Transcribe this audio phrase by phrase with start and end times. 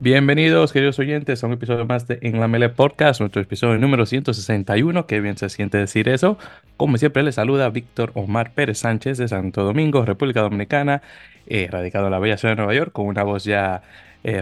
[0.00, 4.06] Bienvenidos, queridos oyentes, a un episodio más de En la Mele Podcast, nuestro episodio número
[4.06, 5.08] 161.
[5.08, 6.38] Qué bien se siente decir eso.
[6.76, 11.02] Como siempre, les saluda Víctor Omar Pérez Sánchez de Santo Domingo, República Dominicana,
[11.48, 13.82] eh, radicado en la bella ciudad de Nueva York, con una voz ya,
[14.22, 14.40] eh,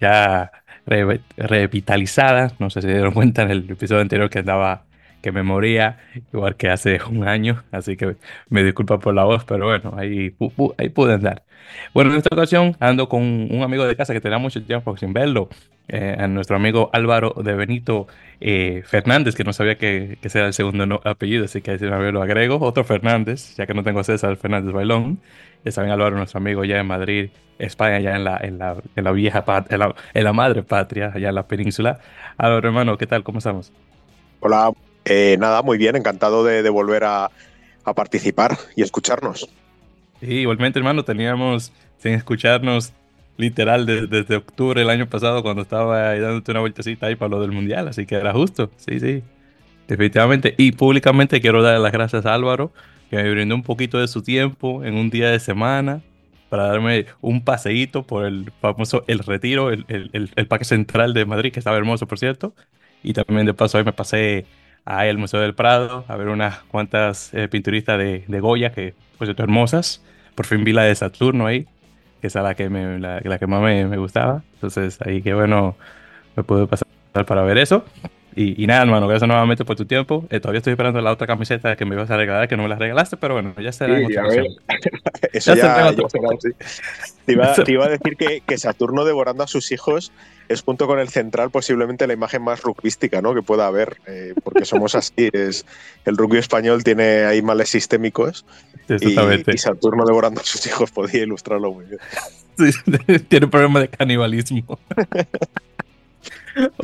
[0.00, 0.50] ya
[0.86, 2.52] revitalizada.
[2.58, 4.84] No sé si se dieron cuenta en el episodio anterior que andaba
[5.26, 5.98] que me moría,
[6.32, 8.14] igual que hace un año, así que
[8.48, 10.36] me disculpa por la voz, pero bueno, ahí,
[10.78, 11.42] ahí pude andar.
[11.92, 15.12] Bueno, en esta ocasión ando con un amigo de casa que tenía mucho tiempo sin
[15.12, 15.48] verlo,
[15.88, 18.06] eh, a nuestro amigo Álvaro de Benito
[18.40, 22.12] eh, Fernández, que no sabía que, que era el segundo apellido, así que una vez
[22.12, 25.18] lo agrego, otro Fernández, ya que no tengo César Fernández Bailón.
[25.64, 29.02] Ya saben, Álvaro, nuestro amigo ya en Madrid, España, ya en la, en la, en
[29.02, 31.98] la vieja en la, en la madre patria, allá en la península.
[32.38, 33.24] Álvaro, hermano, ¿qué tal?
[33.24, 33.72] ¿Cómo estamos?
[34.38, 34.70] Hola,
[35.08, 37.30] eh, nada, muy bien, encantado de, volver a,
[37.94, 39.48] participar y escucharnos.
[40.20, 42.92] Sí, igualmente, hermano, teníamos sin escucharnos
[43.36, 47.52] literal desde, octubre del año pasado cuando estaba dándote una vueltecita ahí para lo del
[47.52, 49.22] mundial, así que era justo, sí, sí,
[49.86, 50.56] definitivamente.
[50.58, 52.72] Y públicamente quiero dar las gracias a Álvaro,
[53.08, 56.02] que me brindó un poquito de su tiempo en un día de semana
[56.48, 61.52] para darme un paseíto por el famoso El Retiro, el, el Parque Central de Madrid,
[61.52, 62.52] que estaba hermoso, por cierto.
[63.04, 64.46] Y también de paso ahí me pasé
[64.86, 68.94] ahí al Museo del Prado a ver unas cuantas eh, pinturistas de, de, Goya que,
[69.18, 70.02] pues, hermosas.
[70.34, 71.66] Por fin vi la de Saturno ahí,
[72.20, 74.42] que es la que, me, la, que más me, me, gustaba.
[74.54, 75.76] Entonces, ahí que bueno,
[76.36, 76.86] me pude pasar
[77.26, 77.84] para ver eso.
[78.36, 80.26] Y, y, nada, hermano, gracias nuevamente por tu tiempo.
[80.28, 82.68] Eh, todavía estoy esperando la otra camiseta que me ibas a regalar, que no me
[82.68, 83.96] la regalaste, pero bueno, ya será.
[83.96, 84.04] Sí,
[85.32, 86.02] Eso ya, ya, te,
[87.32, 90.12] iba, te, iba, a decir que, que, Saturno devorando a sus hijos
[90.48, 93.34] es junto con el central posiblemente la imagen más rugbyística ¿no?
[93.34, 95.14] que pueda haber, eh, porque somos así.
[95.32, 95.64] Es,
[96.04, 98.44] el rugby español tiene ahí males sistémicos
[98.88, 102.00] y, y, Saturno devorando a sus hijos podía ilustrarlo muy bien.
[102.58, 104.78] Sí, tiene problema de canibalismo.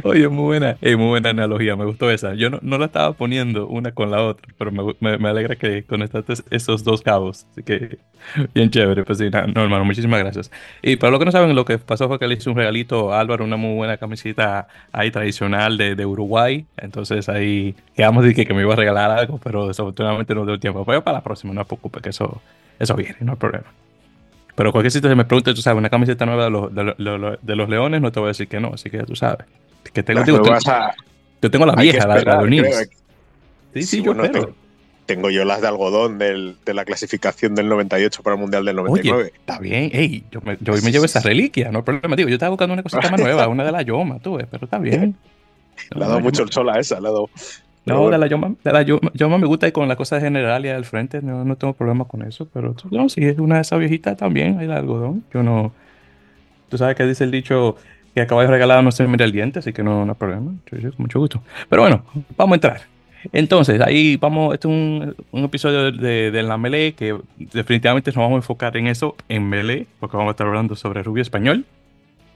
[0.05, 2.35] Oye, muy buena, muy buena analogía, me gustó esa.
[2.35, 5.85] Yo no, no, la estaba poniendo una con la otra, pero me, me, alegra que
[5.85, 7.47] conectaste esos dos cabos.
[7.53, 7.99] Así que,
[8.55, 9.05] bien chévere.
[9.05, 10.51] Pues sí, no, hermano, muchísimas gracias.
[10.83, 13.13] Y para los que no saben, lo que pasó fue que le hice un regalito
[13.13, 16.67] a Álvaro, una muy buena camiseta ahí tradicional de, de Uruguay.
[16.77, 20.59] Entonces ahí quedamos de que, que, me iba a regalar algo, pero desafortunadamente no dio
[20.59, 20.85] tiempo.
[20.85, 22.43] Pero para la próxima, no te preocupes, que eso,
[22.79, 23.67] eso viene, no hay problema.
[24.55, 27.57] Pero cualquier sitio se me pregunta, tú sabes, una camiseta nueva de los, de, de
[27.57, 29.47] los leones, no te voy a decir que no, así que ya tú sabes.
[29.93, 30.43] Que tengo, digo,
[31.43, 32.89] yo tengo la vieja, la, de Nils.
[33.75, 34.55] Sí, sí, yo tengo,
[35.07, 38.77] tengo, yo las de algodón del, de la clasificación del 98 para el Mundial del
[38.77, 39.23] 99.
[39.23, 42.15] Oye, está bien, Ey, yo me, yo me llevo esa reliquia, no hay problema.
[42.17, 44.79] Digo, yo estaba buscando una cosita más nueva, una de la Yoma, tú, pero está
[44.79, 45.17] bien.
[45.91, 47.31] Le ha dado mucho el sol a esa, le ha dado.
[47.85, 50.69] No, de la Yoma, de la Yoma, me gusta y con la cosa general y
[50.69, 53.81] al frente no, no tengo problema con eso, pero no, si es una de esas
[53.81, 55.25] viejitas también, hay de algodón.
[55.35, 55.73] Yo no.
[56.69, 57.77] Tú sabes que dice el dicho,
[58.15, 60.53] que acabáis de regalar no se mira el diente, así que no, no hay problema.
[60.69, 61.43] Con mucho gusto.
[61.69, 62.05] Pero bueno,
[62.37, 62.93] vamos a entrar.
[63.33, 68.17] Entonces, ahí vamos, este es un, un episodio de, de, la Melee que definitivamente nos
[68.17, 71.65] vamos a enfocar en eso, en Melee, porque vamos a estar hablando sobre Rubio Español.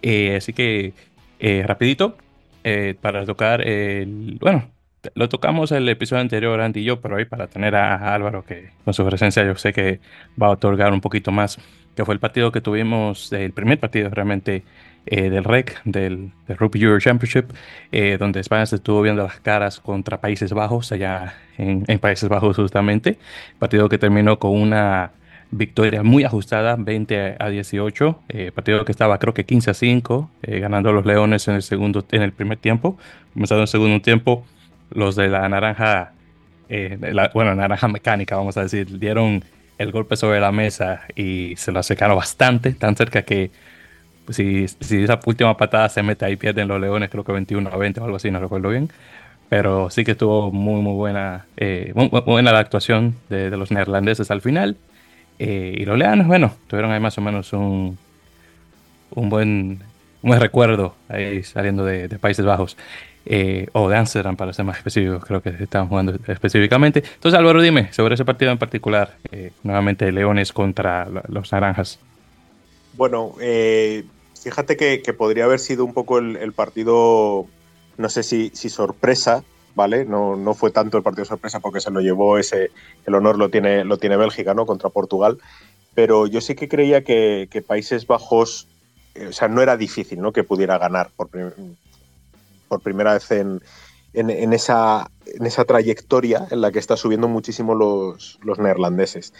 [0.02, 0.94] Eh, así que,
[1.40, 2.16] eh, rapidito,
[2.62, 4.38] eh, para tocar el...
[4.40, 4.70] Bueno,
[5.14, 8.70] lo tocamos el episodio anterior, Andy y yo, pero ahí para tener a, Álvaro, que
[8.84, 10.00] con su presencia yo sé que
[10.40, 11.58] va a otorgar un poquito más,
[11.94, 14.62] que fue el partido que tuvimos, el primer partido realmente
[15.08, 17.52] eh, del REC, del, Rugby Euro Championship,
[17.92, 22.56] eh, donde España se estuvo viendo las caras contra Países Bajos, allá en, Países Bajos
[22.56, 23.16] justamente,
[23.60, 25.12] partido que terminó con una
[25.52, 30.30] victoria muy ajustada, 20 a 18, eh, partido que estaba creo que 15 a 5,
[30.42, 32.98] ganando a los Leones en el, segundo, en el primer tiempo,
[33.32, 34.44] comenzando el segundo tiempo,
[34.90, 36.14] los de la naranja,
[36.68, 39.44] la, bueno, naranja mecánica, vamos a decir, dieron
[39.78, 43.52] el golpe sobre la mesa y se lo acercaron bastante, tan cerca que
[44.30, 47.76] si, si esa última patada se mete ahí, pierden los Leones, creo que 21 a
[47.76, 48.90] 20 o algo así, no recuerdo bien.
[49.48, 54.40] Pero sí que estuvo muy, muy buena, eh, buena la actuación de, los neerlandeses al
[54.40, 54.76] final.
[55.38, 57.98] Eh, y los leones, bueno, tuvieron ahí más o menos un,
[59.10, 59.80] un, buen,
[60.22, 62.76] buen recuerdo ahí saliendo de, Países Bajos.
[63.28, 67.02] Eh, o de Amsterdam, para ser más específico, creo que estaban jugando específicamente.
[67.14, 69.16] Entonces, Álvaro, dime sobre ese partido en particular,
[69.64, 71.98] nuevamente Leones contra los Naranjas.
[72.96, 74.04] Bueno, eh,
[74.46, 77.46] Fíjate que, podría haber sido un poco el, partido,
[77.96, 79.42] no sé si, sorpresa,
[79.74, 80.04] ¿vale?
[80.04, 82.70] No, no, fue tanto el partido sorpresa porque se lo llevó ese,
[83.06, 84.64] el honor lo tiene, lo tiene Bélgica, ¿no?
[84.64, 85.38] Contra Portugal.
[85.96, 88.68] Pero yo sí que creía que, Países Bajos,
[89.16, 90.30] eh, o sea, no era difícil, ¿no?
[90.30, 91.28] Que pudiera ganar por,
[92.68, 93.60] por primera vez en,
[94.14, 99.34] en, esa, en esa trayectoria en la que está subiendo muchísimo los, los neerlandeses.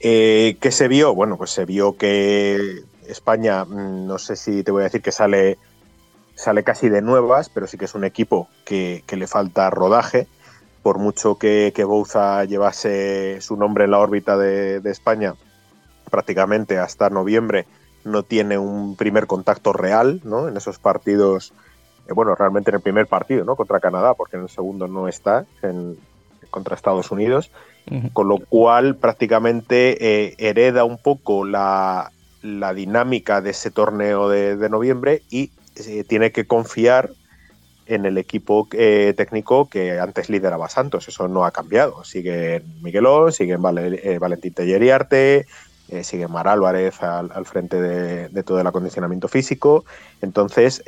[0.00, 1.14] Eh, ¿Qué se vio?
[1.14, 5.12] Bueno, pues se vio que España, mm, no sé si te voy a decir que
[5.12, 5.58] sale
[6.40, 10.26] sale casi de nuevas, pero sí que es un equipo que, le falta rodaje.
[10.82, 15.34] Por mucho que, que, Bouza llevase su nombre en la órbita de, España
[16.10, 17.66] prácticamente hasta noviembre,
[18.04, 20.48] no tiene un primer contacto real ¿no?
[20.48, 21.52] en esos partidos.
[22.08, 23.54] Eh, bueno, realmente en el primer partido ¿no?
[23.54, 25.98] contra Canadá, porque en el segundo no está, en,
[26.50, 27.50] contra Estados Unidos.
[28.12, 34.68] Con lo cual prácticamente eh, hereda un poco la, la dinámica de ese torneo de,
[34.68, 37.10] noviembre y eh, tiene que confiar
[37.86, 41.08] en el equipo eh, técnico que antes lideraba Santos.
[41.08, 42.04] Eso no ha cambiado.
[42.04, 45.46] Sigue Miguelón, sigue eh, Valentín Telleriarte,
[46.02, 49.84] sigue Mar Álvarez al, frente de, todo el acondicionamiento físico.
[50.22, 50.84] Entonces,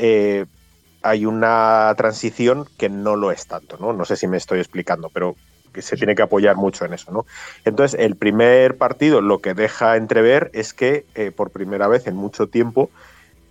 [1.03, 3.77] hay una transición que no lo es tanto.
[3.81, 3.93] ¿no?
[3.93, 5.35] no sé si me estoy explicando, pero
[5.73, 7.27] que se tiene que apoyar mucho en eso, ¿no?
[7.65, 12.17] Entonces, el primer partido lo que deja entrever es que eh, por primera vez en
[12.17, 12.91] mucho tiempo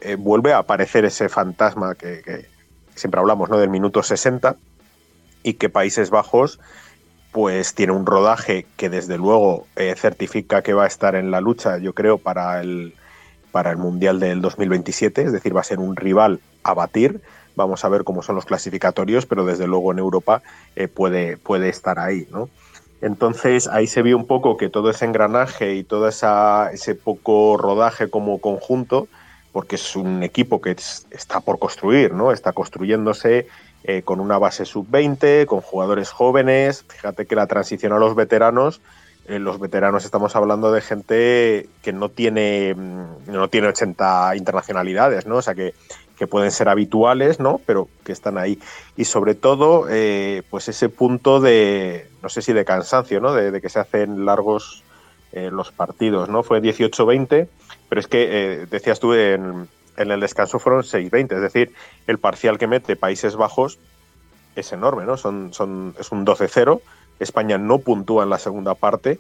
[0.02, 2.46] eh, vuelve a aparecer ese fantasma que,
[2.96, 3.58] siempre hablamos, ¿no?
[3.58, 4.56] Del minuto 60
[5.44, 6.60] y que Países Bajos
[7.32, 11.40] pues tiene un rodaje que desde luego eh, certifica que va a estar en la
[11.40, 12.94] lucha, yo creo, para el,
[13.52, 17.22] para el Mundial del 2027, es decir, va a ser un rival a batir
[17.56, 20.42] Vamos a ver cómo son los clasificatorios, pero desde luego en Europa
[20.76, 22.50] eh, puede, puede estar ahí, ¿no?
[23.02, 27.58] Entonces ahí se vio un poco que todo ese engranaje y todo esa, ese poco
[27.58, 29.08] rodaje como conjunto,
[29.52, 32.32] porque es un equipo que está por construir, ¿no?
[32.32, 33.48] Está construyéndose
[33.84, 36.86] eh, con una base sub-20, con jugadores jóvenes.
[36.88, 38.80] Fíjate que la transición a los veteranos,
[39.28, 45.26] eh, los veteranos estamos hablando de gente que no tiene, mm, no tiene 80 internacionalidades,
[45.26, 45.38] ¿no?
[45.38, 45.74] O sea que
[46.22, 47.60] que pueden ser habituales, ¿no?
[47.66, 48.60] Pero que están ahí.
[48.96, 53.34] Y sobre todo, eh, pues ese punto de, no sé si de cansancio, ¿no?
[53.34, 54.84] De, que se hacen largos
[55.32, 56.44] eh, los partidos, ¿no?
[56.44, 57.48] Fue 18-20,
[57.90, 61.74] pero es que, eh, decías tú, en, el descanso fueron 6-20, es decir,
[62.06, 63.80] el parcial que mete Países Bajos
[64.56, 65.18] es enorme, ¿no?
[65.18, 66.82] Son, son, es un 12-0,
[67.20, 69.18] España no puntúa en la segunda parte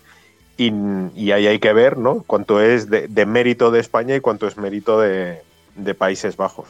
[0.56, 2.24] y, ahí hay que ver, ¿no?
[2.28, 5.42] Cuánto es de, mérito de España y cuánto es mérito de
[5.98, 6.68] Países Bajos.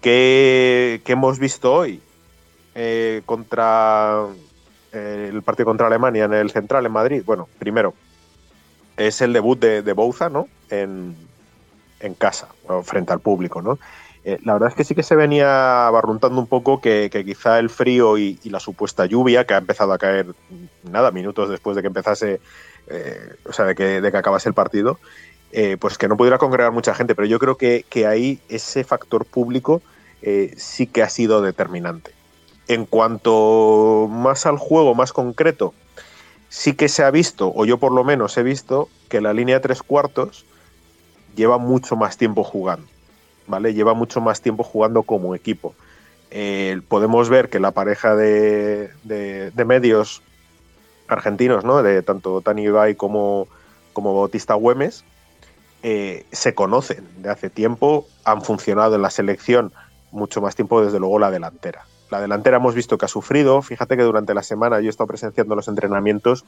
[0.00, 2.00] ¿Qué, hemos visto hoy
[2.74, 4.26] eh, contra
[4.92, 7.22] eh, el partido contra Alemania en el Central, en Madrid?
[7.26, 7.94] Bueno, primero,
[8.96, 10.48] es el debut de, de Bouza, ¿no?
[10.70, 11.16] En,
[12.16, 12.48] casa,
[12.84, 13.78] frente al público, ¿no?
[14.24, 17.70] Eh, la verdad es que sí que se venía barruntando un poco que, quizá el
[17.70, 20.26] frío y, la supuesta lluvia, que ha empezado a caer,
[20.84, 22.40] nada, minutos después de que empezase,
[23.44, 24.98] o sea, de que, de que acabase el partido,
[25.52, 29.24] eh, pues que no pudiera congregar mucha gente, pero yo creo que, ahí ese factor
[29.24, 29.82] público
[30.22, 32.12] eh, sí que ha sido determinante.
[32.66, 35.72] En cuanto más al juego, más concreto,
[36.50, 39.56] sí que se ha visto, o yo por lo menos he visto, que la línea
[39.56, 40.44] de tres cuartos
[41.34, 42.86] lleva mucho más tiempo jugando,
[43.46, 43.72] ¿vale?
[43.72, 45.74] Lleva mucho más tiempo jugando como equipo.
[46.30, 48.90] Eh, podemos ver que la pareja de,
[49.54, 50.20] medios
[51.06, 51.82] argentinos, ¿no?
[51.82, 53.48] De tanto Tani Ibai como,
[53.94, 55.04] como Bautista Güemes,
[55.82, 59.72] eh, se conocen de hace tiempo, han funcionado en la selección
[60.10, 61.84] mucho más tiempo, desde luego la delantera.
[62.10, 65.06] La delantera hemos visto que ha sufrido, fíjate que durante la semana yo he estado
[65.06, 66.44] presenciando los entrenamientos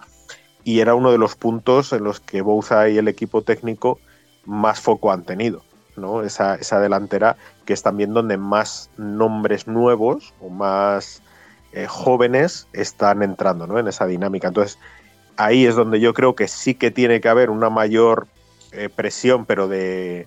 [0.65, 3.99] y era uno de los puntos en los que Bouza y el equipo técnico
[4.45, 5.63] más foco han tenido.
[5.97, 6.23] ¿no?
[6.23, 11.23] Esa, delantera que es también donde más nombres nuevos o más
[11.73, 13.79] eh, jóvenes están entrando ¿no?
[13.79, 14.49] en esa dinámica.
[14.49, 14.79] Entonces,
[15.37, 18.29] ahí es donde yo creo que sí que tiene que haber una mayor
[18.73, 20.27] eh, presión, pero de,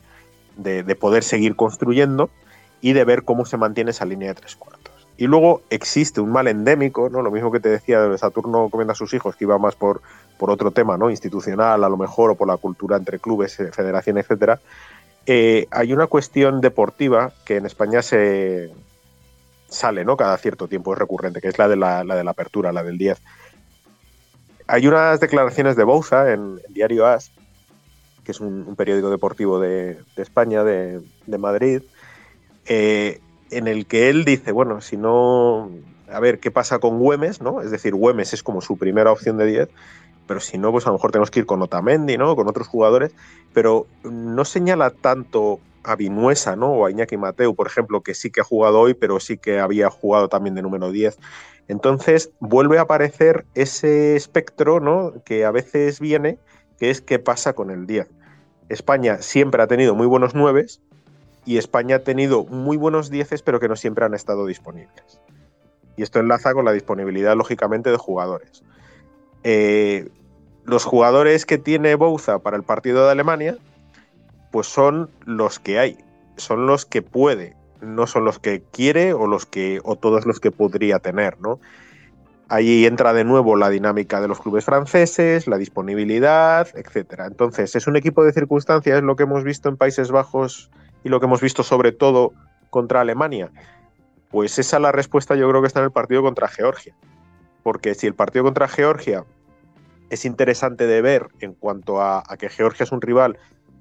[1.00, 2.30] poder seguir construyendo
[2.82, 4.94] y de ver cómo se mantiene esa línea de tres cuartos.
[5.16, 7.22] Y luego existe un mal endémico, ¿no?
[7.22, 10.02] Lo mismo que te decía de Saturno comiendo a sus hijos, que iba más por,
[10.38, 11.10] por otro tema, ¿no?
[11.10, 14.60] Institucional, a lo mejor, o por la cultura entre clubes, eh, federación, etcétera.
[15.26, 18.74] Eh, hay una cuestión deportiva que en España se
[19.70, 20.18] sale, ¿no?
[20.18, 22.98] Cada cierto tiempo es recurrente, que es la de la, de la apertura, la del
[22.98, 23.22] 10.
[24.68, 27.32] Hay unas declaraciones de Bouza en, en Diario As
[28.24, 31.01] que es un, periódico deportivo de, España, de,
[31.38, 31.82] Madrid,
[32.65, 33.20] eh,
[33.51, 35.70] en el que él dice, bueno, si no,
[36.12, 37.42] a ver, ¿qué pasa con Güemes?
[37.42, 37.62] ¿no?
[37.62, 39.70] Es decir, Güemes es como su primera opción de 10,
[40.27, 42.36] pero si no, pues a lo mejor tenemos que ir con Otamendi, ¿no?
[42.36, 43.13] Con otros jugadores,
[43.53, 46.72] pero no señala tanto a Vinuesa, ¿no?
[46.72, 49.60] O a Iñaki Mateu, por ejemplo, que sí que ha jugado hoy, pero sí que
[49.60, 51.18] había jugado también de número 10.
[51.68, 55.13] Entonces vuelve a aparecer ese espectro, ¿no?
[55.25, 56.38] Que a veces viene
[56.90, 58.10] es qué pasa con el 10.
[58.70, 60.66] España siempre ha tenido muy buenos 9
[61.46, 65.20] y España ha tenido muy buenos 10, pero que no siempre han estado disponibles.
[65.96, 68.63] Y esto enlaza con la disponibilidad, lógicamente, de jugadores.
[69.44, 70.10] Eh,
[70.63, 73.58] los jugadores que tiene Bouza para el partido de Alemania,
[74.52, 75.98] pues son los que hay,
[76.38, 80.40] son los que puede no son los que quiere o los que o todos los
[80.40, 81.60] que podría tener, ¿no?
[82.54, 87.26] Ahí entra de nuevo la dinámica de los clubes franceses, la disponibilidad, etcétera.
[87.26, 90.70] Entonces, es un equipo de circunstancias, es lo que hemos visto en Países Bajos
[91.04, 92.32] y lo que hemos visto sobre todo
[92.70, 93.50] contra Alemania.
[94.30, 96.94] Pues esa la respuesta yo creo que está en el partido contra Georgia.
[97.64, 99.26] Porque si el partido contra Georgia
[100.12, 103.40] es interesante de ver en cuanto a, a que Georgia es un rival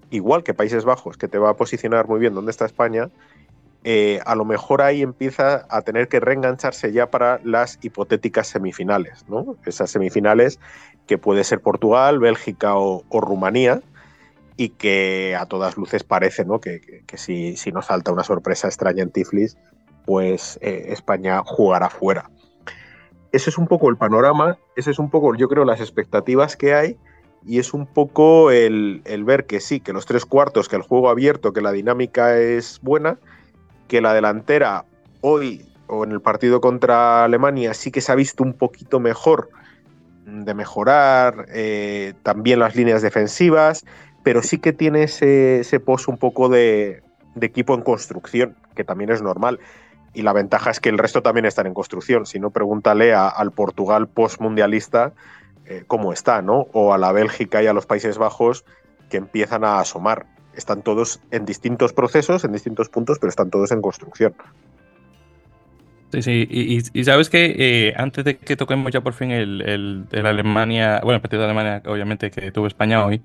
[0.08, 3.10] igual que Países Bajos, que te va a posicionar muy bien donde está España,
[3.84, 9.24] eh, a lo mejor ahí empieza a tener que reengancharse ya para las hipotéticas semifinales,
[9.28, 9.56] ¿no?
[9.66, 10.60] Esas semifinales
[11.06, 13.82] que puede ser Portugal, Bélgica o, Rumanía,
[14.56, 16.60] y que a todas luces parece ¿no?
[16.60, 19.56] que, si, si, nos salta una sorpresa extraña en Tiflis,
[20.04, 22.30] pues eh, España jugará fuera.
[23.32, 26.74] Ese es un poco el panorama, ese es un poco, yo creo, las expectativas que
[26.74, 26.98] hay
[27.44, 30.82] y es un poco el, el, ver que sí, que los tres cuartos, que el
[30.82, 33.18] juego abierto, que la dinámica es buena,
[33.92, 34.86] que la delantera
[35.20, 39.50] hoy o en el partido contra Alemania sí que se ha visto un poquito mejor
[40.24, 43.84] de mejorar, eh, también las líneas defensivas,
[44.22, 47.02] pero sí que tiene ese, ese un poco de,
[47.38, 49.60] equipo en construcción, que también es normal
[50.14, 52.24] y la ventaja es que el resto también están en construcción.
[52.24, 55.12] Si no, pregúntale al Portugal postmundialista
[55.66, 56.66] eh, cómo está, ¿no?
[56.72, 58.64] O a la Bélgica y a los Países Bajos
[59.10, 60.31] que empiezan a asomar.
[60.56, 64.34] Están todos en distintos procesos, en distintos puntos, pero están todos en construcción.
[66.12, 70.26] Sí, sí, y, sabes que eh, antes de que toquemos ya por fin el, el,
[70.26, 73.22] Alemania, bueno, el partido de Alemania, obviamente que tuvo España hoy,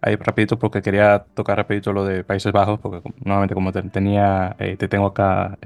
[0.00, 4.56] ahí rapidito porque quería tocar rapidito lo de Países Bajos, porque nuevamente como te, tenía,
[4.58, 5.58] eh, te tengo acá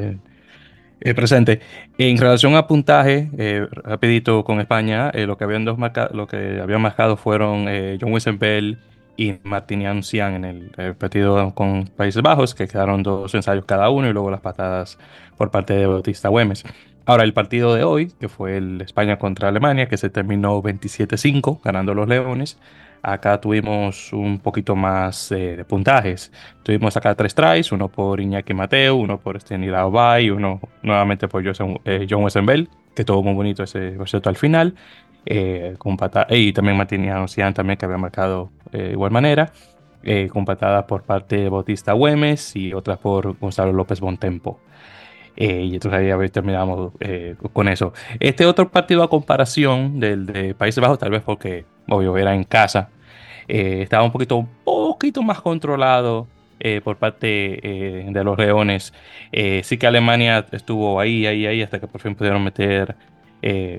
[1.05, 1.61] eh, presente.
[1.99, 5.77] En relación a puntaje, eh, rapidito con España, eh, lo, que habían dos
[6.13, 7.67] lo que habían marcado fueron
[8.01, 8.79] John Bell
[9.17, 14.09] y Martinian Cian en el, partido con Países Bajos, que quedaron dos ensayos cada uno
[14.09, 14.99] y luego las patadas
[15.37, 16.65] por parte de Bautista Güemes.
[17.07, 21.61] Ahora, el partido de hoy, que fue el España contra Alemania, que se terminó 27-5,
[21.63, 22.59] ganando los Leones,
[23.07, 26.33] Acá tuvimos un poquito más eh, de puntajes.
[26.63, 31.45] Tuvimos acá tres tries, uno por Iñaki Mateo, uno por Stenilao Bay, uno nuevamente por
[31.47, 32.67] eh, John Wesenbell,
[32.97, 34.75] que tuvo muy bonito ese proceso al final.
[35.27, 35.99] Eh, con
[36.31, 39.53] y también Martín Anuncian también que había marcado de igual manera.
[40.47, 44.61] patadas por parte de Bautista Güemes y otras por Gonzalo López Bontempo.
[45.37, 46.93] y entonces ahí terminamos
[47.53, 47.93] con eso.
[48.21, 52.45] Este otro partido a comparación del de Países Bajos, tal vez porque, obvio, era en
[52.45, 52.91] casa,
[53.49, 56.27] eh, estaba un poquito, un poquito más controlado
[56.61, 58.93] eh, por parte eh, de los Leones.
[59.63, 62.97] sí que Alemania estuvo ahí, ahí, ahí, hasta que por fin pudieron meter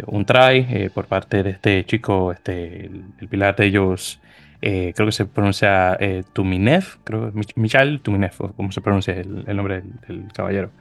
[0.06, 4.20] un try por parte de este chico, este, el, pilar de ellos.
[4.62, 5.98] Creo que se pronuncia
[6.34, 10.72] Tuminev, creo, Michal Tuminev, como se pronuncia el, nombre del, caballero.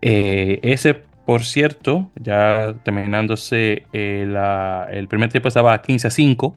[0.00, 6.56] ese, por cierto, ya terminándose el primer tiempo estaba 15 a 5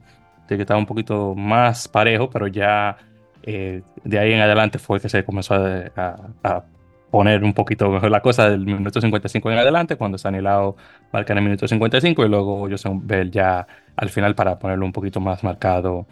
[0.56, 2.98] que estaba un poquito más parejo, pero ya
[3.44, 6.64] eh, de ahí en adelante fue que se comenzó a,
[7.12, 10.76] poner un poquito mejor la cosa del minuto 55 en adelante, cuando Sanilao
[11.12, 13.66] marca en el minuto 55 y luego Joseph Bell ya
[13.96, 16.06] al final para ponerlo un poquito más marcado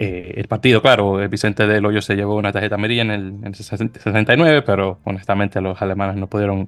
[0.00, 0.80] eh, el partido.
[0.80, 4.98] Claro, Vicente del Hoyo se llevó una tarjeta amarilla en el, en el 69, pero
[5.04, 6.66] honestamente los alemanes no pudieron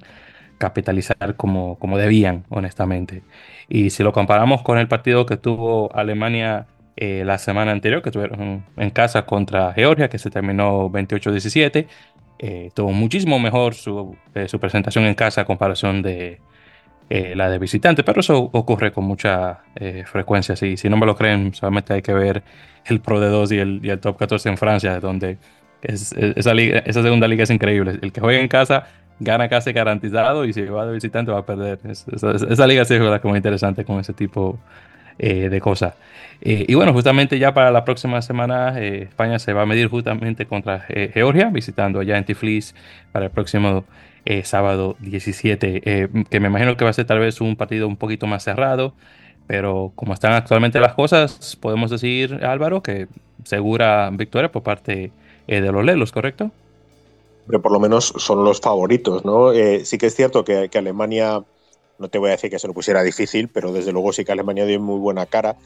[0.59, 3.23] capitalizar como, como debían, honestamente.
[3.67, 8.11] Y si lo comparamos con el partido que tuvo Alemania eh, la semana anterior, que
[8.11, 11.87] tuvieron en casa contra Georgia, que se terminó 28-17.
[12.37, 16.39] Eh, tuvo muchísimo mejor su, eh, su, presentación en casa a comparación de
[17.35, 19.59] la de visitante, pero eso ocurre con mucha
[20.05, 20.55] frecuencia.
[20.55, 22.43] Si, si no me lo creen, solamente hay que ver
[22.85, 25.37] el Pro de 2 y el, y el Top 14 en Francia, donde
[25.81, 27.99] es, esa, liga, esa segunda liga es increíble.
[28.01, 28.87] El que juega en casa
[29.19, 31.79] gana casi garantizado y si va de visitante va a perder.
[31.85, 34.59] esa, liga sí es como interesante con ese tipo
[35.17, 35.93] de cosas.
[36.45, 39.87] Eh, y bueno, justamente ya para la próxima semana eh, España se va a medir
[39.87, 42.75] justamente contra eh, Georgia, visitando allá en Tiflis
[43.13, 43.85] para el próximo
[44.43, 45.81] sábado 17,
[46.29, 48.93] que me imagino que va a ser tal vez un partido un poquito más cerrado,
[49.47, 53.07] pero como están actualmente las cosas, podemos decir, Álvaro, que
[53.43, 55.11] segura victoria por parte
[55.47, 56.51] de los Lelos, ¿correcto?
[57.47, 59.51] Pero por lo menos son los favoritos, ¿no?
[59.83, 61.43] sí que es cierto que, que Alemania,
[61.99, 64.31] no te voy a decir que se lo pusiera difícil, pero desde luego sí que
[64.31, 65.57] Alemania dio muy buena cara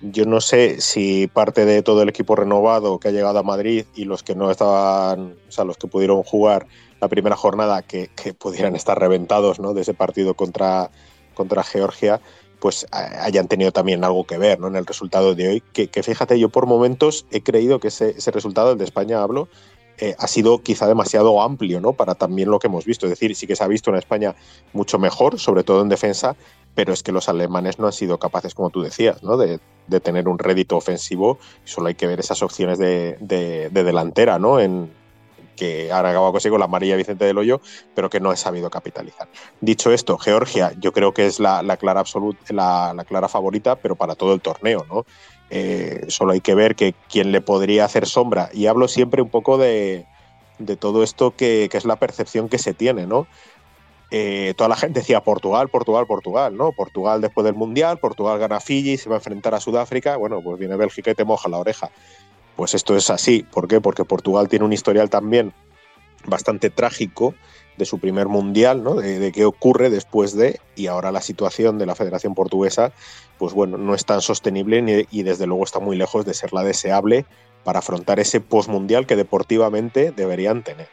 [0.00, 3.84] yo no sé si parte de todo el equipo renovado que ha llegado a Madrid
[3.94, 6.66] y los que no estaban, o sea, los que pudieron jugar
[7.00, 9.74] la primera jornada, que, pudieran estar reventados ¿no?
[9.74, 10.90] de ese partido contra,
[11.34, 12.20] contra Georgia,
[12.60, 14.66] pues hayan tenido también algo que ver ¿no?
[14.68, 15.62] en el resultado de hoy.
[15.72, 19.48] Que, fíjate, yo por momentos he creído que ese, ese resultado, el de España hablo,
[20.00, 21.92] eh, ha sido quizá demasiado amplio, ¿no?
[21.92, 23.06] Para también lo que hemos visto.
[23.06, 24.36] Es decir, sí que se ha visto en España
[24.72, 26.36] mucho mejor, sobre todo en defensa,
[26.76, 29.36] pero es que los alemanes no han sido capaces, como tú decías, ¿no?
[29.36, 29.58] de,
[30.00, 31.38] tener un rédito ofensivo.
[31.64, 33.16] Solo hay que ver esas opciones de,
[33.72, 34.60] delantera, ¿no?
[34.60, 34.88] En,
[35.58, 37.60] que ahora acaba consigo la María Vicente del Hoyo,
[37.94, 39.28] pero que no he sabido capitalizar.
[39.60, 44.14] Dicho esto, Georgia yo creo que es la, clara absoluta, la, clara favorita, pero para
[44.14, 45.04] todo el torneo, ¿no?
[45.50, 48.50] Eh, solo hay que ver que quién le podría hacer sombra.
[48.52, 50.06] Y hablo siempre un poco de,
[50.78, 53.26] todo esto que, que, es la percepción que se tiene, ¿no?
[54.10, 56.72] Eh, toda la gente decía Portugal, Portugal, Portugal, ¿no?
[56.72, 60.58] Portugal después del Mundial, Portugal gana Fiji, se va a enfrentar a Sudáfrica, bueno, pues
[60.58, 61.90] viene Bélgica y te moja la oreja.
[62.58, 63.80] Pues esto es así, ¿por qué?
[63.80, 65.54] Porque Portugal tiene un historial también
[66.26, 67.36] bastante trágico
[67.76, 68.96] de su primer mundial, ¿no?
[68.96, 72.90] De, qué ocurre después de, y ahora la situación de la Federación Portuguesa,
[73.38, 76.64] pues bueno, no es tan sostenible y desde luego está muy lejos de ser la
[76.64, 77.26] deseable
[77.62, 80.88] para afrontar ese postmundial que deportivamente deberían tener.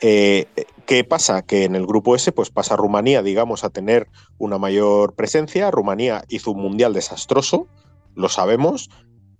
[0.00, 0.46] Eh,
[0.86, 1.42] ¿Qué pasa?
[1.42, 5.70] Que en el grupo S pues pasa Rumanía, digamos, a tener una mayor presencia.
[5.70, 7.66] Rumanía hizo un mundial desastroso,
[8.14, 8.88] lo sabemos,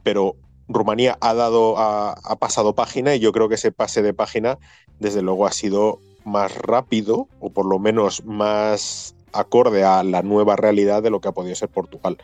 [0.02, 0.36] pero
[0.68, 4.58] Rumanía ha dado, ha, pasado página y yo creo que ese pase de página,
[4.98, 10.56] desde luego, ha sido más rápido o por lo menos más acorde a la nueva
[10.56, 12.18] realidad de lo que ha podido ser Portugal.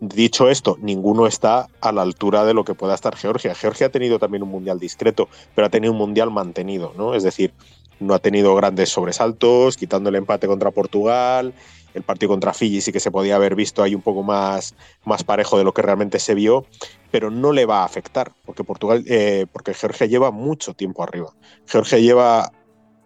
[0.00, 3.54] Dicho esto, ninguno está a la altura de lo que pueda estar Georgia.
[3.54, 7.14] Georgia ha tenido también un mundial discreto, pero ha tenido un mundial mantenido, ¿no?
[7.14, 7.52] Es decir,
[7.98, 11.52] no ha tenido grandes sobresaltos, quitando el empate contra Portugal,
[11.94, 15.24] el partido contra Fiji sí que se podía haber visto ahí un poco más, más
[15.24, 16.66] parejo de lo que realmente se vio,
[17.10, 21.34] pero no le va a afectar, porque Portugal, eh, porque Georgia lleva mucho tiempo arriba.
[21.66, 22.52] Georgia lleva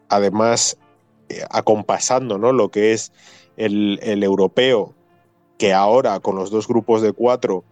[0.08, 0.76] además
[1.28, 2.52] eh, acompasando ¿no?
[2.52, 3.12] lo que es
[3.56, 4.94] el, el europeo
[5.58, 7.64] que ahora con los dos grupos de cuatro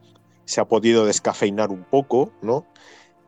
[0.45, 2.67] se ha podido descafeinar un poco, ¿no?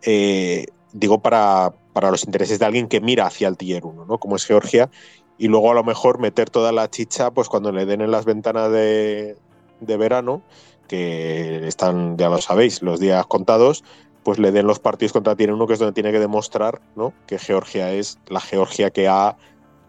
[0.02, 4.18] Eh, digo para, para, los intereses de alguien que mira hacia el tier 1, ¿no?
[4.18, 4.90] Como es Georgia,
[5.38, 8.24] y luego a lo mejor meter toda la chicha pues cuando le den en las
[8.24, 9.36] ventanas de,
[9.80, 10.42] de verano,
[10.88, 13.84] que están, ya lo sabéis, los días contados,
[14.22, 17.12] pues le den los partidos contra tier 1, que es donde tiene que demostrar ¿no?
[17.26, 19.36] que Georgia es la Georgia que ha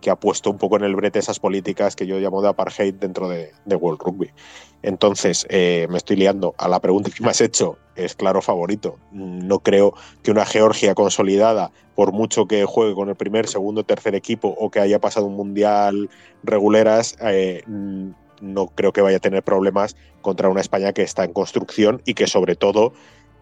[0.01, 2.93] que ha puesto un poco en el brete esas políticas que yo llamo de apartheid
[2.93, 4.29] dentro de, World Rugby.
[4.84, 6.53] Entonces, eh, me estoy liando.
[6.58, 8.97] A la pregunta que me has hecho, es claro favorito.
[9.12, 14.15] No creo que una Georgia consolidada, por mucho que juegue con el primer, segundo, tercer
[14.15, 16.10] equipo o que haya pasado un mundial
[16.43, 17.63] reguleras, eh,
[18.41, 22.13] no creo que vaya a tener problemas contra una España que está en construcción y
[22.13, 22.93] que sobre todo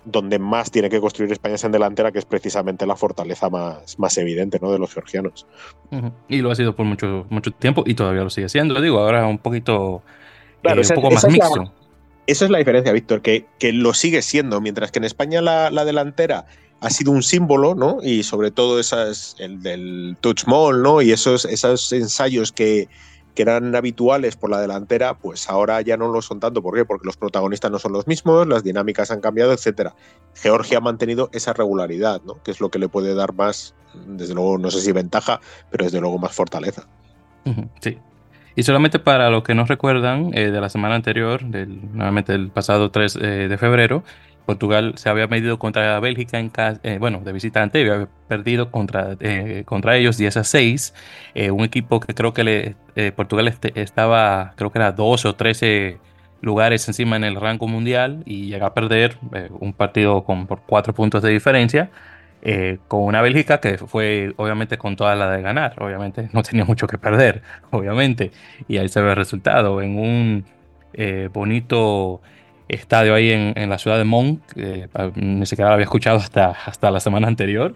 [0.06, 3.98] donde más tiene que construir España es en delantera, que es precisamente la fortaleza más,
[4.00, 4.72] más evidente ¿no?
[4.72, 5.46] de los georgianos.
[6.28, 8.80] Y lo ha sido por mucho, mucho tiempo y todavía lo sigue siendo.
[8.82, 10.02] Digo, ahora un poquito
[10.64, 11.72] eh, un poco más mixto.
[12.28, 15.70] esa es la diferencia, Víctor, que, que lo sigue siendo, mientras que en España la,
[15.72, 16.46] la delantera
[16.82, 18.00] ha sido un símbolo, ¿no?
[18.04, 21.02] Y sobre todo esas, el del touch mall, ¿no?
[21.02, 22.90] Y esos, esos ensayos que,
[23.36, 26.62] que eran habituales por la delantera, pues ahora ya no lo son tanto.
[26.62, 26.86] ¿Por qué?
[26.86, 29.96] Porque los protagonistas no son los mismos, las dinámicas han cambiado, etcétera.
[30.36, 32.42] Georgia ha mantenido esa regularidad, ¿no?
[32.44, 33.76] Que es lo que le puede dar más,
[34.08, 35.42] desde luego, no sé si ventaja,
[35.72, 36.88] pero desde luego más fortaleza.
[37.82, 37.98] Sí.
[38.56, 42.92] Y solamente para los que no recuerdan eh, de la semana anterior, nuevamente el pasado
[42.92, 43.20] 3 eh,
[43.50, 44.04] de febrero,
[44.46, 49.16] Portugal se había medido contra Bélgica en casa, eh, bueno, de visitante, había perdido contra,
[49.20, 50.94] eh, contra ellos 10 a 6.
[51.34, 52.76] Eh, un equipo que creo que le,
[53.12, 56.00] Portugal este, estaba, creo que era 12 o 13
[56.42, 59.18] lugares encima en el rango mundial y llega a perder
[59.60, 61.90] un partido con, por 4 puntos de diferencia.
[62.88, 66.88] con una Bélgica que fue obviamente con toda la de ganar, obviamente no tenía mucho
[66.88, 68.32] que perder, obviamente,
[68.68, 70.46] y ahí se ve el resultado en un
[71.34, 72.22] bonito
[72.68, 74.42] estadio ahí en, la ciudad de Monk,
[75.16, 77.76] ni siquiera lo había escuchado hasta, hasta la semana anterior,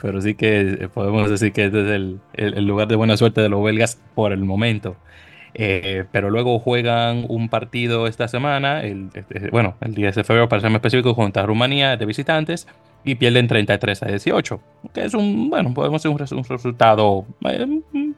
[0.00, 3.48] pero sí que eh, podemos decir que es el, el, lugar de buena suerte de
[3.48, 4.96] los belgas por el momento.
[5.54, 10.48] Eh, pero luego juegan un partido esta semana, el, este, bueno, el 10 de febrero
[10.48, 12.68] para ser más específico, contra Rumanía de visitantes
[13.04, 14.60] y pierden 33 a 18,
[14.92, 17.66] que es un, bueno, podemos decir un, resultado eh,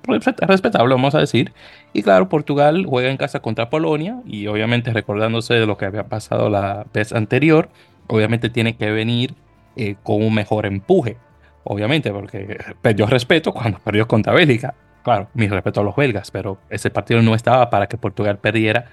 [0.02, 1.52] respetable, vamos a decir.
[1.92, 6.04] Y claro, Portugal juega en casa contra Polonia y obviamente recordándose de lo que había
[6.04, 7.68] pasado la vez anterior,
[8.06, 9.34] obviamente tiene que venir
[9.76, 11.16] eh, con un mejor empuje,
[11.64, 14.74] obviamente, porque perdió respeto cuando perdió contra Bélgica.
[15.02, 18.86] Claro, mi respeto a los belgas, pero ese partido no estaba para que Portugal perdiera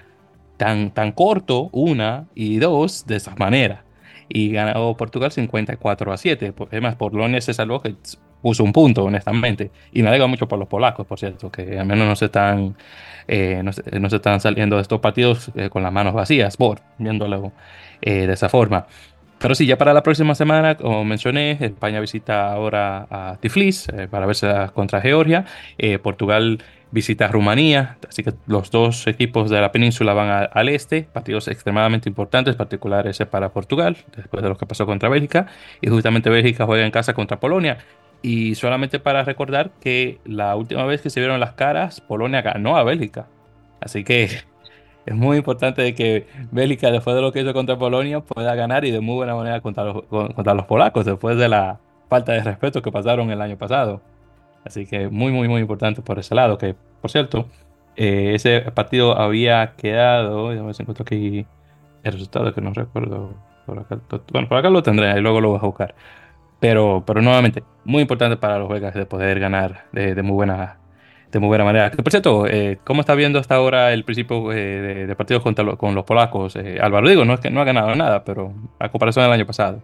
[0.56, 3.84] tan, tan corto, una y dos, de esa manera
[4.28, 6.54] y ganó Portugal 54 a 7.
[6.70, 7.94] Además, Polonia se salvó que
[8.42, 9.70] puso un punto, honestamente.
[9.92, 12.76] Y me alegra mucho por los polacos, por cierto, que al menos no se están,
[13.26, 17.52] eh, no, se, están saliendo de estos partidos eh, con las manos vacías, por viéndolo
[18.00, 18.86] eh, de esa forma.
[19.38, 24.08] pero sí, ya para la próxima semana, como mencioné, España visita ahora a Tiflis eh,
[24.08, 25.44] para verse contra Georgia.
[25.78, 26.58] Eh, Portugal
[26.90, 32.08] visita Rumanía, así que los dos equipos de la península van al este, partidos extremadamente
[32.08, 35.46] importantes, particulares para Portugal, después de lo que pasó contra Bélgica,
[35.80, 37.78] y justamente Bélgica juega en casa contra Polonia.
[38.22, 42.76] Y solamente para recordar que la última vez que se vieron las caras, Polonia ganó
[42.76, 43.28] a Bélgica.
[43.80, 44.24] Así que
[45.06, 48.90] es muy importante que Bélgica, después de lo que hizo contra Polonia, pueda ganar y
[48.90, 51.78] de muy buena manera contra los, contra los polacos, después de la
[52.08, 54.00] falta de respeto que pasaron el año pasado.
[54.64, 56.58] Así que muy, muy, muy importante por ese lado.
[56.58, 57.46] Que, por cierto,
[57.96, 60.48] eh, ese partido había quedado.
[60.48, 61.46] a ver si encuentro aquí
[62.02, 63.34] el resultado que no recuerdo.
[63.66, 65.94] bueno, por acá lo tendré y luego lo voy a buscar.
[66.60, 70.78] Pero, pero nuevamente, muy importante para los belgas de poder ganar de muy buena
[71.30, 71.90] de muy buena manera.
[71.90, 75.94] Por cierto, eh, ¿cómo está viendo hasta ahora el principio eh, de, partidos contra con
[75.94, 76.56] los polacos?
[76.56, 79.46] Eh, Álvaro, digo, no es que no ha ganado nada, pero a comparación del año
[79.46, 79.82] pasado.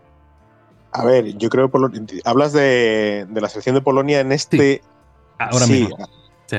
[0.93, 1.79] A ver, yo creo que
[2.25, 4.83] hablas de, la selección de Polonia en este.
[5.39, 5.97] Ahora mismo.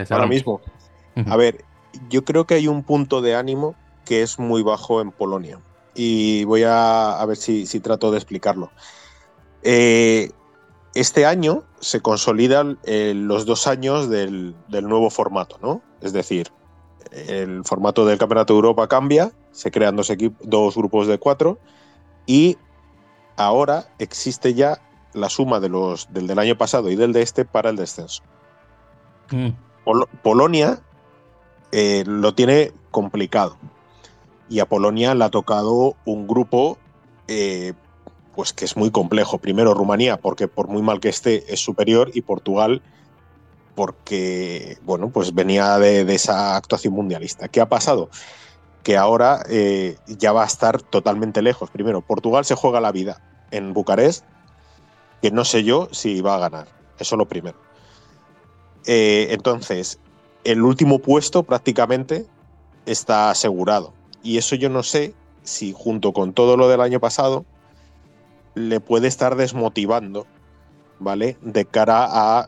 [0.10, 0.62] ahora, mismo.
[1.28, 1.63] A ver,
[2.10, 5.60] yo creo que hay un punto de ánimo que es muy bajo en Polonia.
[5.95, 8.69] Y voy a, ver si, si trato de explicarlo.
[9.67, 10.32] Eh,
[10.93, 15.82] este año se consolidan eh, los dos años del, nuevo formato, ¿no?
[16.01, 16.51] Es decir,
[17.12, 21.58] el formato del Campeonato de Europa cambia, se crean dos, dos grupos de cuatro
[22.28, 22.58] y
[23.38, 24.80] ahora existe ya
[25.13, 28.21] la suma de los, del del año pasado y del de este para el descenso.
[29.32, 29.49] Mm.
[30.21, 30.80] Polonia
[31.71, 33.58] eh, lo tiene complicado
[34.47, 36.78] y a Polonia le ha tocado un grupo
[37.28, 37.73] eh,
[38.36, 39.38] pues que es muy complejo.
[39.38, 42.82] Primero Rumanía, porque por muy mal que esté es superior, y Portugal,
[43.76, 47.48] porque bueno, pues venía de, esa actuación mundialista.
[47.48, 48.10] ¿Qué ha pasado?
[48.84, 51.69] Que ahora eh, ya va a estar totalmente lejos.
[51.69, 53.21] Primero, Portugal se juega la vida
[53.52, 54.26] en Bucarest,
[55.21, 56.67] que no sé yo si va a ganar.
[57.00, 57.58] Eso lo primero.
[58.86, 60.00] Eh, entonces,
[60.43, 62.26] el último puesto prácticamente
[62.86, 63.93] está asegurado.
[64.24, 67.45] Y eso yo no sé si junto con todo lo del año pasado,
[68.56, 70.26] le puede estar desmotivando,
[71.00, 71.38] ¿vale?
[71.41, 72.48] De cara a,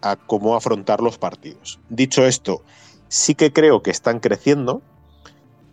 [0.00, 1.78] a cómo afrontar los partidos.
[1.88, 2.62] Dicho esto,
[3.08, 4.82] sí que creo que están creciendo,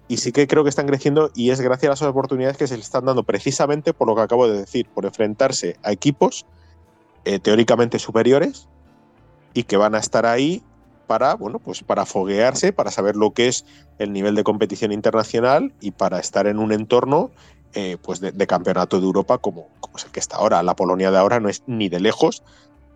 [0.08, 2.76] y sí que creo que están creciendo y es gracias a las oportunidades que se
[2.76, 6.46] le están dando precisamente por lo que acabo de decir, por enfrentarse a equipos
[7.24, 8.68] eh, teóricamente superiores
[9.54, 10.62] y que van a estar ahí
[11.08, 13.66] para, bueno, pues para foguearse, para saber lo que es
[14.00, 17.32] el nivel de competición internacional y para estar en un entorno
[17.76, 20.64] eh, pues de, campeonato de Europa como, como, es el que está ahora.
[20.64, 22.42] La Polonia de ahora no es ni de lejos,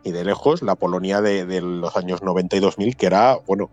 [0.05, 3.69] ni de lejos la Polonia de, los años 90 y 2000, que era, bueno,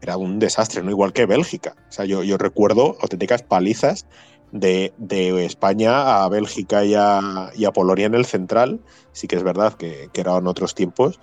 [0.00, 1.74] era un desastre, no igual que Bélgica.
[1.90, 4.06] O sea, yo, yo recuerdo auténticas palizas
[4.50, 8.80] de, de, España a Bélgica y a, y a, Polonia en el central.
[9.12, 11.20] Sí que es verdad que, que, eran otros tiempos,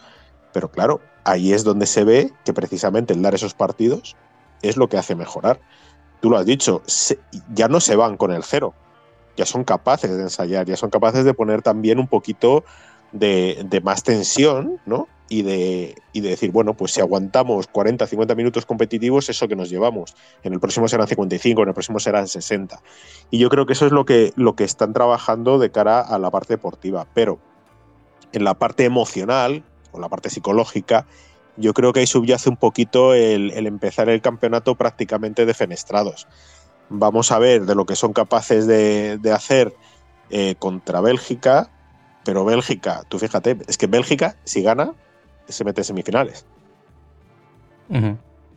[0.54, 4.16] pero claro, ahí es donde se ve que precisamente el dar esos partidos
[4.62, 5.60] es lo que hace mejorar.
[6.22, 6.84] Tú lo has dicho,
[7.54, 8.74] ya no se van con el cero,
[9.36, 12.64] ya son capaces de ensayar, ya son capaces de poner también un poquito
[13.12, 15.08] de, más tensión, ¿no?
[15.28, 19.70] Y de, de, decir, bueno, pues si aguantamos 40, 50 minutos competitivos, eso que nos
[19.70, 20.16] llevamos.
[20.44, 22.80] En el próximo serán 55, en el próximo serán 60.
[23.32, 26.20] Y yo creo que eso es lo que, lo que están trabajando de cara a
[26.20, 27.08] la parte deportiva.
[27.14, 27.40] Pero
[28.34, 31.08] en la parte emocional o la parte psicológica,
[31.58, 36.28] yo creo que ahí subyace un poquito el, el empezar el campeonato prácticamente defenestrados.
[36.90, 39.74] Vamos a ver de lo que son capaces de, hacer
[40.30, 41.70] eh, contra Bélgica,
[42.24, 44.94] pero Bélgica, tú fíjate, es que Bélgica, si gana,
[45.48, 46.46] se mete en semifinales.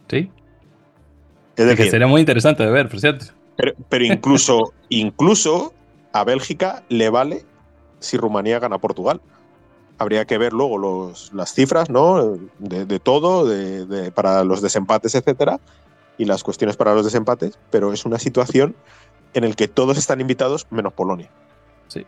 [0.08, 0.30] Sí.
[1.56, 3.26] Es decir, que sería muy interesante de ver, por cierto.
[3.56, 5.74] Pero, incluso, incluso
[6.12, 7.44] a Bélgica le vale
[8.00, 9.20] si Rumanía gana Portugal.
[9.98, 12.38] Habría que ver luego los, las cifras, ¿no?
[12.58, 15.58] De, todo, de, para los desempates, etcétera
[16.18, 18.74] y las cuestiones para los desempates, pero es una situación
[19.32, 21.30] en la que todos están invitados menos Polonia.
[21.86, 22.04] Sí.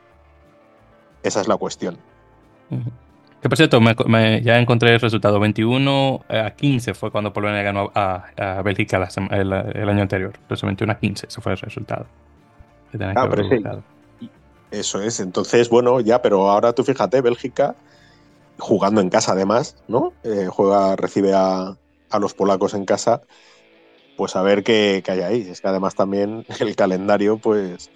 [1.22, 1.96] Esa es la cuestión.
[3.40, 3.80] Que por cierto,
[4.42, 5.40] ya encontré el resultado.
[5.40, 10.32] 21 a 15 fue cuando Polonia ganó a, Bélgica el, año anterior.
[10.42, 12.06] Entonces 21 a 15, ese fue el resultado.
[13.14, 13.28] Ah,
[14.70, 15.20] Eso es.
[15.20, 17.76] Entonces, bueno, ya, pero ahora tú fíjate, Bélgica,
[18.58, 20.12] jugando en casa además, ¿no?
[20.24, 21.76] Eh, juega, recibe a,
[22.10, 23.22] a los polacos en casa
[24.16, 25.46] pues a ver qué, hay ahí.
[25.50, 27.90] Es que además también el calendario, pues,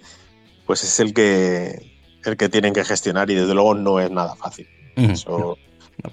[0.65, 1.91] pues es el que,
[2.23, 4.67] el que tienen que gestionar y desde luego no es nada fácil.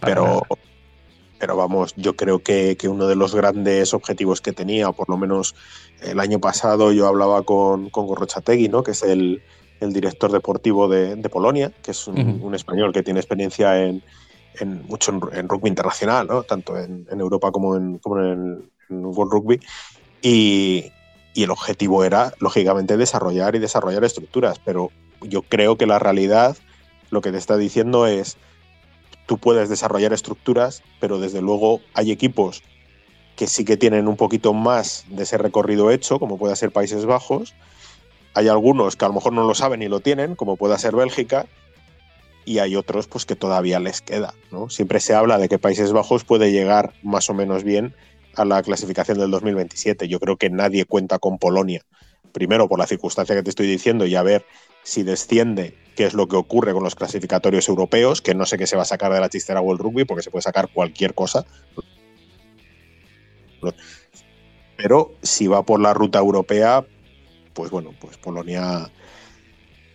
[0.01, 0.43] pero,
[1.39, 5.55] pero vamos, yo creo que, uno de los grandes objetivos que tenía, por lo menos
[6.01, 8.83] el año pasado yo hablaba con, con Gorrochategui, ¿no?
[8.83, 9.43] que es el,
[9.83, 14.03] el director deportivo de, Polonia, que es un, español que tiene experiencia en,
[14.87, 16.45] mucho en, rugby internacional, ¿no?
[16.45, 19.61] tanto en, Europa como en, como en, World Rugby.
[20.23, 20.93] Y,
[21.35, 24.91] el objetivo era, lógicamente, desarrollar y desarrollar estructuras, pero
[25.23, 26.57] yo creo que la realidad
[27.11, 28.37] lo que te está diciendo es,
[29.27, 32.63] tú puedes desarrollar estructuras, pero desde luego hay equipos
[33.37, 37.07] que sí que tienen un poquito más de ese recorrido hecho, como puede ser Países
[37.07, 37.55] Bajos.
[38.35, 40.95] Hay algunos que a lo mejor no lo saben y lo tienen, como pueda ser
[40.95, 41.47] Bélgica,
[42.45, 44.35] y hay otros pues que todavía les queda.
[44.51, 44.69] ¿no?
[44.69, 47.95] Siempre se habla de que Países Bajos puede llegar más o menos bien
[48.37, 50.09] a la clasificación del 2027.
[50.09, 51.85] Yo creo que nadie cuenta con Polonia.
[52.33, 54.45] Primero por la circunstancia que te estoy diciendo y a ver
[54.83, 58.67] si desciende qué es lo que ocurre con los clasificatorios europeos, que no sé qué
[58.67, 61.45] se va a sacar de la chistera World Rugby porque se puede sacar cualquier cosa.
[64.77, 66.85] Pero si va por la ruta europea,
[67.53, 68.91] pues bueno, pues Polonia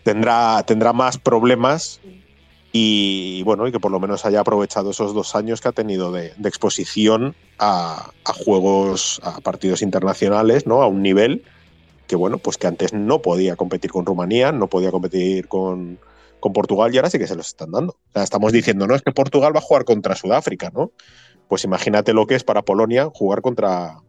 [0.03, 1.99] tendrá, tendrá más problemas
[2.71, 6.11] y bueno, y que por lo menos haya aprovechado esos dos años que ha tenido
[6.11, 8.11] de, exposición a,
[8.45, 10.81] juegos, a partidos internacionales, ¿no?
[10.81, 11.43] A un nivel
[12.07, 15.99] que bueno, pues que antes no podía competir con Rumanía, no podía competir con,
[16.53, 17.91] Portugal y ahora sí que se los están dando.
[17.91, 20.91] O sea, estamos diciendo, no, es que Portugal va a jugar contra Sudáfrica, ¿no?
[21.49, 23.99] Pues imagínate lo que es para Polonia jugar contra,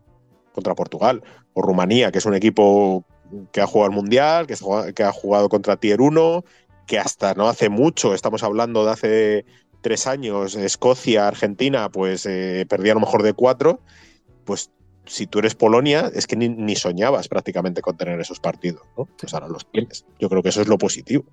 [0.53, 1.25] contra Portugal.
[1.55, 3.05] O Rumanía, que es un equipo
[3.51, 4.55] que ha jugado al Mundial, que,
[4.95, 6.45] que ha jugado contra Tier 1,
[6.89, 9.45] que hasta no hace mucho, estamos hablando de hace
[9.83, 13.81] tres años, Escocia, Argentina, pues eh, perdía a lo mejor de cuatro,
[14.45, 14.73] pues
[15.05, 19.07] si tú eres Polonia, es que ni, soñabas prácticamente con tener esos partidos, ¿no?
[19.19, 20.05] Pues ahora los tienes.
[20.19, 21.25] Yo creo que eso es lo positivo.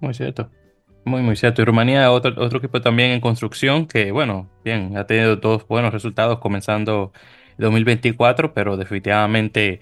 [0.00, 0.50] Muy cierto.
[1.04, 1.62] Muy, muy cierto.
[1.62, 5.92] Y Rumanía, otro, otro equipo también en construcción que, bueno, bien, ha tenido todos buenos
[5.92, 7.12] resultados comenzando
[7.58, 9.80] 2024, pero definitivamente,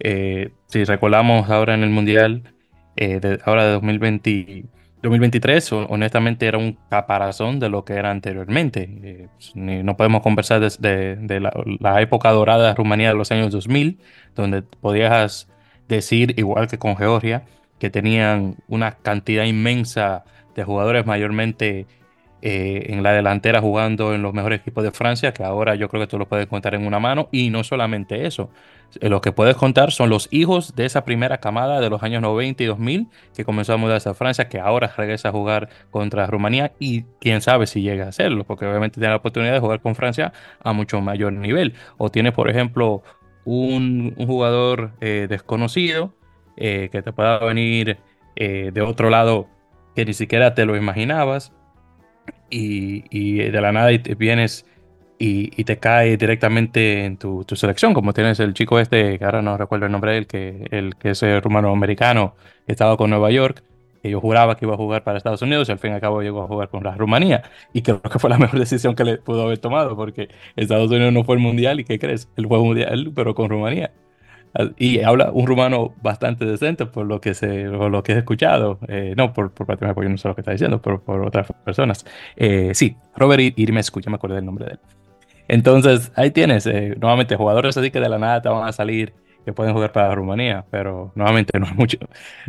[0.00, 2.54] eh, si recordamos ahora en el Mundial,
[2.96, 4.64] eh, ahora de 2020,
[5.02, 8.88] 2023, honestamente, era un caparazón de lo que era anteriormente.
[9.02, 13.50] Eh, pues, no podemos conversar de, de, la, época dorada de Rumanía de los años
[13.50, 13.98] 2000,
[14.36, 15.48] donde podías
[15.88, 17.44] decir, igual que con Georgia,
[17.78, 20.24] que tenían una cantidad inmensa
[20.54, 21.86] de jugadores mayormente
[22.44, 26.02] eh, en la delantera jugando en los mejores equipos de Francia, que ahora yo creo
[26.02, 27.28] que tú lo puedes contar en una mano.
[27.30, 28.50] Y no solamente eso,
[29.00, 32.20] eh, lo que puedes contar son los hijos de esa primera camada de los años
[32.20, 36.26] 90 y 2000 que comenzó a mudarse a Francia, que ahora regresa a jugar contra
[36.26, 39.80] Rumanía y quién sabe si llega a hacerlo, porque obviamente tiene la oportunidad de jugar
[39.80, 40.32] con Francia
[40.64, 41.74] a mucho mayor nivel.
[41.96, 43.04] O tiene, por ejemplo,
[43.44, 46.12] un, jugador eh, desconocido
[46.56, 47.98] que te pueda venir
[48.36, 49.48] de otro lado
[49.96, 51.52] que ni siquiera te lo imaginabas
[52.52, 54.66] y, de la nada vienes
[55.18, 59.56] y, te cae directamente en tu, selección, como tienes el chico este, que ahora no
[59.56, 62.34] recuerdo el nombre de él, que, el, que es rumano-americano,
[62.66, 63.62] que estaba con Nueva York,
[64.02, 66.00] que yo juraba que iba a jugar para Estados Unidos y al fin y al
[66.00, 67.42] cabo llegó a jugar con la Rumanía.
[67.72, 71.12] Y creo que fue la mejor decisión que le pudo haber tomado, porque Estados Unidos
[71.12, 72.28] no fue el mundial y ¿qué crees?
[72.36, 73.92] Él fue mundial, pero con Rumanía.
[74.76, 78.78] Y habla un rumano bastante decente por lo que, se, lo que he escuchado.
[78.88, 81.22] Eh, no por, por parte de yo no sé lo que está diciendo, pero por
[81.22, 82.04] otras personas.
[82.36, 84.78] Eh, sí, Robert Irmescu, ya me acuerdo del nombre de él.
[85.48, 89.14] Entonces, ahí tienes, eh, nuevamente, jugadores así que de la nada te van a salir
[89.44, 91.98] que pueden jugar para Rumanía, pero nuevamente no es mucho.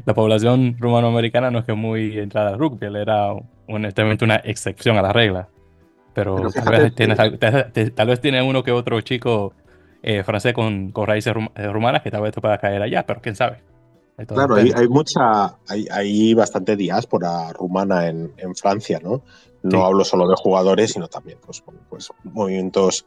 [0.05, 3.33] La población rumano-americana no es que muy entrada al rugby, él era
[3.67, 5.47] honestamente una excepción a la regla.
[6.13, 9.53] Pero, tal, vez tiene, tal, vez tiene uno que otro chico
[10.05, 13.21] eh, francés con, con raíces eh, rumanas que tal vez te pueda caer allá, pero
[13.21, 13.61] quién sabe.
[14.27, 19.23] Claro, hay, hay, mucha, hay, hay, bastante diáspora rumana en, en Francia, ¿no?
[19.63, 23.05] No hablo solo de jugadores, sino también pues, pues movimientos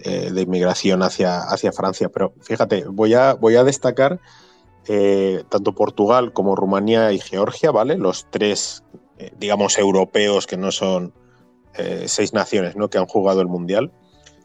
[0.00, 2.08] eh, de inmigración hacia, hacia Francia.
[2.08, 4.18] Pero fíjate, voy a, voy a destacar
[5.50, 7.98] tanto Portugal como Rumanía y Georgia, ¿vale?
[7.98, 8.82] Los tres,
[9.38, 11.12] digamos, europeos que no son
[12.06, 12.88] seis naciones, ¿no?
[12.88, 13.92] Que han jugado el Mundial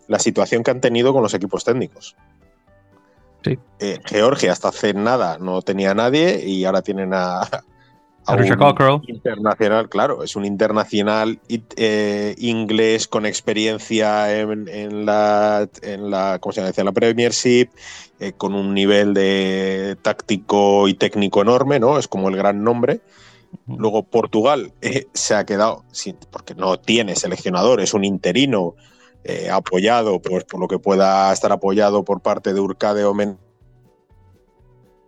[0.07, 2.15] la situación que han tenido con los equipos técnicos.
[3.43, 3.59] Sí.
[3.79, 7.41] Eh, Georgia hasta hace nada no tenía nadie y ahora tienen a,
[8.25, 16.39] a un internacional, claro, es un internacional eh, inglés con experiencia en, la, en la,
[16.39, 16.73] ¿cómo se llama?
[16.75, 17.69] En la Premiership,
[18.19, 21.97] eh, con un nivel de táctico y técnico enorme, ¿no?
[21.97, 23.01] Es como el gran nombre.
[23.67, 24.73] Luego Portugal
[25.13, 28.75] se ha quedado sin, porque no tiene seleccionador, es un interino
[29.23, 33.15] eh, apoyado pues, por lo que pueda estar apoyado por parte de Urcade o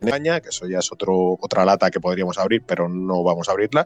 [0.01, 3.51] España, que eso ya es otro, otra lata que podríamos abrir, pero no vamos a
[3.51, 3.85] abrirla.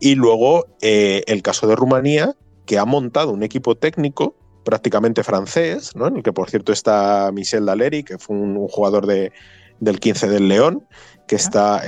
[0.00, 2.34] Y luego eh, el caso de Rumanía,
[2.66, 6.08] que ha montado un equipo técnico prácticamente francés, ¿no?
[6.08, 9.32] en el que por cierto está Michel Daleri, que fue un, jugador de,
[9.80, 10.86] del 15 del León,
[11.26, 11.82] que está,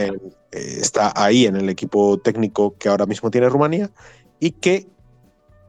[0.51, 3.91] está ahí en el equipo técnico que ahora mismo tiene Rumanía
[4.41, 4.87] y que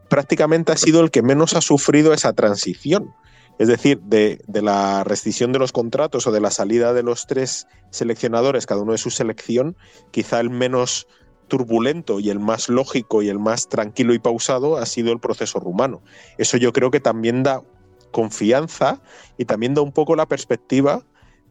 [0.10, 3.14] prácticamente ha sido el que menos ha sufrido esa transición.
[3.60, 7.68] Es decir, de, la rescisión de los contratos o de la salida de los tres
[7.90, 9.76] seleccionadores, cada uno de su selección,
[10.12, 11.08] quizá el menos
[11.48, 15.60] turbulento y el más lógico y el más tranquilo y pausado ha sido el proceso
[15.60, 16.04] rumano.
[16.38, 17.64] Eso yo creo que también da
[18.12, 19.02] confianza
[19.38, 21.04] y también da un poco la perspectiva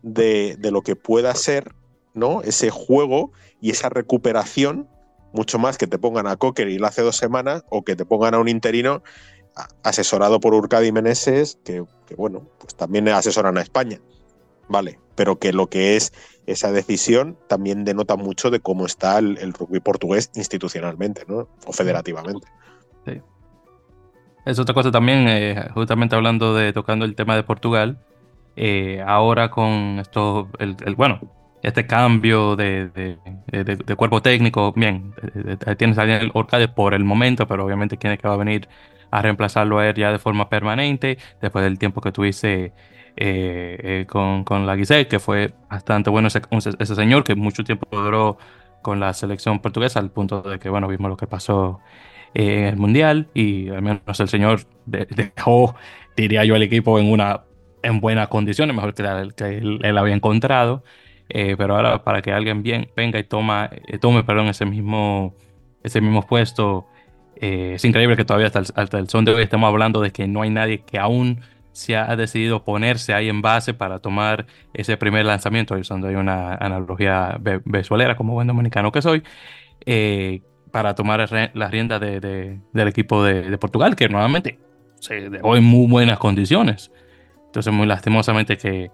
[0.02, 1.74] de, de lo que pueda ser
[2.14, 2.42] ¿no?
[2.42, 4.88] ese juego y esa recuperación
[5.32, 8.38] mucho más que te pongan a Cocker hace dos semanas o que te pongan a
[8.38, 9.02] un interino
[9.82, 14.00] asesorado por Urcadi Meneses, que, que, bueno, pues también asesoran a España.
[14.68, 16.12] Vale, pero que lo que es
[16.46, 21.48] esa decisión también denota mucho de cómo está el, rugby portugués institucionalmente, ¿no?
[21.66, 22.46] O federativamente.
[23.04, 23.20] Sí.
[24.44, 27.98] Es otra cosa también, eh, justamente hablando de, tocando el tema de Portugal,
[28.54, 31.20] eh, ahora con esto, el, bueno,
[31.62, 35.14] este cambio de, de, cuerpo técnico, bien,
[35.78, 38.68] tienes a Daniel Orcade por el momento, pero obviamente tiene que va a venir
[39.10, 42.72] a reemplazarlo a él ya de forma permanente, después del tiempo que tuviste
[43.16, 46.42] eh, eh, con, con, la Guisel, que fue bastante bueno ese,
[46.78, 48.38] ese, señor, que mucho tiempo duró
[48.82, 51.80] con la selección portuguesa, al punto de que, bueno, vimos lo que pasó
[52.34, 55.76] eh, en el Mundial, y al menos el señor dejó,
[56.16, 57.42] diría yo, el equipo en una
[57.82, 59.04] en buenas condiciones, mejor que,
[59.36, 60.82] que él había encontrado.
[61.28, 65.34] Eh, pero ahora para que alguien bien, venga y toma, eh, tome perdón, ese, mismo,
[65.82, 66.86] ese mismo puesto,
[67.36, 70.12] eh, es increíble que todavía hasta el, hasta el, son de hoy estemos hablando de
[70.12, 71.40] que no hay nadie que aún
[71.72, 76.54] se ha decidido ponerse ahí en base para tomar ese primer lanzamiento, donde hay una
[76.54, 79.22] analogía venezuelera como buen dominicano que soy,
[80.70, 84.58] para tomar la rienda de, del equipo de, Portugal, que nuevamente
[85.00, 86.90] se dejó en muy buenas condiciones.
[87.44, 88.90] Entonces, muy lastimosamente que,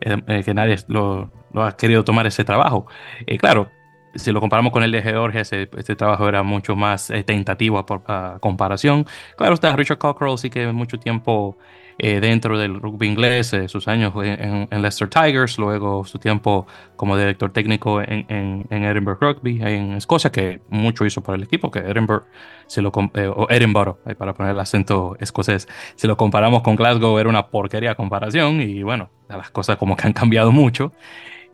[0.00, 1.30] eh, que nadie lo,
[1.62, 2.86] ha querido tomar ese trabajo.
[3.26, 3.70] Eh, claro,
[4.14, 7.84] si lo comparamos con el de Georgia, ese, este trabajo era mucho más eh, tentativo
[7.84, 8.02] por
[8.40, 9.06] comparación.
[9.36, 11.56] Claro, está Richard Cockrell, sí que mucho tiempo
[11.96, 17.16] eh, dentro del rugby inglés, eh, sus años en, Leicester Tigers, luego su tiempo como
[17.16, 22.24] director técnico en, Edinburgh Rugby, en Escocia, que mucho hizo por el equipo, que Edinburgh,
[22.66, 27.28] se lo, o Edinburgh, para poner el acento escocés, si lo comparamos con Glasgow era
[27.28, 30.92] una porquería comparación y bueno, las cosas como que han cambiado mucho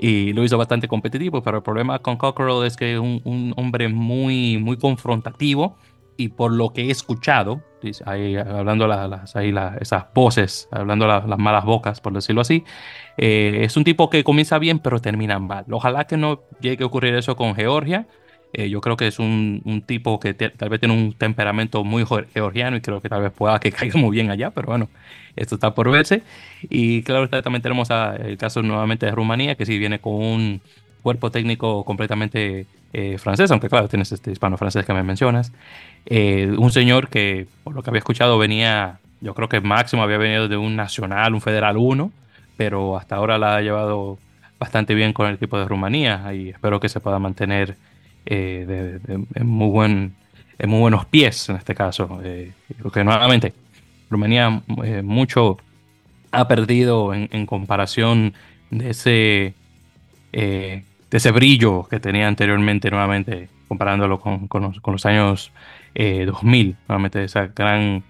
[0.00, 3.52] y lo hizo bastante competitivo, pero el problema con Cockerell es que es un, un
[3.56, 5.76] hombre muy, muy confrontativo
[6.16, 7.62] y por lo que he escuchado,
[8.04, 12.64] ahí, hablando las, ahí esas voces, hablando las malas bocas, por decirlo así,
[13.16, 15.64] eh, es un tipo que comienza bien pero termina mal.
[15.70, 18.06] Ojalá que no llegue a ocurrir eso con Georgia.
[18.52, 22.04] Eh, yo creo que es un, un tipo que tal vez tiene un temperamento muy
[22.04, 24.88] georgiano y creo que tal vez pueda que caiga muy bien allá, pero bueno,
[25.36, 26.22] esto está por verse.
[26.62, 30.60] Y claro, también tenemos el caso nuevamente de Rumanía, que sí viene con un
[31.02, 35.52] cuerpo técnico completamente eh, francés, aunque claro, tienes este hispano-francés que me mencionas.
[36.06, 40.18] Eh, un señor que, por lo que había escuchado, venía, yo creo que máximo había
[40.18, 42.12] venido de un nacional, un federal 1,
[42.56, 44.18] pero hasta ahora la ha llevado
[44.58, 47.76] bastante bien con el equipo de Rumanía y espero que se pueda mantener
[48.26, 48.98] eh,
[49.34, 50.14] en, muy buen,
[50.58, 52.20] en muy buenos pies en este caso.
[52.82, 53.52] porque nuevamente,
[54.10, 54.62] Rumanía
[55.02, 55.58] mucho
[56.32, 58.34] ha perdido en, comparación
[58.70, 59.54] de ese
[61.10, 65.52] de ese brillo que tenía anteriormente, nuevamente comparándolo con, con, los, años
[65.94, 68.02] 2000, eh, nuevamente esa gran,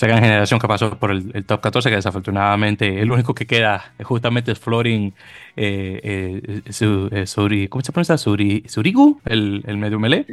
[0.00, 3.92] eh, gran generación que pasó por el, top 14, que desafortunadamente el único que queda
[4.02, 5.14] justamente es Florin
[5.56, 6.62] eh,
[7.26, 8.18] Suri, ¿cómo se pronuncia?
[8.18, 10.26] Suri, Surigu, el, el medio melé.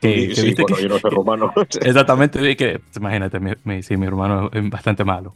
[0.00, 1.52] Que, sí, bueno, yo no soy romano.
[1.80, 5.34] Exactamente, que, imagínate, mi, mi, sí, mi hermano es bastante malo.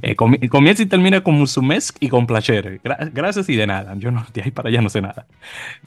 [0.00, 2.80] Eh, comienza y termina con Musumesk y con Placer.
[3.12, 3.94] gracias y de nada.
[3.96, 5.26] Yo no, de ahí para allá no sé nada.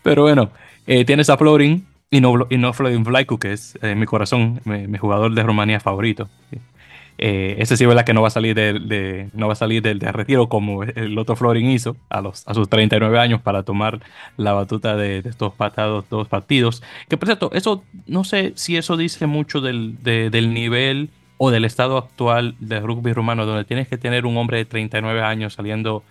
[0.03, 0.51] Pero bueno,
[0.87, 4.61] eh, tienes a Florin y no, y no Florin Vlaicu, que es eh, mi corazón,
[4.65, 6.29] mi, jugador de Rumanía favorito.
[7.17, 9.81] Eh, ese sí es verdad que no va a salir de, no va a salir
[9.81, 13.63] del de retiro como el otro Florin hizo a, los, a sus 39 años para
[13.63, 14.01] tomar
[14.35, 16.83] la batuta de, estos patados, dos partidos.
[17.07, 21.65] Que por cierto, eso no sé si eso dice mucho del, del nivel o del
[21.65, 26.03] estado actual del rugby rumano, donde tienes que tener un hombre de 39 años saliendo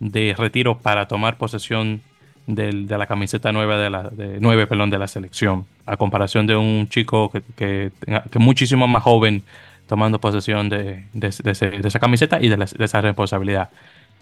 [0.00, 2.02] de retiro para tomar posesión
[2.46, 7.30] de la camiseta nueva de la nueve, de la selección, a comparación de un chico
[7.30, 7.92] que, que,
[8.30, 9.44] que muchísimo más joven
[9.86, 13.70] tomando posesión de, de, esa camiseta y de, esa responsabilidad.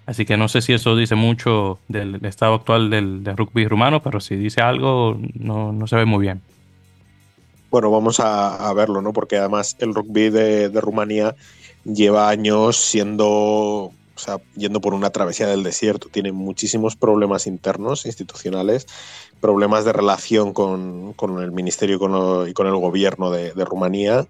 [0.07, 4.21] Así que no sé si eso dice mucho del, estado actual del, rugby rumano, pero
[4.21, 6.43] si dice algo, no, no se ve muy bien.
[7.71, 9.13] Bueno, vamos a, verlo, ¿no?
[9.13, 11.37] Porque además el rugby de, Rumanía
[11.85, 16.09] lleva años siendo o sea, yendo por una travesía del desierto.
[16.11, 18.87] Tiene muchísimos problemas internos, institucionales,
[19.41, 21.97] problemas de relación con, el ministerio
[22.49, 24.27] y con, el gobierno de, Rumanía.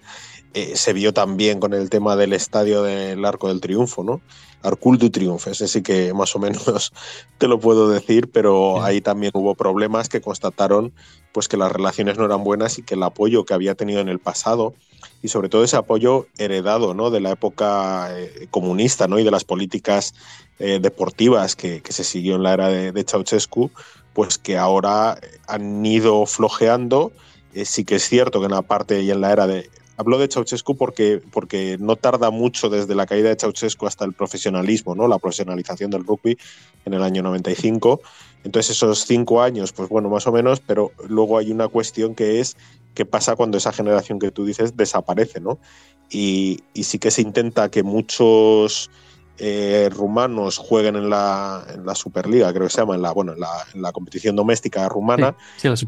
[0.55, 4.21] Eh, se vio también con el tema del estadio del Arco del Triunfo, ¿no?
[4.63, 6.93] Arcul du Triunfo, ese sí que más o menos
[7.39, 10.93] te lo puedo decir, pero ahí también hubo problemas que constataron
[11.33, 14.09] pues que las relaciones no eran buenas y que el apoyo que había tenido en
[14.09, 14.75] el pasado
[15.23, 17.11] y sobre todo ese apoyo heredado ¿no?
[17.11, 19.19] de la época eh, comunista ¿no?
[19.19, 20.15] y de las políticas
[20.59, 23.71] eh, deportivas que, se siguió en la era de, Ceausescu,
[24.13, 27.13] pues que ahora han ido flojeando.
[27.55, 29.71] Eh, sí que es cierto que en la parte y en la era de...
[30.01, 34.15] Hablo de Ceausescu porque, porque no tarda mucho desde la caída de Ceausescu hasta el
[34.15, 35.07] profesionalismo, ¿no?
[35.07, 36.39] la profesionalización del rugby
[36.87, 38.01] en el año 95.
[38.43, 42.41] Entonces esos cinco años, pues bueno, más o menos, pero luego hay una cuestión que
[42.41, 42.57] es
[42.95, 45.59] qué pasa cuando esa generación que tú dices desaparece, ¿no?
[46.09, 48.91] Y, sí que se intenta que muchos
[49.43, 53.33] eh, rumanos jueguen en la, en la, Superliga, creo que se llama, en la, bueno,
[53.33, 55.35] en la, competición doméstica rumana,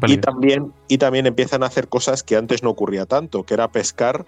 [0.07, 3.71] y, también, y también empiezan a hacer cosas que antes no ocurría tanto, que era
[3.71, 4.25] pescar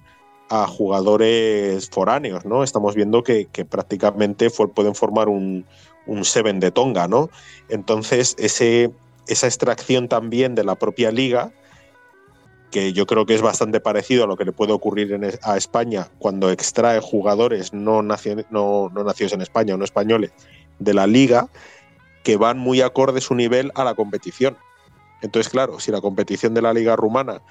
[0.49, 2.63] a jugadores foráneos, ¿no?
[2.63, 5.65] Estamos viendo que, prácticamente pueden formar un,
[6.05, 7.31] un Seven de Tonga, ¿no?
[7.67, 8.91] Entonces, ese,
[9.27, 11.51] esa extracción también de la propia liga
[12.75, 16.09] que yo creo que es bastante parecido a lo que le puede ocurrir a España
[16.19, 20.33] cuando extrae jugadores no, no, nacidos en España o no españoles
[20.79, 21.47] de la liga
[22.21, 24.57] que van muy acorde su nivel a la competición.
[25.21, 27.41] Entonces, claro, si la competición de la liga rumana,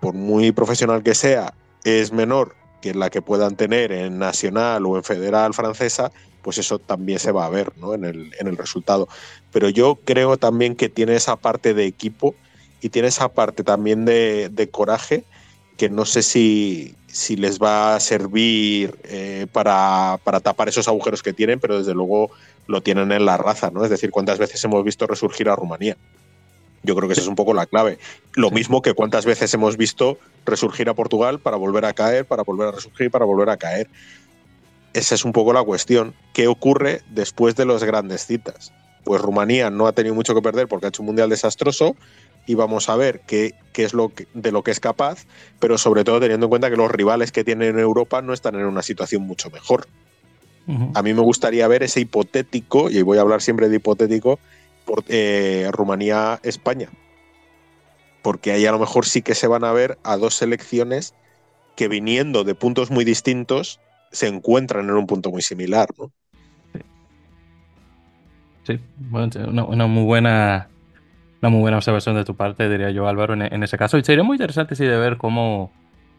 [0.00, 4.96] por muy profesional que sea, es menor que la que puedan tener en nacional o
[4.96, 6.10] en federal francesa,
[6.42, 9.06] pues eso también se va a ver en, el, en el resultado.
[9.52, 12.34] Pero yo creo también que tiene esa parte de equipo
[12.80, 15.24] y tiene esa parte también de, coraje
[15.76, 21.32] que no sé si, si, les va a servir eh, para, tapar esos agujeros que
[21.32, 22.30] tienen, pero desde luego
[22.66, 23.82] lo tienen en la raza, ¿no?
[23.82, 25.96] Es decir, cuántas veces hemos visto resurgir a Rumanía.
[26.82, 27.98] Yo creo que esa es un poco la clave.
[28.34, 32.42] Lo mismo que cuántas veces hemos visto resurgir a Portugal para volver a caer, para
[32.42, 33.88] volver a resurgir, para volver a caer.
[34.92, 36.14] Esa es un poco la cuestión.
[36.32, 38.72] ¿Qué ocurre después de las grandes citas?
[39.04, 41.96] Pues Rumanía no ha tenido mucho que perder porque ha hecho un mundial desastroso,
[42.46, 45.26] y vamos a ver qué, qué es lo de lo que es capaz,
[45.58, 48.54] pero sobre todo teniendo en cuenta que los rivales que tienen en Europa no están
[48.56, 49.86] en una situación mucho mejor.
[50.94, 54.38] A mí me gustaría ver ese hipotético, y voy a hablar siempre de hipotético,
[54.84, 56.88] por eh, Rumanía-España.
[58.22, 61.14] Porque ahí a lo mejor sí que se van a ver a dos selecciones
[61.74, 63.80] que viniendo de puntos muy distintos
[64.12, 66.12] se encuentran en un punto muy similar, ¿no?
[68.64, 68.78] Sí,
[69.10, 70.68] una, una muy buena
[71.42, 73.96] una muy buena observación de tu parte, diría yo, Álvaro, en, ese caso.
[73.96, 75.70] Y sería muy interesante, sí, de ver cómo,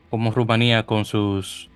[0.10, 1.70] cómo Rumanía con sus,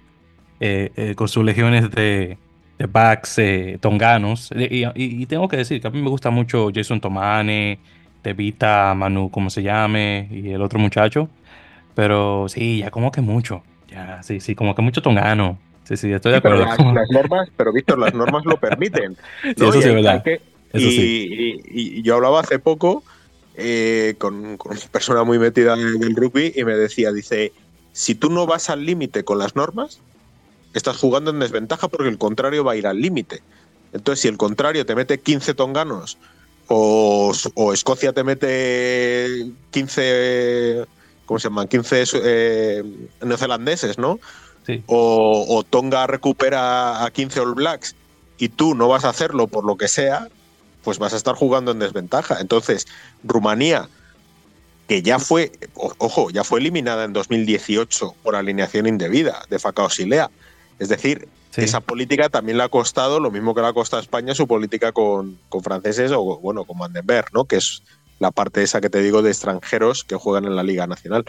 [0.60, 2.38] eh, eh, con sus legiones de,
[2.80, 4.52] de backs eh, tonganos.
[4.56, 7.80] Y, tengo que decir que a mí me gusta mucho Jason Tomane,
[8.24, 11.30] Tevita, Manu, como se llame, y el otro muchacho.
[11.94, 13.62] Pero sí, ya como que mucho.
[13.88, 15.60] Ya, sí, sí, como que mucho tongano.
[15.84, 16.66] Sí, sí, estoy de acuerdo.
[16.78, 19.16] Pero las, normas, pero Víctor, las normas lo permiten.
[19.44, 20.24] Sí, eso sí es verdad.
[20.74, 23.04] y, yo hablaba hace poco
[23.58, 27.54] eh, con, una persona muy metida en el rugby y me decía, dice,
[27.94, 30.00] si tú no vas al límite con las normas,
[30.74, 33.42] estás jugando en desventaja porque el contrario va a ir al límite.
[33.94, 36.18] Entonces, si el contrario te mete 15 tonganos
[36.68, 37.34] o,
[37.74, 40.86] Escocia te mete 15,
[41.26, 41.68] ¿cómo se llaman?
[41.68, 42.84] 15 eh,
[43.24, 44.20] neozelandeses, ¿no?
[44.88, 47.96] O, o, Tonga recupera a 15 All Blacks
[48.38, 50.28] y tú no vas a hacerlo por lo que sea,
[50.86, 52.40] pues vas a estar jugando en desventaja.
[52.40, 52.88] Entonces,
[53.24, 53.90] Rumanía,
[54.88, 60.30] que ya fue, ojo, ya fue eliminada en 2018 por alineación indebida de Facao Silea.
[60.78, 64.04] Es decir, esa política también le ha costado lo mismo que le ha costado a
[64.04, 67.46] España su política con, franceses o, bueno, con Vandenberg, ¿no?
[67.46, 67.82] Que es
[68.20, 71.26] la parte esa que te digo de extranjeros que juegan en la Liga Nacional.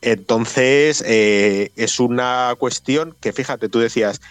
[0.00, 4.22] Entonces, eh, es una cuestión que, fíjate, tú decías,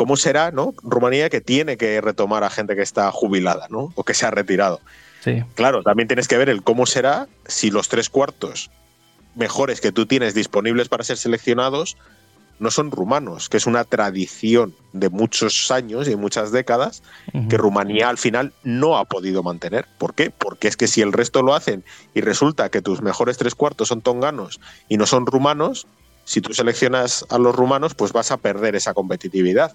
[0.00, 0.72] ¿Cómo será, no?
[0.82, 3.92] Rumanía que tiene que retomar a gente que está jubilada, ¿no?
[3.96, 4.80] O que se ha retirado.
[5.22, 5.44] Sí.
[5.54, 8.70] Claro, también tienes que ver el cómo será si los tres cuartos
[9.34, 11.98] mejores que tú tienes disponibles para ser seleccionados
[12.60, 17.02] no son rumanos, que es una tradición de muchos años y muchas décadas
[17.50, 19.86] que Rumanía al final no ha podido mantener.
[19.98, 20.30] ¿Por qué?
[20.30, 21.84] Porque es que si el resto lo hacen
[22.14, 25.86] y resulta que tus mejores tres cuartos son tonganos y no son rumanos,
[26.30, 29.74] si tú seleccionas a los rumanos, pues vas a perder esa competitividad.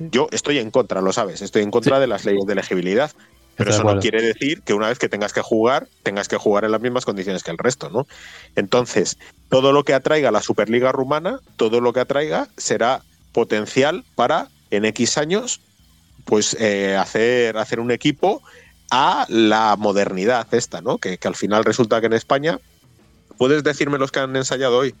[0.00, 3.12] Yo estoy en contra, lo sabes, estoy en contra de las leyes de elegibilidad.
[3.54, 6.64] Pero eso no quiere decir que una vez que tengas que jugar, tengas que jugar
[6.64, 8.08] en las mismas condiciones que el resto, ¿no?
[8.56, 9.18] Entonces,
[9.50, 14.86] todo lo que atraiga la Superliga rumana, todo lo que atraiga será potencial para en
[14.86, 15.60] X años
[16.24, 18.42] pues eh, hacer, hacer un equipo
[18.90, 20.98] a la modernidad esta, ¿no?
[20.98, 22.58] Que, que, al final resulta que en España.
[23.38, 24.94] ¿Puedes decirme los que han ensayado hoy?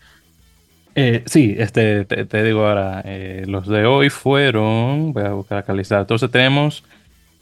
[0.94, 5.72] Eh, sí, este, te, digo ahora, eh, los de hoy fueron, voy a buscar acá
[5.72, 6.84] lista, entonces tenemos...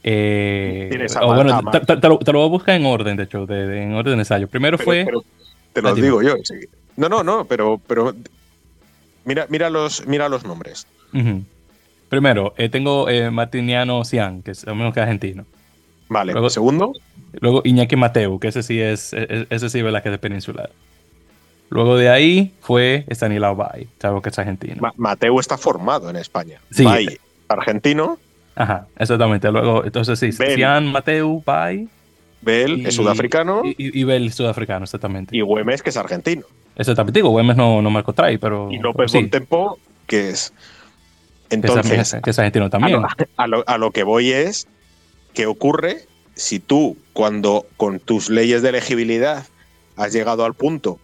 [0.04, 4.14] Eh, oh, bueno, te, lo, voy a buscar en orden, de hecho, de, en orden
[4.14, 4.48] de ensayo.
[4.48, 5.06] Primero fue...
[5.72, 6.34] te lo digo yo.
[6.96, 8.14] No, no, no, pero, pero
[9.24, 10.86] mira, mira, los, mira los nombres.
[12.08, 15.44] Primero, tengo Martiniano Cian, que es lo mismo que argentino.
[16.08, 16.92] Vale, luego, segundo.
[17.40, 20.12] Luego Iñaki Mateu, que ese sí es, e, e, ese sí es la que es
[20.12, 20.70] de peninsular.
[21.72, 24.92] Luego de ahí fue Stanislao Bay, sabes que es argentino.
[24.96, 26.60] Mateu está formado en España.
[26.70, 26.84] Sí.
[26.84, 27.18] Bay,
[27.48, 28.18] argentino.
[28.54, 29.50] Ajá, exactamente.
[29.50, 31.88] Luego, entonces sí, Cian, Mateu, Bay.
[32.42, 33.62] Bell es sudafricano.
[33.64, 35.34] Y, y, Bell sudafricano, exactamente.
[35.34, 36.42] Y Güemes, que es argentino.
[36.76, 37.18] Exactamente.
[37.18, 38.70] Digo, Güemes no, no marcó trae, pero.
[38.70, 39.26] Y López sí.
[39.28, 40.52] Tempo, que es.
[41.48, 42.16] Entonces.
[42.22, 43.00] Que es, argentino también.
[43.36, 44.68] a lo, a lo que voy es
[45.32, 46.04] ¿Qué ocurre
[46.34, 49.46] si tú, cuando con tus leyes de elegibilidad
[49.96, 50.98] has llegado al punto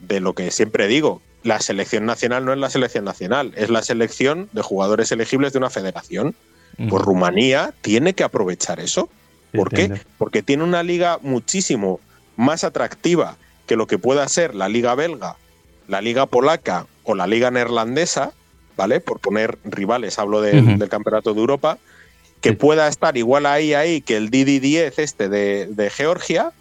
[0.00, 3.82] de lo que siempre digo, la selección nacional no es la selección nacional, es la
[3.82, 6.34] selección de jugadores elegibles de una federación?
[6.90, 9.08] Pues Rumanía tiene que aprovechar eso.
[9.52, 9.98] ¿Por qué?
[10.18, 12.00] Porque tiene una liga muchísimo
[12.36, 13.36] más atractiva
[13.66, 15.36] que lo que pueda ser la liga belga,
[15.88, 18.32] la liga polaca o la liga neerlandesa,
[18.76, 19.00] ¿vale?
[19.00, 21.78] Por poner rivales, hablo del campeonato de Europa,
[22.40, 26.52] que pueda estar igual ahí, ahí que el DD10 este de, Georgia.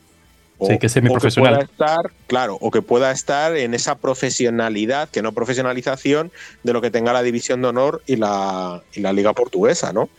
[0.58, 1.56] O, sí, que semiprofesional.
[1.56, 6.32] O que pueda estar, claro, o que pueda estar en esa profesionalidad, que no profesionalización,
[6.64, 10.10] de lo que tenga la División de Honor y la, la Liga Portuguesa, ¿no?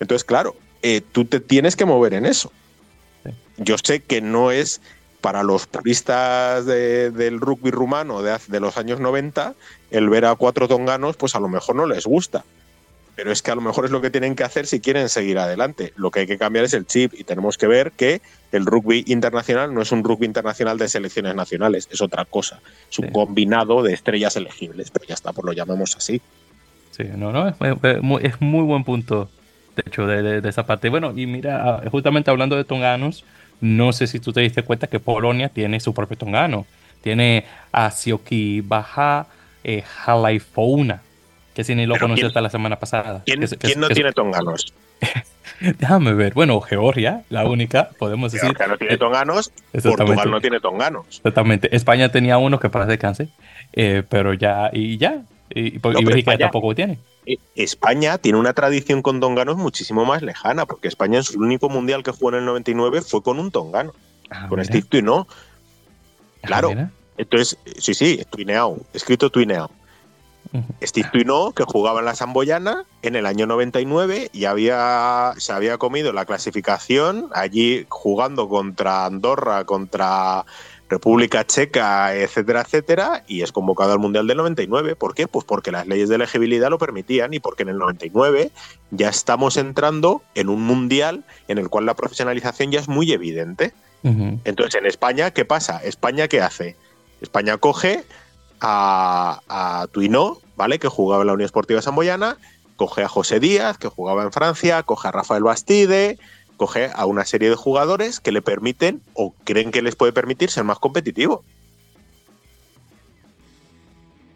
[0.00, 2.50] Entonces, claro, eh, tú te tienes que mover en eso.
[3.56, 4.80] Yo sé que no es
[5.20, 9.54] para los puristas del rugby rumano de, de los años 90,
[9.90, 12.44] el ver a cuatro tonganos, pues a lo mejor no les gusta
[13.14, 15.38] pero es que a lo mejor es lo que tienen que hacer si quieren seguir
[15.38, 15.92] adelante.
[15.96, 18.20] Lo que hay que cambiar es el chip y tenemos que ver que
[18.56, 22.60] el rugby internacional no es un rugby internacional de selecciones nacionales, es otra cosa.
[22.90, 26.20] Es un combinado de estrellas elegibles, pero ya está, pues lo llamamos así.
[26.90, 29.28] Sí, no, no, es muy, buen punto,
[29.74, 30.88] de hecho, de, esa parte.
[30.88, 33.24] Bueno, y mira, ah, justamente hablando de tonganos,
[33.60, 36.66] no sé si tú te diste cuenta que Polonia tiene su propio tongano.
[37.02, 39.26] Tiene a Sioki Baja
[39.62, 41.02] eh, Halaifouna
[41.54, 43.22] que si ni lo conocí hasta la semana pasada.
[43.24, 43.40] ¿Quién,
[43.80, 44.74] no tiene tonganos?
[45.78, 46.34] Déjame ver.
[46.34, 48.48] Bueno, Georgia, la única, podemos decir.
[48.48, 51.06] Georgia no tiene tonganos, Portugal no tiene tonganos.
[51.08, 51.74] Exactamente.
[51.74, 53.28] España tenía uno que para descanse,
[53.72, 55.22] eh, pero ya, y ya.
[55.50, 56.98] Y, Bélgica tampoco tiene.
[57.26, 61.68] Eh, España tiene una tradición con tonganos muchísimo más lejana, porque España en su único
[61.68, 63.92] mundial que jugó en el 99 fue con un tongano,
[64.30, 65.26] ah, con Steve no.
[66.42, 66.72] Ah, claro.
[67.16, 69.70] Entonces, sí, sí, Tuineao, escrito Tuineao.
[70.82, 75.78] Steve Tuino, que jugaba en la Samboyana en el año 99 y había, se había
[75.78, 80.44] comido la clasificación allí jugando contra Andorra, contra
[80.88, 84.96] República Checa, etcétera, etcétera, y es convocado al Mundial del 99.
[84.96, 85.26] ¿Por qué?
[85.26, 88.50] Pues porque las leyes de elegibilidad lo permitían y porque en el 99
[88.90, 93.72] ya estamos entrando en un Mundial en el cual la profesionalización ya es muy evidente.
[94.04, 95.78] Entonces, en España, ¿qué pasa?
[95.82, 96.76] ¿España qué hace?
[97.22, 98.04] España coge
[98.60, 100.78] a, a Tuino, ¿vale?
[100.78, 102.38] Que jugaba en la Unión Esportiva Samboyana,
[102.76, 106.18] coge a José Díaz, que jugaba en Francia, coge a Rafael Bastide,
[106.56, 110.50] coge a una serie de jugadores que le permiten o creen que les puede permitir
[110.50, 111.44] ser más competitivo.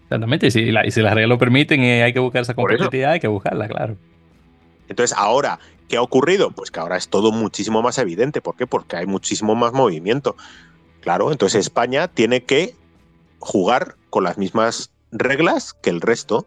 [0.04, 3.12] Exactamente, y si, y si las reglas lo permiten y hay que buscar esa competitividad,
[3.12, 3.96] hay que buscarla, claro.
[4.88, 6.50] Entonces, ahora, ¿qué ha ocurrido?
[6.50, 8.40] Pues que ahora es todo muchísimo más evidente.
[8.40, 8.66] ¿Por qué?
[8.66, 10.34] Porque hay muchísimo más movimiento.
[11.02, 12.74] Claro, entonces España tiene que
[13.38, 16.46] jugar con las mismas reglas que el resto.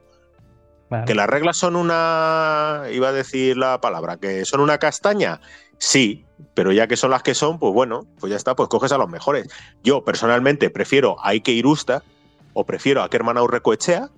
[1.06, 5.40] Que las reglas son una, iba a decir la palabra, que son una castaña,
[5.78, 8.92] sí, pero ya que son las que son, pues bueno, pues ya está, pues coges
[8.92, 9.48] a los mejores.
[9.86, 12.04] Yo personalmente prefiero a Ike Irusta
[12.52, 14.10] o prefiero a Kerman Aurrecoechea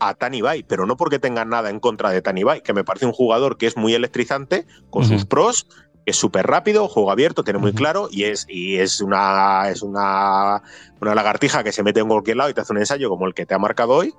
[0.00, 2.84] a Tani Bay, pero no porque tengan nada en contra de Tani Bay, que me
[2.84, 5.66] parece un jugador que es muy electrizante, con sus pros,
[6.08, 10.62] es súper rápido, juego abierto, tiene muy claro y es, y es, una, es una,
[11.00, 13.34] una, lagartija que se mete en cualquier lado y te hace un ensayo como el
[13.34, 14.14] que te ha marcado hoy.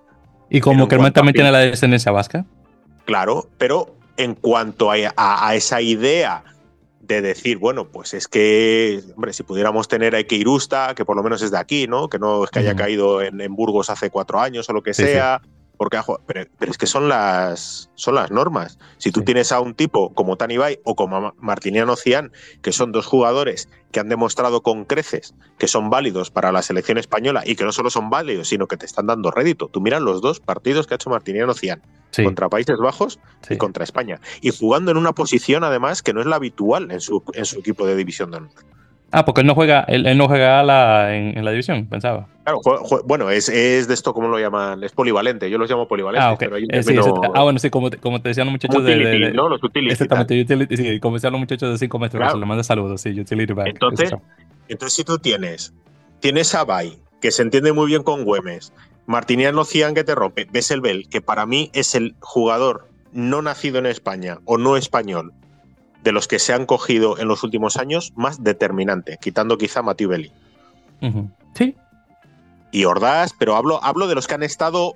[0.49, 2.45] ¿Y como que también tiene la descendencia vasca?
[3.05, 6.43] Claro, pero en cuanto a, esa idea
[6.99, 11.23] de decir, bueno, pues es que, hombre, si pudiéramos tener a Ikeirusta, que por lo
[11.23, 12.07] menos es de aquí, ¿no?
[12.07, 15.41] Que no es que haya caído en, Burgos hace cuatro años o lo que sea,
[15.79, 18.77] porque pero, pero, es que son las, son las normas.
[18.97, 22.91] Si tú tienes a un tipo como Tani Bay o como Martiniano Cian, que son
[22.91, 27.55] dos jugadores que han demostrado con creces que son válidos para la selección española y
[27.55, 29.69] que no solo son válidos, sino que te están dando rédito.
[29.69, 31.81] Tú miras los dos partidos que ha hecho Martiniano Cian
[32.13, 33.17] contra Países Bajos
[33.49, 34.19] y contra España.
[34.41, 37.57] Y jugando en una posición, además, que no es la habitual en su, en su
[37.57, 38.51] equipo de división de honor.
[39.11, 42.27] Ah, porque él no juega, él, no juega la, en, la división, pensaba.
[42.43, 42.61] Claro,
[43.05, 44.83] bueno, es, es, de esto, ¿cómo lo llaman?
[44.83, 46.25] Es polivalente, yo los llamo polivalente.
[46.25, 46.95] Ah, pero eh, sí,
[47.33, 49.49] ah bueno, sí, como, como te decían los muchachos de, ¿no?
[49.49, 49.91] Los utility.
[49.91, 52.37] Exactamente, utility, sí, como decían los muchachos de 5 metros, claro.
[52.39, 53.67] le manda saludos, sí, utility back.
[53.67, 54.11] Entonces,
[54.67, 55.73] entonces, si tú tienes,
[56.19, 58.73] tienes a Bay, que se entiende muy bien con Güemes,
[59.07, 60.47] Martiniano Cian que te rompe,
[60.81, 65.33] Bell, que para mí es el jugador no nacido en España o no español
[66.03, 69.93] de los que se han cogido en los últimos años más determinante, quitando quizá a
[69.93, 70.31] Belli.
[71.55, 71.75] Sí.
[72.71, 74.93] Y Ordaz, pero hablo, hablo de los que han estado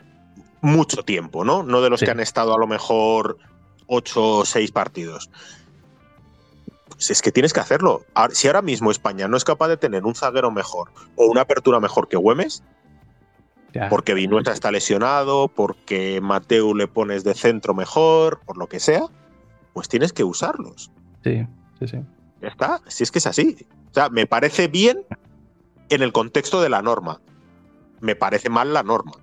[0.62, 1.64] mucho tiempo, ¿no?
[1.64, 3.38] No de los que han estado a lo mejor
[3.88, 5.30] ocho o seis partidos.
[6.88, 8.06] Pues es que tienes que hacerlo.
[8.32, 11.80] Si ahora mismo España no es capaz de tener un zaguero mejor o una apertura
[11.80, 12.64] mejor que Güemes,
[13.90, 19.08] porque Vinueta está lesionado, porque Mateu le pones de centro mejor, por lo que sea,
[19.74, 20.92] pues tienes que usarlos.
[21.24, 21.46] Sí,
[21.80, 21.98] sí, sí.
[22.42, 23.58] Ya está, si es que es así.
[23.92, 25.06] O sea, me parece bien
[25.90, 27.22] en el contexto de la norma.
[28.02, 29.14] Me parece mal la norma.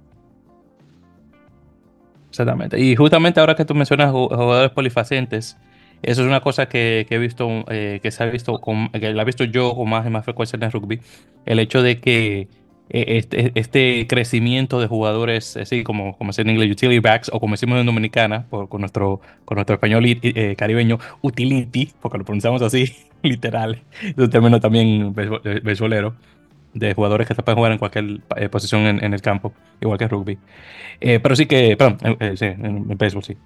[2.31, 2.79] Exactamente.
[2.79, 5.57] Y justamente ahora que tú mencionas jugadores polifacentes,
[6.03, 9.23] eso es una cosa que, he visto, eh, que se ha visto, con, que la
[9.23, 11.01] he visto yo con más y más frecuencia en el rugby.
[11.45, 12.49] El hecho de que
[12.93, 17.55] este, este, crecimiento de jugadores, así como, como se en inglés, utility backs, o como
[17.55, 22.63] decimos en Dominicana, por, con, nuestro, con nuestro español eh, caribeño, utility, porque lo pronunciamos
[22.63, 26.17] así, literal, es un término también beisbolero,
[26.75, 30.09] de jugadores que se pueden jugar en cualquier eh, posición en, el campo, igual que
[30.09, 30.39] rugby.
[31.01, 31.99] pero sí que, perdón,
[32.37, 33.37] sí, en, béisbol sí.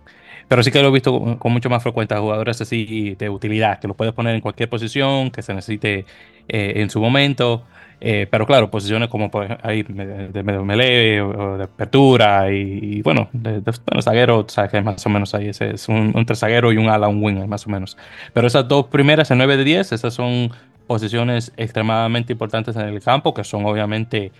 [0.49, 3.89] Pero sí que lo he visto con, mucho más frecuencia, jugadores así de utilidad, que
[3.89, 6.05] lo puedes poner en cualquier posición, que se necesite
[6.49, 7.65] en su momento.
[8.01, 13.29] Eh, pero claro, posiciones como pues, ahí de medio melee o de apertura y, bueno,
[13.33, 16.77] de, bueno, zaguero, sabes que más o menos ahí ese es un, un zaguero y
[16.77, 17.97] un ala, un wing, más o menos.
[18.33, 20.51] Pero esas dos primeras en 9 de 10, esas son
[20.87, 24.33] posiciones extremadamente importantes en el campo, que son obviamente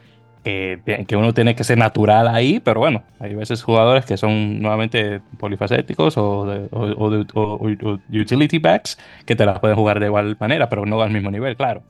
[0.45, 5.23] que uno tiene que ser natural ahí, pero bueno, hay veces jugadores que son nuevamente
[5.39, 7.67] polifacéticos o, de, o
[8.13, 11.57] utility backs que te las pueden jugar de igual manera, pero no al mismo nivel,
[11.57, 11.83] claro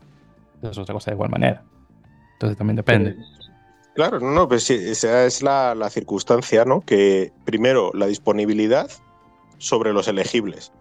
[0.70, 1.64] es otra cosa de igual manera.
[2.34, 3.16] Entonces también depende.
[3.94, 6.80] Claro, no, no, pues sí, esa es la, circunstancia, ¿no?
[6.80, 8.90] Que primero, la disponibilidad
[9.58, 10.72] sobre los elegibles.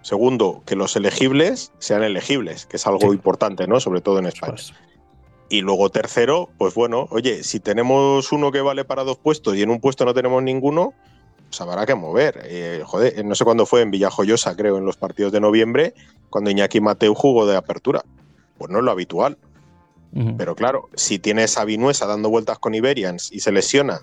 [0.00, 3.78] Segundo, que los elegibles sean elegibles, que es algo importante, ¿no?
[3.78, 4.56] Sobre todo en España.
[5.50, 9.62] Y luego tercero, pues bueno, oye, si tenemos uno que vale para dos puestos y
[9.62, 10.94] en un puesto no tenemos ninguno,
[11.48, 12.40] pues habrá que mover.
[12.44, 15.94] Eh, joder, no sé cuándo fue en Villajoyosa, creo, en los partidos de noviembre,
[16.30, 18.02] cuando Iñaki Mateu jugó de apertura
[18.58, 19.38] pues no es lo habitual.
[20.38, 24.02] Pero claro, si tienes a Vinuesa dando vueltas con Iberians y se lesiona,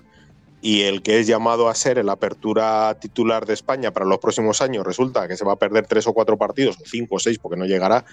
[0.60, 4.60] y el que es llamado a ser el apertura titular de España para los próximos
[4.60, 7.38] años resulta que se va a perder tres o cuatro partidos, o cinco o seis,
[7.38, 8.04] porque no llegará,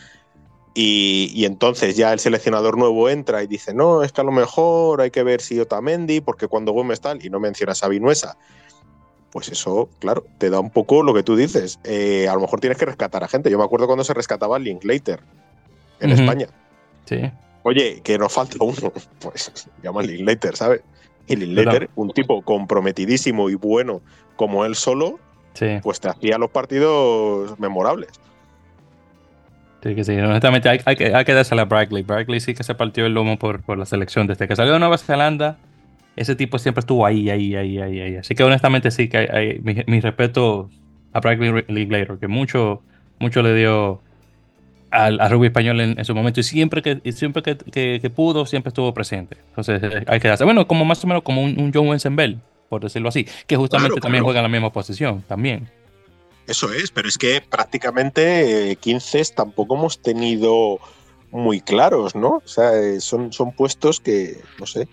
[0.73, 5.01] y, entonces ya el seleccionador nuevo entra y dice, no, es que a lo mejor
[5.01, 8.37] hay que ver si Otamendi, porque cuando Gómez tal, y no mencionas a Vinuesa,
[9.31, 11.79] pues eso, claro, te da un poco lo que tú dices.
[11.83, 13.51] Eh, a lo mejor tienes que rescatar a gente.
[13.51, 15.21] Yo me acuerdo cuando se rescataba a Linklater
[15.99, 16.47] en España.
[17.05, 17.31] Sí.
[17.63, 18.93] Oye, que nos falta uno.
[19.19, 20.81] Pues llama Linklater, ¿sabes?
[21.27, 24.01] Y Linklater, un tipo comprometidísimo y bueno
[24.35, 25.19] como él solo,
[25.83, 28.09] pues te hacía los partidos memorables.
[29.83, 32.03] Sí, que sí, honestamente hay, que, hay que dársela a Brackley.
[32.03, 34.27] Brackley sí que se partió el lomo por, por la selección.
[34.27, 35.57] Desde que salió de Nueva Zelanda,
[36.15, 38.15] ese tipo siempre estuvo ahí, ahí, ahí, ahí, ahí.
[38.17, 40.69] Así que honestamente sí que hay, mi, respeto
[41.13, 42.81] a Brackley Linklater, que mucho,
[43.19, 44.01] mucho le dio
[44.91, 46.39] al, rugby español en, su momento.
[46.39, 49.37] Y siempre que siempre que, pudo siempre estuvo presente.
[49.49, 52.83] Entonces eh, hay que hacer bueno como más o menos como un, John Wensenbell por
[52.83, 55.69] decirlo así que justamente también juega en la misma posición también.
[56.47, 60.79] Eso es pero es que prácticamente 15 eh, tampoco hemos tenido
[61.31, 64.87] muy claros no o sea eh, son, son puestos que no sé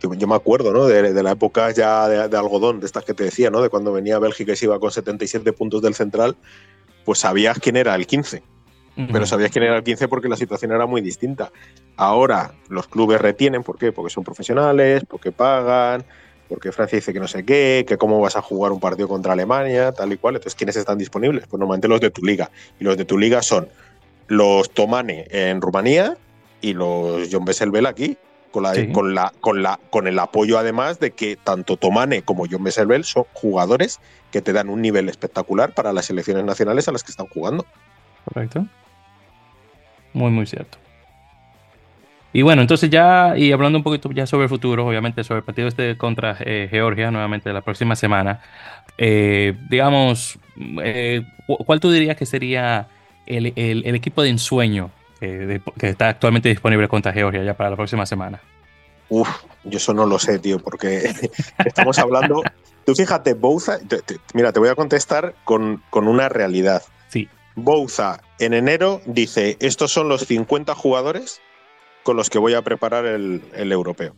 [0.00, 0.86] yo, me acuerdo, ¿no?
[0.86, 3.60] De, la época ya de, de, algodón, de estas que te decía, ¿no?
[3.60, 6.36] De cuando venía Bélgica y se iba con 77 puntos del central,
[7.04, 8.44] pues sabías quién era el 15
[9.12, 11.52] pero sabías quién era el 15 porque la situación era muy distinta.
[11.96, 13.92] Ahora los clubes retienen, ¿por qué?
[13.92, 16.04] Porque son profesionales, porque pagan,
[16.48, 19.34] porque Francia dice que no sé qué, que cómo vas a jugar un partido contra
[19.34, 20.36] Alemania, tal y cual.
[20.36, 21.46] Entonces, ¿quiénes están disponibles?
[21.46, 22.50] Pues normalmente los de tu liga.
[22.80, 23.68] Y los de tu liga son
[24.26, 26.16] los Tomane en Rumanía
[26.60, 28.16] y los John Besselbel aquí.
[28.50, 32.46] con, la, con, la, con, la, con el apoyo además de que tanto Tomane como
[32.50, 34.00] John Messervell son jugadores
[34.32, 37.64] que te dan un nivel espectacular para las selecciones nacionales a las que están jugando.
[38.24, 38.66] Correcto.
[40.12, 40.78] Muy, muy cierto.
[42.32, 45.44] Y bueno, entonces ya, y hablando un poquito ya sobre el futuro, obviamente sobre el
[45.44, 48.40] partido este contra eh, Georgia, nuevamente la próxima semana,
[48.98, 50.38] eh, digamos,
[50.82, 52.88] eh, ¿cuál tú dirías que sería
[53.26, 53.46] el,
[53.94, 54.90] equipo de ensueño
[55.20, 58.40] que está actualmente disponible contra Georgia ya para la próxima semana?
[59.08, 59.28] Uf,
[59.64, 61.10] yo eso no lo sé, tío, porque
[61.64, 62.42] estamos hablando.
[62.84, 63.78] Tú fíjate, Bouza,
[64.34, 66.82] mira, te voy a contestar con, con una realidad.
[67.64, 71.40] Bouza en enero dice: Estos son los 50 jugadores
[72.02, 74.14] con los que voy a preparar el, europeo.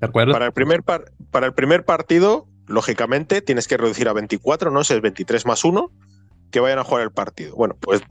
[0.00, 0.32] ¿De acuerdo?
[0.32, 4.82] Para el, primer para el primer partido, lógicamente, tienes que reducir a 24, ¿no?
[4.82, 5.90] Si es 23 más 1,
[6.50, 7.56] que vayan a jugar el partido.
[7.56, 8.02] Bueno, pues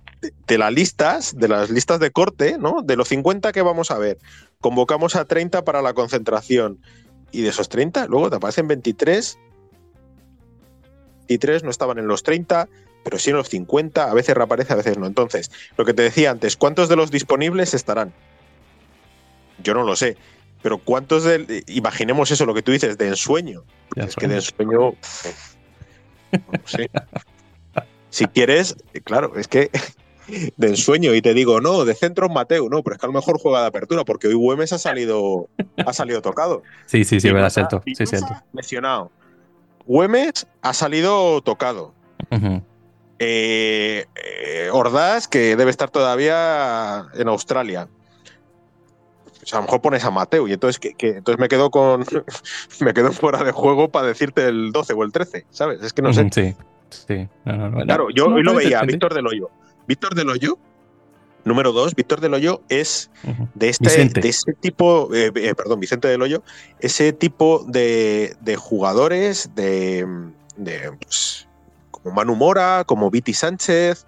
[0.47, 2.81] de, las listas, de las listas de corte, ¿no?
[2.81, 4.17] De los 50 que vamos a ver,
[4.59, 6.81] convocamos a 30 para la concentración.
[7.31, 9.37] Y de esos 30, luego te aparecen 23.
[11.29, 12.67] 23 no estaban en los 30,
[13.03, 15.07] pero sí en los 50, a veces reaparece, a veces no.
[15.07, 18.13] Entonces, lo que te decía antes, ¿cuántos de los disponibles estarán?
[19.63, 20.17] yo no lo sé.
[20.61, 21.63] Pero ¿cuántos de.
[21.67, 23.63] Imaginemos eso, lo que tú dices, de ensueño.
[23.95, 24.93] es que de ensueño.
[26.31, 26.91] No sé.
[28.09, 29.71] si quieres, claro, es que
[30.55, 33.13] de ensueño y te digo, no, de centro Mateo, no, pero es que a lo
[33.13, 35.49] mejor juega de apertura, porque hoy Güemes ha salido,
[35.85, 36.61] ha salido tocado.
[36.85, 37.81] Sí, sí, sí, verdad, cierto.
[37.85, 38.33] Sí, cierto.
[38.53, 39.11] Lesionado.
[39.85, 41.93] Güemes ha salido tocado.
[43.23, 47.87] Eh, eh, Ordaz, que debe estar todavía en Australia
[49.53, 52.05] a lo mejor pones a Mateo y entonces, que, entonces me quedo con
[52.79, 55.81] me quedo fuera de juego para decirte el 12 o el 13, ¿sabes?
[55.81, 56.27] Es que no sé.
[56.31, 56.55] Sí,
[56.89, 57.27] sí.
[57.43, 59.49] claro, yo hoy lo veía, Víctor del Hoyo.
[59.87, 60.57] Víctor del Hoyo,
[61.43, 63.09] número 2, Víctor del Hoyo es
[63.55, 66.43] de, este, de ese tipo, eh, eh, perdón, Vicente del Hoyo,
[66.79, 70.07] ese tipo de, de jugadores de,
[70.55, 71.47] de pues,
[72.03, 74.05] como Manu Mora, como Viti Sánchez,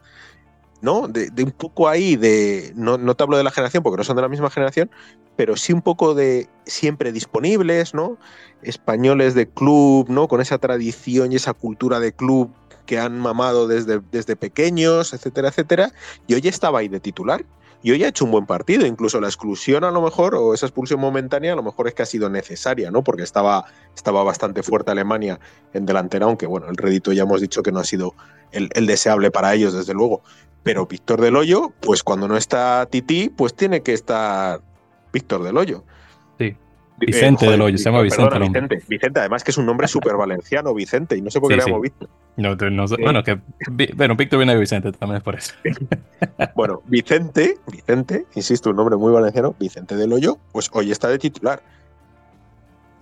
[0.82, 1.08] ¿no?
[1.08, 2.74] De, un poco ahí de.
[2.76, 4.92] No, no, te hablo de la generación porque no son de la misma generación,
[5.36, 8.18] pero sí un poco de siempre disponibles, ¿no?
[8.62, 10.28] Españoles de club, ¿no?
[10.28, 12.52] Con esa tradición y esa cultura de club
[12.86, 15.92] que han mamado desde, desde pequeños, etcétera, etcétera.
[16.28, 17.46] Y hoy estaba ahí de titular.
[17.84, 18.88] Y hoy ha hecho un buen partido.
[18.88, 22.02] Incluso la exclusión a lo mejor, o esa expulsión momentánea, a lo mejor es que
[22.02, 23.04] ha sido necesaria, ¿no?
[23.04, 25.40] Porque estaba, estaba bastante fuerte Alemania
[25.74, 28.16] en delantera, aunque bueno, el rédito ya hemos dicho que no ha sido
[28.52, 30.24] el, deseable para ellos, desde luego.
[30.64, 34.62] Pero Víctor del Hoyo, pues cuando no está Titi, pues tiene que estar
[35.12, 35.84] Víctor del Hoyo.
[37.00, 37.06] Sí.
[37.06, 38.84] Eh, Vicente del Hoyo, se llama Vicente, Vicente.
[38.88, 41.64] Vicente, además que es un nombre súper valenciano, Vicente, y no sé por qué le
[41.64, 42.10] llamo Víctor.
[42.38, 43.40] No, no, bueno, que
[43.96, 45.54] bueno, Víctor viene de Vicente también es por eso.
[46.56, 51.20] bueno, Vicente, Vicente, insisto, un nombre muy valenciano, Vicente del Hoyo, pues hoy está de
[51.20, 51.62] titular.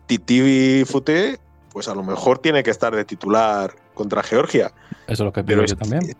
[0.07, 1.39] Titi Fute,
[1.71, 4.71] pues a lo mejor tiene que estar de titular contra Georgia.
[5.07, 6.15] Eso es lo que pido yo también.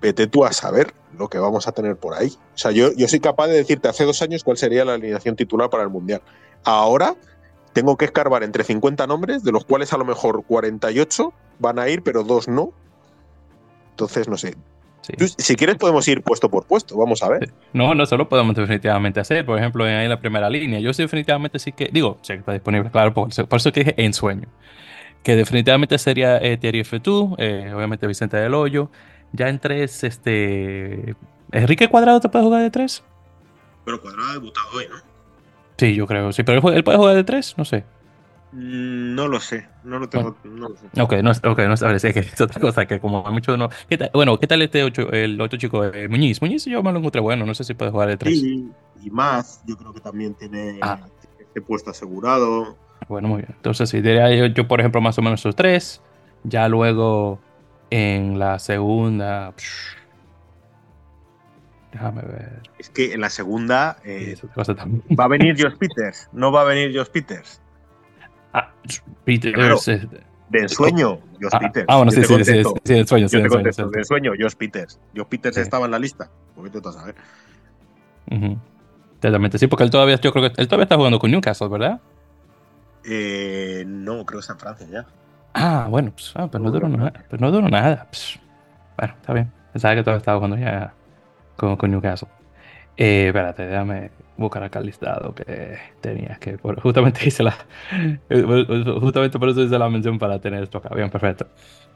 [0.00, 2.28] vete tú a saber lo que vamos a tener por ahí.
[2.28, 5.36] O sea, yo, yo soy capaz de decirte hace dos años cuál sería la alineación
[5.36, 6.22] titular para el Mundial.
[6.64, 7.16] Ahora
[7.72, 11.88] tengo que escarbar entre 50 nombres, de los cuales a lo mejor 48 van a
[11.88, 12.72] ir, pero dos no.
[13.90, 14.56] Entonces, no sé.
[15.38, 17.52] si quieres podemos ir puesto por puesto, vamos a ver.
[17.72, 19.44] No, no, solo podemos definitivamente hacer.
[19.46, 22.90] Por ejemplo, en la primera línea, yo sí definitivamente sí que, digo, sí está disponible,
[22.90, 24.48] claro, por, por eso que dije en sueño
[25.22, 28.90] que definitivamente sería eh, Thierry Fetú, eh, obviamente Vicente del Hoyo.
[29.32, 31.14] Ya en tres, este.
[31.52, 33.02] ¿Enrique Cuadrado te puede jugar de tres?
[33.84, 35.11] Pero Cuadrado ha debutado hoy, ¿no?
[35.82, 37.82] Sí, yo creo, sí, pero él, puede jugar de tres, no sé.
[38.52, 40.86] Mm, no lo sé, no lo tengo, no lo sé.
[41.02, 43.68] Ok, no, okay, no sabes, es que es otra cosa que como hay muchos no.
[43.88, 46.40] ¿Qué tal, bueno, ¿qué tal este ocho, el otro chico, eh, Muñiz?
[46.40, 48.38] Muñiz yo me lo encontré bueno, no sé si puede jugar de tres.
[48.38, 48.70] Sí,
[49.02, 51.00] y más, yo creo que también tiene ah.
[51.40, 52.76] este puesto asegurado.
[53.08, 53.52] Bueno, muy bien.
[53.56, 56.00] Entonces, si diría yo, por ejemplo, más o menos esos tres.
[56.44, 57.40] Ya luego
[57.90, 59.52] en la segunda.
[61.92, 62.62] Déjame ver.
[62.78, 66.28] Es que en la segunda eh, va a venir Josh Peters.
[66.32, 67.60] No va a venir Josh Peters.
[68.52, 68.72] Ah,
[69.24, 69.86] Peters.
[69.86, 71.86] de ensueño, Josh ah, Peters.
[71.88, 73.90] Ah, bueno, sí, sí, sí, sí, de sueño, sí, de ensueño.
[73.90, 74.98] De ensueño, Josh Peters.
[75.14, 76.30] Josh Peters estaba en la lista.
[76.54, 77.14] ¿Por qué te vas a ver?
[79.20, 82.00] Totalmente, sí, porque él todavía, yo creo que él todavía está jugando con Newcastle, ¿verdad?
[83.04, 85.06] Eh, no, creo que está en Francia ya.
[85.54, 88.06] Ah, bueno, pues, ah, pero, no duró nada, pero no duró nada.
[88.10, 88.38] Pues,
[88.96, 89.52] bueno, está bien.
[89.72, 90.94] Pensaba que todo estaba jugando ya
[91.56, 92.28] con, con Newcastle.
[92.96, 96.56] Eh, espérate, déjame buscar acá el listado que tenías que.
[96.56, 97.56] justamente hice la.
[99.00, 100.94] Justamente por eso hice la mención para tener esto acá.
[100.94, 101.46] Bien, perfecto.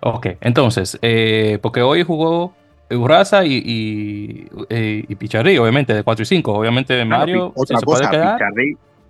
[0.00, 2.54] Ok, entonces, eh, porque hoy jugó
[2.90, 6.52] Uraza y, y, y, Picharri, obviamente, de 4 y 5.
[6.52, 7.52] Obviamente, Mario.
[7.54, 8.40] otra se cosa, puede quedar.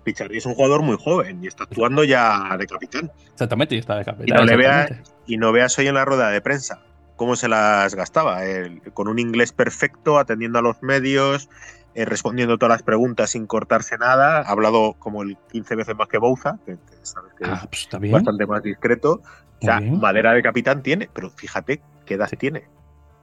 [0.03, 3.11] Pichardi es un jugador muy joven y está actuando ya de capitán.
[3.33, 4.37] Exactamente, y está de capitán.
[4.37, 4.91] Y no, le veas,
[5.25, 6.79] y no veas hoy en la rueda de prensa
[7.17, 8.45] cómo se las gastaba.
[8.45, 11.49] él, con un inglés perfecto, atendiendo a los medios,
[11.95, 14.37] eh, respondiendo todas las preguntas sin cortarse nada.
[14.41, 17.89] Ha hablado como el 15 veces más que Bouza, que, que sabes que Ah, pues
[17.91, 19.21] es bastante más discreto.
[19.59, 22.59] O sea, madera de capitán tiene, pero fíjate qué edad tiene.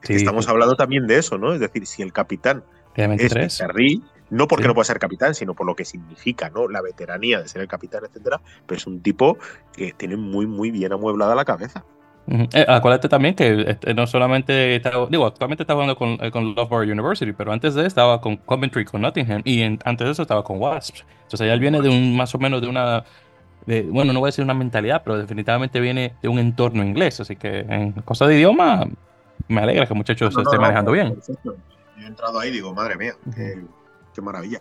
[0.02, 0.16] Es que Sí.
[0.16, 1.54] estamos hablando también de eso, ¿no?
[1.54, 2.64] Es decir, si el capitán
[2.96, 3.54] es 23.
[3.54, 4.68] Pichardi, no porque Sí.
[4.68, 6.66] no pueda ser capitán, sino por lo que significa, ¿no?
[6.68, 8.40] La veteranía de ser el capitán, etcétera.
[8.66, 9.38] Pero es un tipo
[9.72, 11.84] que tiene muy, muy bien amueblada la cabeza.
[12.26, 12.48] Ujú.
[12.54, 16.88] Eh, acuérdate también que este, no solamente digo, actualmente está jugando con, eh, con Loughborough
[16.90, 20.22] University, pero antes de él estaba con Coventry, con Nottingham, y en- antes de eso
[20.22, 21.04] estaba con Wasps.
[21.24, 23.04] Entonces ya él viene de un, más o menos de una,
[23.66, 27.20] de- bueno, no voy a decir una mentalidad, pero definitivamente viene de un entorno inglés,
[27.20, 28.86] así que en cosa de idioma,
[29.48, 31.14] me alegra que el muchacho se No, no, esté no, manejando bien.
[31.14, 31.56] perfecto.
[31.98, 33.62] Yo he entrado ahí y digo, madre mía, qué,
[34.14, 34.60] qué maravilla.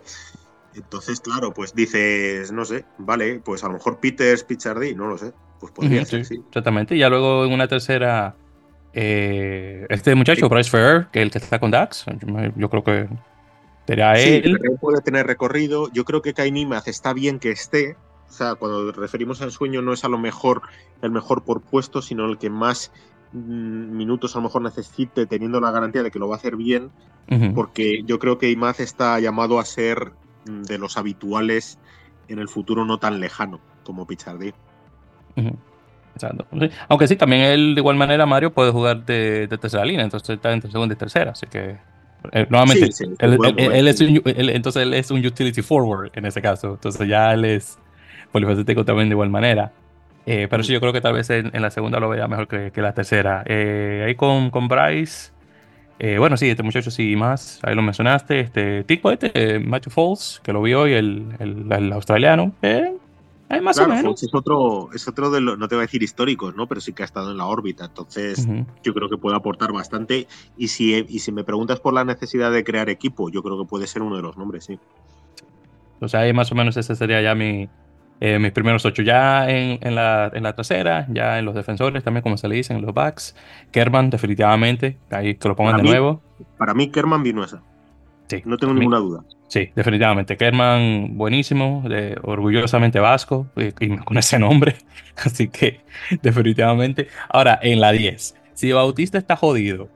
[0.76, 5.18] Entonces, claro, pues dices, no sé, vale, pues a lo mejor Peters, Pichardi, no lo
[5.18, 5.34] sé.
[5.60, 6.44] Pues podría ser, sí, sí.
[6.48, 8.36] Exactamente, y ya luego en una tercera,
[8.94, 12.06] eh, este muchacho, Bryce Ferrer, que es el que está con Dax,
[12.56, 13.10] yo, creo que
[13.88, 14.58] será Sí, él.
[14.58, 15.92] Ferrer puede tener recorrido.
[15.92, 17.98] Yo creo que Kai Nimaz está bien que esté.
[18.30, 20.62] O sea, cuando referimos al sueño no es a lo mejor
[21.02, 22.92] el mejor por puesto, sino el que más
[23.32, 26.56] mm, minutos a lo mejor necesite, teniendo la garantía de que lo va a hacer
[26.56, 26.92] bien,
[27.56, 30.12] porque yo creo que Imaz está llamado a ser
[30.46, 31.80] de los habituales
[32.28, 34.54] en el futuro no tan lejano como Pichardi.
[36.16, 36.46] Exacto.
[36.60, 36.70] Sí.
[36.90, 40.30] Aunque sí, también él de igual manera, Mario, puede jugar de, de tercera línea, entonces
[40.30, 41.78] está entre segunda y tercera, así que
[42.32, 46.12] eh, nuevamente, Sí, sí, él, él- él es un, entonces él es un utility forward
[46.14, 47.80] en ese caso, entonces ya él es
[48.32, 49.72] polifacético también de igual manera.
[50.26, 52.48] Eh, pero sí, yo creo que tal vez en, en la segunda lo vea mejor
[52.48, 53.44] que, que la tercera.
[53.46, 55.33] Eh, ahí con, con Bryce,
[56.00, 59.92] eh, bueno, sí, este muchacho sí más, ahí lo mencionaste, este tipo este, eh, Matthew
[59.92, 62.94] Falls, que lo vi hoy, el, el, el australiano, eh,
[63.50, 64.10] ahí más Claro, o menos.
[64.12, 66.68] Fox es otro, es otro de los, no te voy a decir históricos, ¿no?
[66.68, 67.86] Pero sí que ha estado en la órbita.
[67.86, 68.48] Entonces,
[68.84, 70.28] yo creo que puede aportar bastante.
[70.58, 73.68] Y si, y si me preguntas por la necesidad de crear equipo, yo creo que
[73.70, 74.80] puede ser uno de los nombres, sí.
[76.00, 77.70] O sea, ahí más o menos ese sería ya mi,
[78.26, 79.02] eh, mis primeros ocho.
[79.04, 82.56] Ya en, en la, en la trasera, ya en los defensores también, como se le
[82.56, 83.36] dicen, en los backs.
[83.72, 84.98] Kerman, definitivamente.
[85.12, 86.22] Ahí que lo pongan Para de mí- nuevo.
[86.58, 87.62] Para mí, Kerman Vinuesa.
[88.28, 89.24] Sí, No tengo mí- ninguna duda.
[89.50, 90.38] Sí, definitivamente.
[90.38, 94.76] Kerman, buenísimo, de- orgullosamente vasco, y, y con ese nombre.
[95.18, 95.82] Así que,
[96.22, 97.08] definitivamente.
[97.30, 98.36] Ahora, en la 10.
[98.54, 99.90] Si Bautista está jodido,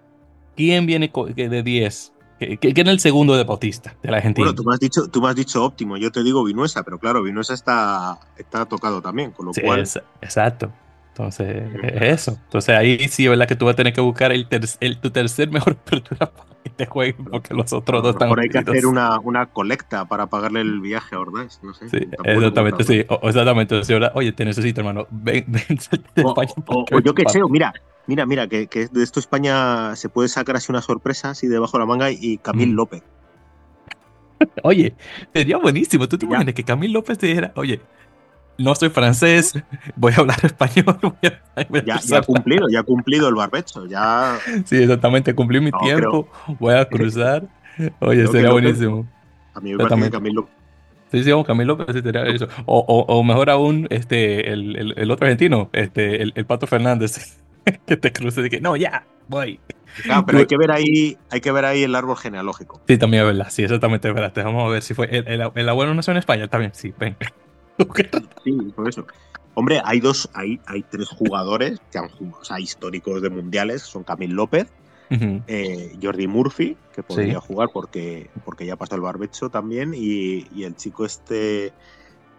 [0.55, 2.13] ¿quién viene de 10?
[2.39, 4.45] ¿Qué- qué- ¿Quién es el segundo de Bautista, de la Argentina?
[4.47, 6.99] Bueno, tú me has dicho, tú me has dicho óptimo, yo te digo Vinuesa, pero
[6.99, 9.79] claro, Vinuesa está, está tocado también, con lo Sí, cual.
[9.81, 10.71] es- exacto.
[11.18, 12.32] Entonces, es eso.
[12.43, 14.99] Entonces ahí sí es verdad que tú vas a tener que buscar el, ter- el-
[15.01, 18.49] tu tercer mejor apertura para que te jueguen, porque los otros dos están mejor hay
[18.49, 21.88] que hacer una, una colecta para pagarle el viaje a Ordaz, no sé.
[21.89, 23.05] Sí, exactamente, sí.
[23.09, 23.84] O- exactamente.
[23.84, 25.07] sí, Oye, te necesito, hermano.
[25.09, 27.74] Ven, ven, salte de O, España o- o yo qué pa- sé, mira,
[28.05, 31.78] mira, mira, que, que de esto España se puede sacar así una sorpresa así debajo
[31.78, 32.76] de la manga y Camil Mm.
[32.76, 33.03] López.
[34.63, 34.95] Oye,
[35.34, 36.07] sería buenísimo.
[36.07, 37.82] ¿Tú te imaginas que Camil López te dijera, oye,
[38.58, 39.53] no soy francés,
[39.95, 43.36] voy a hablar español, voy a, voy a Ya, ya cumplido, ya ha cumplido el
[43.36, 44.38] barbecho, ya.
[44.66, 46.30] Sí, exactamente, cumplí mi No, tiempo,
[46.60, 47.47] voy a cruzar.
[47.99, 49.08] Oye, Creo sería buenísimo.
[49.53, 50.12] A mí me parece que Exactamente.
[50.12, 50.53] Camil López.
[51.12, 52.47] Sí, sí, Camilo López sí sería eso.
[52.66, 56.68] O, o, o mejor aún, este, el, el, el otro argentino, este, el, el Pato
[56.68, 57.39] Fernández,
[57.86, 59.60] que te cruce de que, no, ya, voy.
[60.03, 62.82] Claro, pero hay que ver ahí, hay que ver ahí el árbol genealógico.
[62.88, 64.34] Sí, también es verdad, sí, exactamente es verdad.
[64.43, 67.16] Vamos a ver si fue el, el, el abuelo nació en España, también, sí, ven.
[68.43, 69.05] Sí, por eso.
[69.55, 73.82] Hombre, hay dos, hay, hay tres jugadores que han jugado, o sea, históricos de mundiales,
[73.82, 74.67] son Camil López,
[75.09, 77.45] eh, Jordi Murphy, que podría Sí.
[77.47, 81.73] jugar porque, porque ya pasó el barbecho también, y, y el chico este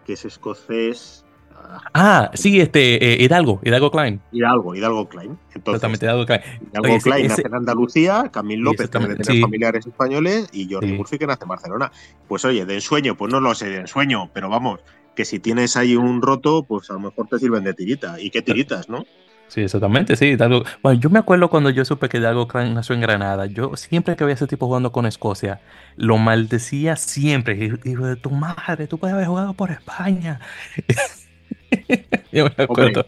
[0.05, 1.25] que es escocés,
[1.55, 4.21] ah, Ah, sí, este, eh, Hidalgo, Hidalgo Klein.
[4.31, 5.37] Hidalgo, Hidalgo Klein.
[5.53, 6.41] Entonces, Exactamente, Hidalgo Klein.
[6.71, 9.41] Hidalgo Oye, Klein ese- nace en Andalucía, Camil López que tener sí.
[9.41, 10.93] familiares españoles y Jordi Sí.
[10.93, 11.91] Murphy que nace en Barcelona.
[12.27, 14.79] Pues oye, de ensueño, pues no lo sé de ensueño, pero vamos,
[15.19, 18.21] que si tienes ahí un roto, pues a lo mejor te sirven de tirita.
[18.21, 19.05] ¿Y qué tiritas, no?
[19.49, 20.27] Sí, exactamente, sí.
[20.27, 20.63] Hidalgo.
[20.81, 23.45] Bueno, yo me acuerdo cuando yo supe que Klein nació en Granada.
[23.45, 25.59] Yo siempre que veía a ese tipo jugando con Escocia,
[25.97, 27.57] lo maldecía siempre.
[27.83, 30.39] Hijo de tu madre, tú puedes haber jugado por España.
[32.31, 33.05] yo me acuerdo.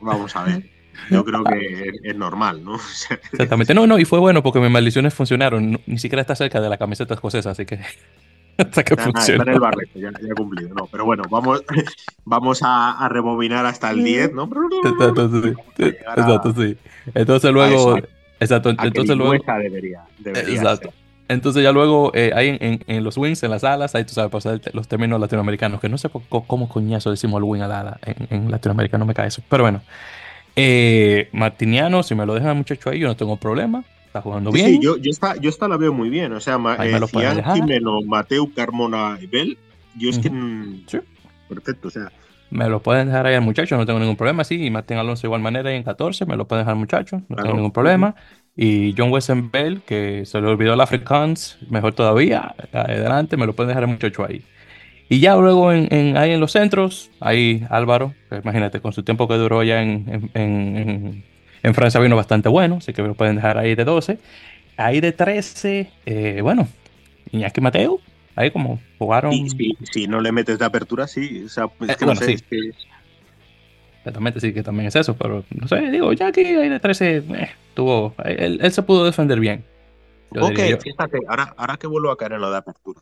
[0.00, 0.64] Vamos a ver.
[1.10, 2.76] Yo creo que es, normal, ¿no?
[3.32, 3.74] Exactamente.
[3.74, 5.78] No, no, y fue bueno porque mis maldiciones funcionaron.
[5.84, 7.80] Ni siquiera está cerca de la camiseta escocesa, así que
[8.58, 10.74] hasta que Está, está en el barreto, ya, ya he cumplido.
[10.74, 11.62] No, pero bueno, vamos,
[12.24, 14.48] vamos a, a rebobinar hasta el 10, ¿no?
[14.84, 15.54] Exacto, sí.
[16.06, 16.76] A Exacto, sí.
[17.14, 17.98] Entonces luego,
[18.40, 20.90] exacto, entonces luego, debería, debería exacto.
[20.90, 21.04] ser.
[21.26, 24.30] Entonces ya luego eh, ahí en, en, los wings, en las alas, ahí tú sabes
[24.30, 28.26] pasar los términos latinoamericanos, que no sé cómo coñazo decimos el wing al ala, en,
[28.28, 29.42] en latinoamericano me cae eso.
[29.48, 29.80] Pero bueno,
[30.56, 33.84] eh, Martiniano, si me lo dejan muchacho ahí, yo no tengo problema.
[34.14, 34.68] Está jugando bien.
[34.68, 36.32] Sí, yo, yo, esta, yo esta la veo muy bien.
[36.34, 39.58] O sea, eh, Cian, Jimeno, Mateo, Carmona y Bell,
[39.96, 40.30] yo es que...
[40.30, 40.98] Mm, sí.
[41.48, 42.12] Perfecto, o sea...
[42.48, 44.44] Me lo pueden dejar ahí al muchacho, no tengo ningún problema.
[44.44, 46.78] Sí, y Martín Alonso de igual manera ahí en 14, me lo pueden dejar al
[46.78, 48.14] muchacho, no tengo ningún problema.
[48.54, 53.56] Y John Weston Bell, que se le olvidó el Afrikaans, mejor todavía, adelante, me lo
[53.56, 54.44] pueden dejar al muchacho ahí.
[55.08, 59.34] Y ya luego en, ahí en los centros, ahí Álvaro, imagínate, con su tiempo que
[59.34, 61.24] duró ya en, en, en,
[61.72, 64.18] Francia vino bastante bueno, así que lo pueden dejar ahí de 12.
[64.76, 66.68] Ahí de 13, eh, bueno,
[67.30, 68.00] Iñaki Mateo,
[68.36, 69.32] ahí como jugaron.
[69.90, 71.44] si no le metes de apertura, sí.
[71.44, 72.36] O sea, es que no sé,
[73.98, 77.16] Exactamente, sí, que también es eso, pero no sé, digo, ya que ahí de 13
[77.16, 79.64] eh, tuvo, él, él, se pudo defender bien.
[80.38, 83.00] ok, fíjate, ahora, ahora que vuelvo a caer en lo de apertura.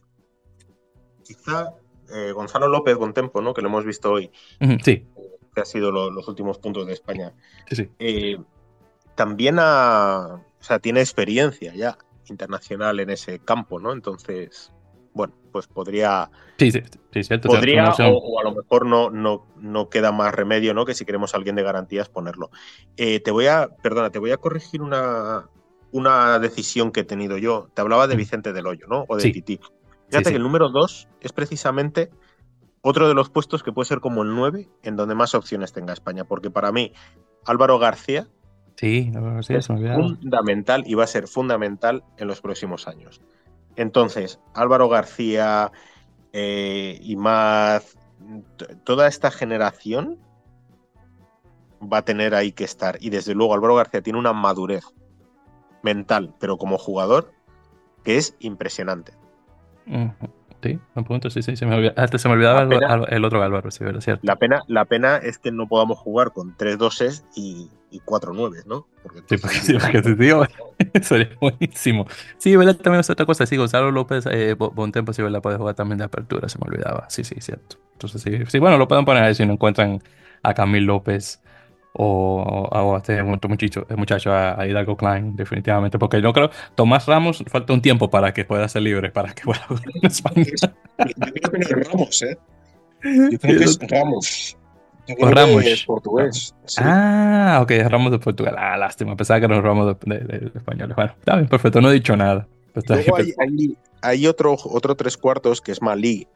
[1.24, 1.72] Quizá
[2.14, 3.52] eh, Gonzalo López con Tempo, ¿no?
[3.52, 4.30] Que lo hemos visto hoy.
[4.84, 5.04] sí.
[5.54, 7.32] Que ha sido los últimos puntos de España.
[7.68, 7.90] Sí, sí.
[7.98, 8.38] Eh,
[9.14, 11.98] también ha, o sea, tiene experiencia ya
[12.28, 13.92] internacional en ese campo, ¿no?
[13.92, 14.72] Entonces,
[15.14, 16.30] bueno, pues podría.
[16.58, 16.80] Sí, sí,
[17.12, 17.48] sí cierto.
[17.48, 20.84] Podría, o, a lo mejor no, no, no queda más remedio, ¿no?
[20.84, 22.50] Que si queremos a alguien de garantías, ponerlo.
[22.96, 25.48] Eh, te voy a, perdona, te voy a corregir una,
[25.90, 27.68] una decisión que he tenido yo.
[27.74, 28.18] Te hablaba de mm.
[28.18, 29.04] Vicente del Hoyo, ¿no?
[29.08, 29.60] O de Titi.
[30.08, 32.10] Fíjate que el número 2 es precisamente
[32.82, 35.92] otro de los puestos que puede ser como el 9 en donde más opciones tenga
[35.92, 36.92] España, porque para mí
[37.46, 38.26] Álvaro García
[38.76, 39.12] sí,
[39.48, 43.20] es fundamental y va a ser fundamental en los próximos años.
[43.76, 45.72] Entonces, Álvaro García
[46.32, 47.96] eh, y más
[48.84, 50.18] toda esta generación
[51.80, 52.98] va a tener ahí que estar.
[53.00, 54.84] Y desde luego Álvaro García tiene una madurez
[55.82, 57.32] mental, pero como jugador,
[58.04, 59.12] que es impresionante.
[60.62, 62.62] Sí, un punto, sí, sí, se me olvidaba, se me olvidaba
[63.08, 64.20] el, otro Álvaro, sí, es cierto.
[64.24, 68.32] La pena, la pena es que no podamos jugar con tres doses y, y cuatro
[68.32, 68.86] nueves, ¿no?
[69.02, 70.46] Porque sí, porque, sí, porque te digo,
[71.02, 72.06] sería buenísimo.
[72.38, 72.76] Sí, ¿verdad?
[72.76, 74.56] También es otra cosa, sí, Gonzalo López, eh,
[74.92, 75.42] tiempo, sí, ¿verdad?
[75.42, 77.10] Puede jugar también de apertura, se me olvidaba.
[77.10, 77.78] Sí, sí, cierto.
[77.94, 80.00] Entonces, sí, sí, bueno, lo pueden poner ahí si no encuentran
[80.44, 81.42] a Camil López
[81.94, 87.72] o, a este muchacho, muchacho a, Hidalgo Klein, definitivamente, porque yo creo Tomás Ramos falta
[87.72, 90.46] un tiempo para que pueda ser libre, para que pueda jugar en España.
[90.50, 92.38] Yo creo que es Ramos, ¿eh?
[93.02, 94.56] Yo creo que es Ramos.
[95.08, 95.64] Yo Ramos.
[95.64, 96.54] Es portugués.
[96.78, 98.54] Ah, ok, Ramos de Portugal.
[98.56, 100.92] Ah, lástima, pensaba que era Ramos de, de, español.
[100.94, 102.46] Bueno, está bien, perfecto, no he dicho nada.
[102.88, 106.26] Luego hay, hay, hay, otro, otro tres cuartos que es Malí,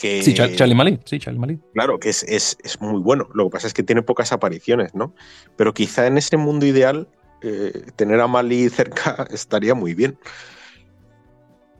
[0.00, 1.58] Sí, Charlie Malí, sí, Charlie Malí.
[1.74, 3.28] Claro, que es, es, es, muy bueno.
[3.34, 5.14] Lo que pasa es que tiene pocas apariciones, ¿no?
[5.56, 7.06] Pero quizá en ese mundo ideal,
[7.42, 10.18] eh, tener a Malí cerca estaría muy bien.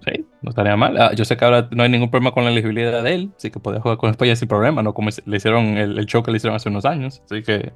[0.05, 0.97] Sí, no estaría mal.
[0.99, 3.51] Ah, yo sé que ahora no hay ningún problema con la elegibilidad de él, así
[3.51, 4.93] que puede jugar con España sin problema, ¿no?
[4.93, 7.23] Como le hicieron el, el show que le hicieron hace unos años.
[7.25, 7.73] Así que,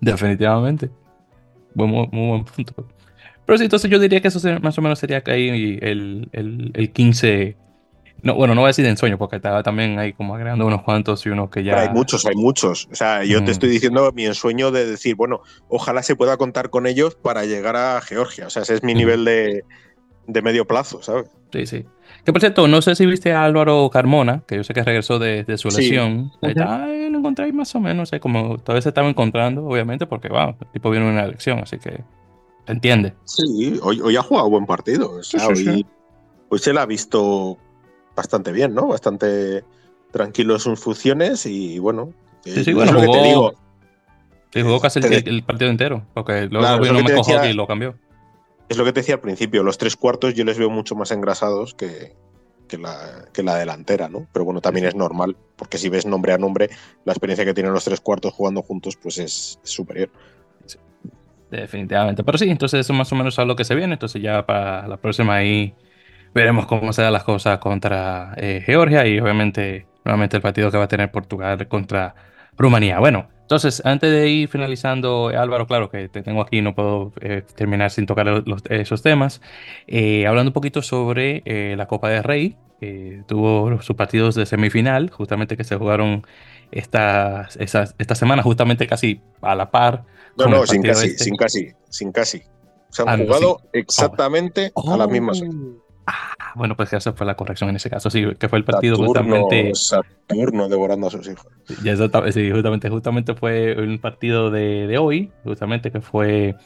[0.00, 0.90] definitivamente.
[1.74, 2.86] muy, buen punto.
[3.44, 6.70] Pero sí, entonces yo diría que eso más o menos sería que ahí el, el,
[6.74, 7.56] el 15
[8.22, 10.82] no, bueno, no voy a decir de ensueño, porque estaba también ahí como agregando unos
[10.82, 11.80] cuantos y unos que ya.
[11.80, 12.88] hay muchos, hay muchos.
[12.90, 16.70] O sea, yo te estoy diciendo mi ensueño de decir, bueno, ojalá se pueda contar
[16.70, 18.46] con ellos para llegar a Georgia.
[18.46, 19.64] O sea, ese es mi nivel de,
[20.42, 21.28] medio plazo, ¿sabes?
[21.52, 21.84] Sí, sí.
[22.24, 25.18] Que por cierto, no sé si viste a Álvaro Carmona, que yo sé que regresó
[25.18, 26.32] de, su lesión.
[26.42, 30.68] Está, lo encontré más o menos, como todavía se estaba encontrando, obviamente, porque, wow, el
[30.72, 32.02] tipo viene una elección, así que
[32.66, 33.14] entiende.
[33.24, 35.12] Sí, hoy, hoy ha jugado buen partido.
[35.12, 35.86] O sea, hoy,
[36.48, 37.58] hoy se la ha visto
[38.20, 38.88] bastante bien, ¿no?
[38.88, 39.64] Bastante
[40.10, 42.12] tranquilo en sus funciones y bueno,
[42.44, 43.54] sí, sí, bueno, es lo que te digo.
[44.52, 47.94] Sí, jugó casi el, partido entero, porque luego claro, no me cogió y lo cambió.
[48.68, 51.10] Es lo que te decía al principio, los tres cuartos yo les veo mucho más
[51.12, 52.14] engrasados que,
[52.68, 54.26] que, la, que la delantera, ¿no?
[54.32, 56.68] Pero bueno, también es normal, porque si ves nombre a nombre,
[57.04, 60.10] la experiencia que tienen los tres cuartos jugando juntos, pues es, superior.
[61.50, 62.22] definitivamente.
[62.22, 63.94] Pero sí, entonces eso más o menos es lo que se viene.
[63.94, 65.74] Entonces ya para la próxima ahí
[66.34, 70.78] veremos cómo se dan las cosas contra eh, Georgia y obviamente nuevamente el partido que
[70.78, 72.14] va a tener Portugal contra
[72.56, 72.98] Rumanía.
[72.98, 77.42] Bueno, entonces antes de ir finalizando, Álvaro, claro que te tengo aquí, no puedo eh,
[77.54, 79.40] terminar sin tocar esos temas.
[79.86, 81.42] Eh, hablando un poquito sobre
[81.76, 82.56] la Copa del Rey,
[83.26, 86.24] tuvo sus partidos de semifinal, justamente que se jugaron
[86.70, 90.04] esta, esta semana, justamente casi a la par.
[90.36, 91.24] No, no, sin casi, este.
[91.24, 92.42] sin casi, sin casi.
[92.90, 95.42] Se han ah, jugado exactamente a las mismas.
[95.42, 95.89] Oh.
[96.06, 98.96] Ah, bueno, pues esa fue la corrección en ese caso, sí, que fue el partido
[98.96, 99.72] justamente.
[99.74, 101.46] Saturno devorando a sus hijos.
[101.82, 106.56] Ya sí, justamente, justamente fue un partido de, de hoy, justamente que fue.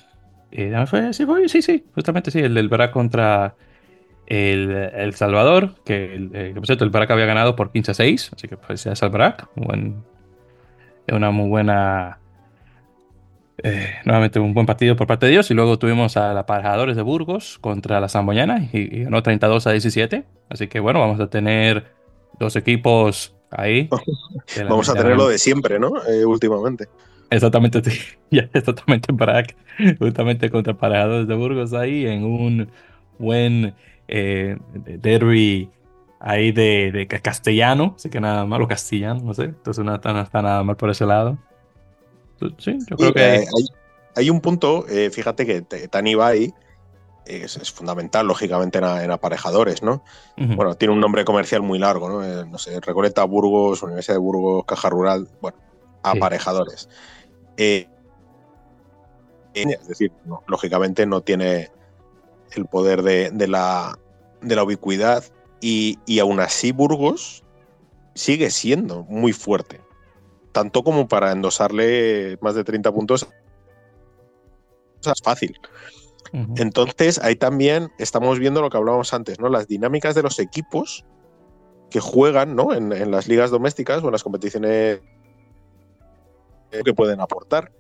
[0.51, 3.57] Eh, fue sí, fue, sí, sí, justamente sí, el del Verá contra
[4.27, 7.95] el, el Salvador, que, el, eh, por cierto, el Barak había ganado por 15 a
[7.95, 9.49] 6, así que pues es el Barak.
[11.07, 12.19] es una muy buena.
[13.63, 15.51] Eh, nuevamente un buen partido por parte de ellos.
[15.51, 19.67] Y luego tuvimos a la Parajadores de Burgos contra la Zamboyana y, y, ganó 32
[19.67, 20.25] a 17.
[20.49, 21.93] Así que bueno, vamos a tener
[22.39, 23.89] dos equipos ahí.
[24.69, 25.93] Vamos a tener lo de siempre, ¿no?
[26.09, 26.89] Eh, últimamente.
[27.31, 28.01] Exactamente, sí.
[28.31, 29.45] Ya, exactamente para
[29.99, 32.69] justamente contra Parajadores de Burgos ahí en un
[33.19, 33.75] buen
[34.09, 35.71] eh, derby
[36.19, 40.23] ahí de, de, castellano, así que nada malo castellano, no sé, entonces no está, no
[40.23, 41.39] está nada mal por ese lado.
[42.59, 43.35] Sí, yo creo que...
[43.35, 43.67] Eh, hay,
[44.17, 46.55] hay, un punto, eh, fíjate que Tani Bai
[47.27, 50.03] es, es, fundamental, lógicamente, en, en aparejadores, ¿no?
[50.37, 50.57] Uh -huh.
[50.57, 52.25] Bueno, tiene un nombre comercial muy largo, ¿no?
[52.25, 55.57] Eh, no sé, Recoleta, Burgos, Universidad de Burgos, Caja Rural, bueno,
[56.03, 56.89] aparejadores.
[57.57, 57.89] Sí.
[59.55, 61.71] es decir, no, lógicamente no tiene
[62.53, 63.99] el poder de, de, la,
[64.41, 65.25] de la, ubicuidad
[65.61, 67.45] y, y, aún así Burgos
[68.15, 69.81] sigue siendo muy fuerte,
[70.55, 73.29] tanto como para endosarle más de 30 puntos.
[75.05, 75.61] Es fácil.
[76.33, 76.61] Uh -huh.
[76.61, 79.51] Entonces, ahí también estamos viendo lo que hablábamos antes, ¿no?
[79.51, 81.05] Las dinámicas de los equipos
[81.91, 82.73] que juegan ¿no?
[82.73, 85.01] en, en las ligas domésticas o en las competiciones
[86.83, 87.71] que pueden aportar.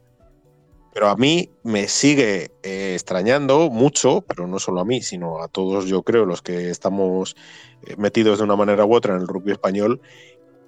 [0.92, 5.48] Pero a mí me sigue eh, extrañando mucho, pero no solo a mí, sino a
[5.48, 7.34] todos, yo creo, los que estamos
[7.82, 10.00] eh, metidos de una manera u otra en el rugby español,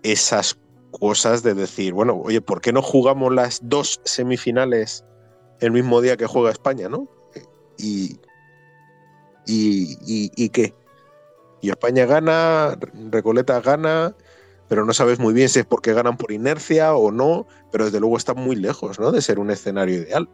[0.03, 0.59] esas
[0.99, 5.05] cosas de decir, bueno, oye, ¿por qué no jugamos las dos semifinales
[5.61, 7.09] el mismo día que juega España, no?
[7.79, 8.19] Y,
[9.47, 10.75] y, y, y qué?
[11.61, 12.79] Y España gana,
[13.11, 14.15] Recoleta gana,
[14.69, 18.01] pero no sabes muy bien si es porque ganan por inercia o no, pero desde
[18.01, 19.13] luego está muy lejos ¿no?
[19.13, 20.29] de ser un escenario ideal.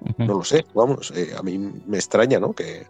[0.00, 0.26] Uh -huh.
[0.26, 2.52] No lo sé, vamos, eh, a mí me extraña ¿no?
[2.52, 2.86] que,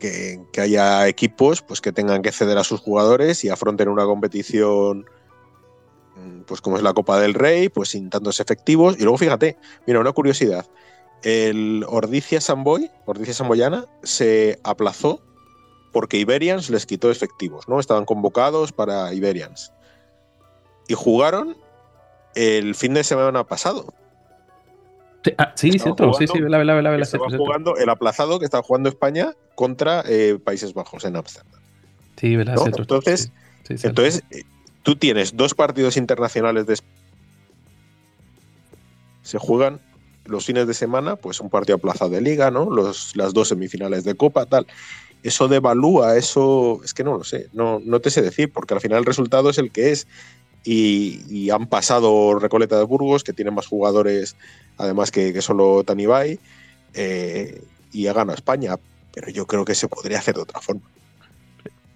[0.00, 5.06] que, haya equipos pues, que tengan que ceder a sus jugadores y afronten una competición
[6.46, 8.96] pues como es la Copa del Rey, pues sin tantos efectivos.
[8.98, 10.66] Y luego fíjate, mira, una curiosidad,
[11.22, 15.22] el Ordicia Samboy, Ordicia Samboyana, se aplazó
[15.92, 17.80] porque Iberians les quitó efectivos, ¿no?
[17.80, 19.72] Estaban convocados para Iberians.
[20.88, 21.56] Y jugaron
[22.34, 23.92] el fin de semana pasado.
[25.22, 28.46] Sí, ah, sí, cierto, jugando, sí, sí, vela, vela, vela, cierto, jugando el aplazado que
[28.46, 31.60] estaba jugando España contra eh, Países Bajos en Ámsterdam.
[32.16, 32.62] Sí, verdad, ¿no?
[32.62, 33.32] cierto, Entonces,
[33.66, 34.44] sí, sí, entonces eh,
[34.82, 36.76] tú tienes dos partidos internacionales de
[39.22, 39.80] se juegan
[40.24, 42.70] los fines de semana, pues un partido aplazado de liga, ¿no?
[42.70, 44.66] Los, las dos semifinales de Copa, tal
[45.22, 48.80] eso devalúa, eso es que no lo sé, no, no te sé decir, porque al
[48.80, 50.06] final el resultado es el que es.
[50.62, 54.36] Y, y han pasado Recoleta de Burgos, que tienen más jugadores,
[54.80, 56.38] además que, que solo Tanibay,
[56.94, 57.62] eh,
[57.92, 58.76] y ha ganado España,
[59.12, 60.82] pero yo creo que se podría hacer de otra forma.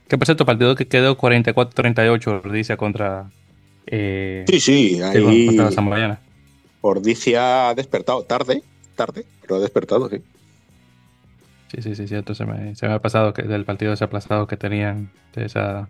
[0.08, 3.30] Que por cierto, partido que quedó 44-38, Ordicia contra.
[3.86, 5.46] Eh, sí, sí, ahí.
[5.46, 6.20] Contra la Zamboyana.
[6.82, 8.62] Ordicia ha despertado tarde,
[8.94, 10.20] tarde, pero ha despertado, sí.
[11.68, 12.34] Sí, sí, sí, cierto.
[12.34, 15.88] Se me, se me ha pasado que del partido ese aplazado que tenían de esa,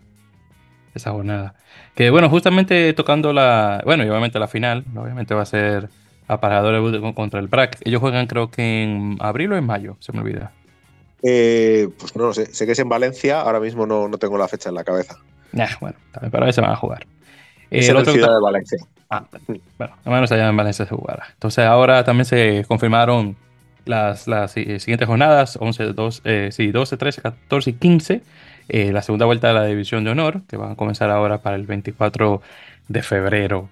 [0.95, 1.55] esa jornada.
[1.93, 3.81] Que bueno, justamente tocando la.
[3.85, 5.89] Bueno, y obviamente la final, obviamente va a ser
[6.27, 7.77] aparadores contra el BRAC.
[7.83, 10.51] Ellos juegan, creo que en abril o en mayo, se me olvida.
[11.23, 12.47] Eh, pues no lo sé.
[12.53, 15.17] Sé que es en Valencia, ahora mismo no, no tengo la fecha en la cabeza.
[15.51, 17.07] Nah, bueno, también para eso van a jugar.
[17.71, 18.77] Es eh, en la ciudad de Valencia.
[19.09, 19.25] Ah,
[19.77, 21.27] bueno, al menos allá en Valencia se jugará.
[21.33, 23.35] Entonces ahora también se confirmaron
[23.85, 28.21] las, las siguientes jornadas, 11, 12, eh, sí, 12, 13, 14 y 15,
[28.69, 31.55] eh, la segunda vuelta de la División de Honor, que van a comenzar ahora para
[31.55, 32.41] el 24
[32.87, 33.69] de febrero.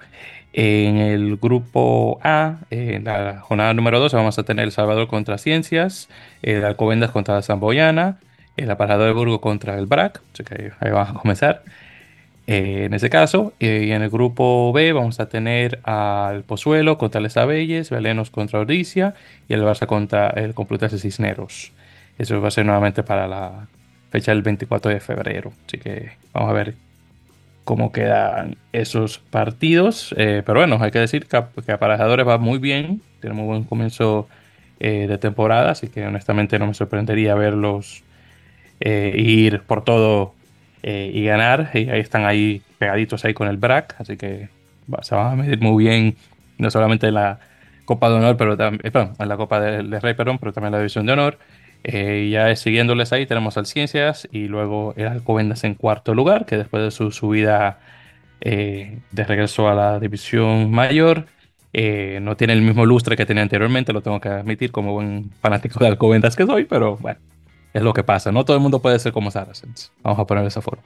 [0.54, 5.40] En el grupo A, en la jornada número 2, vamos a tener El Salvador contra
[5.40, 6.10] Ciencias,
[6.44, 8.20] el Alcobendas contra la Zamboyana,
[8.56, 11.64] el Aparador de Burgo contra el BRAC, así que ahí vamos a comenzar.
[12.46, 16.98] Eh, en ese caso, eh, y en el grupo B vamos a tener al Pozuelo
[16.98, 19.16] contra Les Abelles, Belenos contra Ordicia
[19.48, 21.72] y el Barça contra el Complutense Cisneros.
[22.18, 23.68] Eso va a ser nuevamente para la
[24.12, 25.54] fecha del 24 de febrero.
[25.66, 26.76] Así que vamos a ver
[27.64, 30.14] cómo quedan esos partidos.
[30.18, 33.64] Eh, pero bueno, hay que decir que, que Aparejadores va muy bien, tiene muy buen
[33.64, 34.28] comienzo
[34.80, 38.04] eh, de temporada, así que honestamente no me sorprendería verlos
[38.80, 40.34] eh, ir por todo
[40.86, 41.72] y ganar.
[41.74, 44.50] Y ahí están ahí pegaditos ahí con el BRAC, así que
[45.02, 46.18] se van a medir muy bien,
[46.58, 47.40] no solamente en la
[47.86, 50.68] Copa de Honor, pero también, perdón, en la Copa del de Rey, perdón, pero también
[50.68, 51.38] en la División de Honor.
[51.84, 56.58] Eh, ya siguiéndoles ahí tenemos al Ciencias y luego el Alcobendas en cuarto lugar, que
[56.58, 57.80] después de su subida
[58.42, 61.26] eh, de regreso a la División Mayor,
[61.74, 65.32] eh, no tiene el mismo lustre que tenía anteriormente, lo tengo que admitir como buen
[65.42, 67.20] fanático de Alcobendas que soy, pero bueno,
[67.74, 68.32] Es lo que pasa.
[68.32, 69.92] No todo el mundo puede ser como Saracens.
[70.04, 70.84] Vamos a poner esa forma.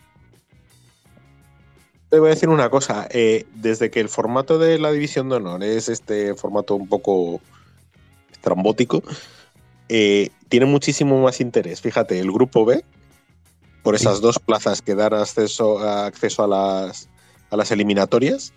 [2.09, 3.07] Te voy a decir una cosa.
[3.11, 7.41] Eh, desde que el formato de la división de honor es este formato un poco
[8.31, 9.03] estrambótico,
[9.89, 11.81] eh, tiene muchísimo más interés.
[11.81, 12.83] Fíjate, el grupo B,
[13.83, 17.09] por esas dos plazas que dan acceso, acceso a, las,
[17.49, 18.53] a las eliminatorias,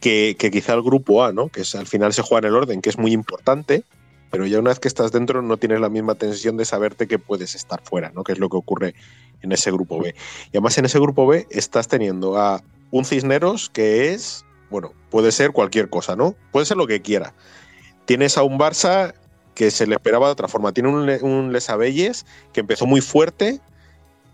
[0.00, 1.48] que, quizá el grupo A, ¿no?
[1.48, 3.84] Que al final se juega en el orden, que es muy importante,
[4.30, 7.18] pero ya una vez que estás dentro no tienes la misma tensión de saberte que
[7.18, 8.24] puedes estar fuera, ¿no?
[8.24, 8.94] Que es lo que ocurre
[9.42, 10.14] en ese grupo B.
[10.46, 15.32] Y además en ese grupo B estás teniendo a un Cisneros que es, bueno, puede
[15.32, 16.34] ser cualquier cosa, ¿no?
[16.52, 17.34] Puede ser lo que quiera.
[18.06, 19.14] Tienes a un Barça
[19.60, 20.72] que se le esperaba de otra forma.
[20.72, 22.24] Tiene un, un Lesabelles
[22.54, 23.60] que empezó muy fuerte,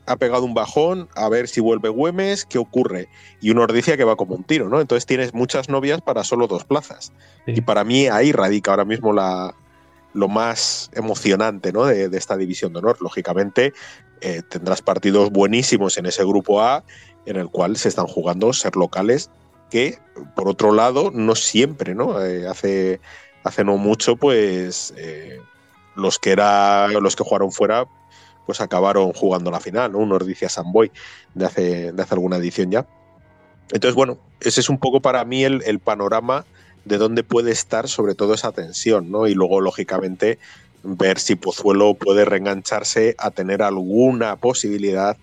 [0.06, 3.08] ha pegado un bajón, a ver si vuelve Güemes, qué ocurre.
[3.40, 4.80] Y una ordicia que va como un tiro, ¿no?
[4.80, 7.12] Entonces tienes muchas novias para solo dos plazas.
[7.44, 9.52] Y para mí ahí radica ahora mismo la,
[10.12, 11.86] lo más emocionante ¿no?
[11.86, 12.98] de, esta división de honor.
[13.00, 13.72] Lógicamente,
[14.20, 16.84] eh, tendrás partidos buenísimos en ese grupo A,
[17.24, 19.28] en el cual se están jugando ser locales,
[19.70, 19.98] que
[20.36, 22.24] por otro lado, no siempre, ¿no?
[22.24, 23.00] Eh, hace,
[23.46, 25.40] hace no mucho, pues eh,
[25.94, 27.86] los que era, los que jugaron fuera,
[28.44, 29.98] pues acabaron jugando la final, ¿no?
[29.98, 30.90] Un dice San Boy
[31.34, 32.86] de hace, de hace alguna edición ya.
[33.72, 36.44] Entonces, bueno, ese es un poco para mí el, el panorama
[36.84, 39.26] de dónde puede estar sobre todo esa tensión, ¿no?
[39.26, 40.38] Y luego, lógicamente,
[40.82, 45.16] ver si Pozuelo puede reengancharse a tener alguna posibilidad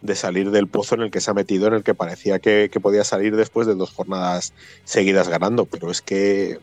[0.00, 2.70] de salir del pozo en el que se ha metido, en el que parecía que,
[2.80, 4.54] podía salir después de dos jornadas
[4.84, 5.66] seguidas ganando.
[5.66, 6.58] Pero es que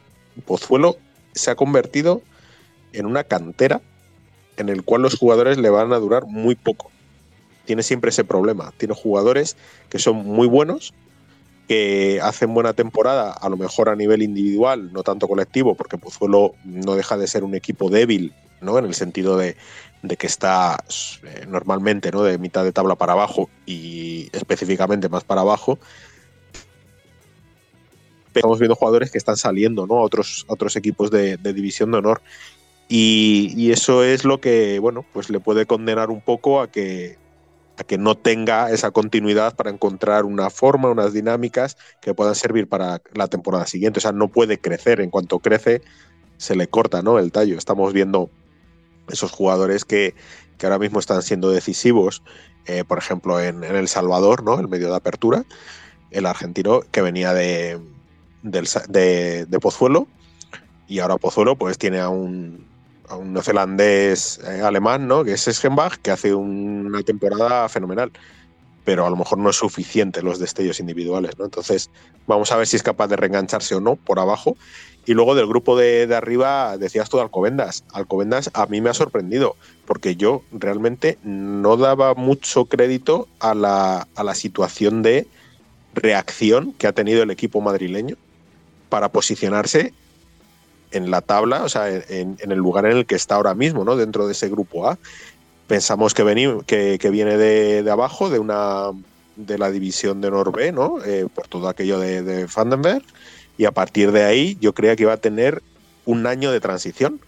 [0.46, 0.98] Pozuelo
[1.38, 2.22] se ha convertido
[2.94, 3.82] en una cantera
[4.58, 6.92] en el cual los jugadores le van a durar muy poco.
[7.66, 8.74] Tiene siempre ese problema.
[8.78, 9.56] Tiene jugadores
[9.90, 10.94] que son muy buenos,
[11.68, 16.56] que hacen buena temporada, a lo mejor a nivel individual, no tanto colectivo, porque Pozuelo
[16.64, 18.80] no deja de ser un equipo débil, ¿no?
[18.80, 19.56] En el sentido de,
[20.18, 20.84] que está
[21.24, 22.24] eh, normalmente ¿no?
[22.24, 25.78] de mitad de tabla para abajo y específicamente más para abajo.
[28.38, 29.96] Estamos viendo jugadores que están saliendo ¿no?
[29.96, 32.22] a otros, otros equipos de, división de honor.
[32.88, 37.18] Y, eso es lo que, bueno, pues le puede condenar un poco a que,
[37.78, 42.68] a que no tenga esa continuidad para encontrar una forma, unas dinámicas que puedan servir
[42.68, 44.00] para la temporada siguiente.
[44.00, 45.02] O sea, no puede crecer.
[45.02, 45.82] En cuanto crece,
[46.38, 47.20] se le corta ¿no?
[47.20, 47.58] el tallo.
[47.58, 48.30] Estamos viendo
[49.10, 50.16] esos jugadores que,
[50.62, 52.24] ahora mismo están siendo decisivos,
[52.66, 54.60] eh, por ejemplo, en, El Salvador, ¿no?
[54.60, 55.44] el medio de apertura,
[56.12, 57.80] el argentino que venía de,
[58.52, 60.08] de, de Pozuelo,
[60.88, 62.66] y ahora Pozuelo pues tiene a un,
[63.10, 65.24] a un neozelandés eh, alemán, ¿no?
[65.24, 68.12] Que es Eschenbach, que hace una temporada fenomenal.
[68.86, 71.46] Pero a lo mejor no es suficiente los destellos individuales, ¿no?
[71.46, 71.90] Entonces,
[72.26, 74.56] vamos a ver si es capaz de reengancharse o no por abajo.
[75.06, 77.84] Y luego del grupo de, arriba, decías tú Alcobendas.
[77.94, 79.56] Alcobendas a mí me ha sorprendido,
[79.86, 85.28] porque yo realmente no daba mucho crédito a la, a la situación de
[85.94, 88.18] reacción que ha tenido el equipo madrileño
[88.90, 89.94] para posicionarse
[90.92, 93.96] en la tabla, o sea, en, el lugar en el que está ahora mismo, ¿no?
[93.96, 94.98] Dentro de ese grupo A.
[95.68, 98.92] Pensamos que, viene de, abajo, de una
[99.36, 101.04] de la división de Norbe, ¿no?
[101.04, 103.04] Eh, por todo aquello de, de Vandenberg.
[103.58, 105.62] Y a partir de ahí yo creía que iba a tener
[106.06, 107.20] un año de transición,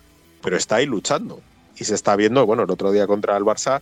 [0.41, 1.41] pero está ahí luchando.
[1.77, 3.81] Y se está viendo, bueno, el otro día contra el Barça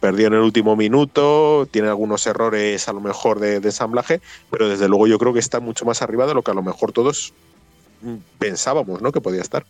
[0.00, 4.20] perdió en el último minuto, tiene algunos errores a lo mejor de, de ensamblaje,
[4.50, 6.62] pero desde luego yo creo que está mucho más arriba de lo que a lo
[6.62, 7.32] mejor todos
[8.38, 9.12] pensábamos ¿no?
[9.12, 9.64] que podía estar.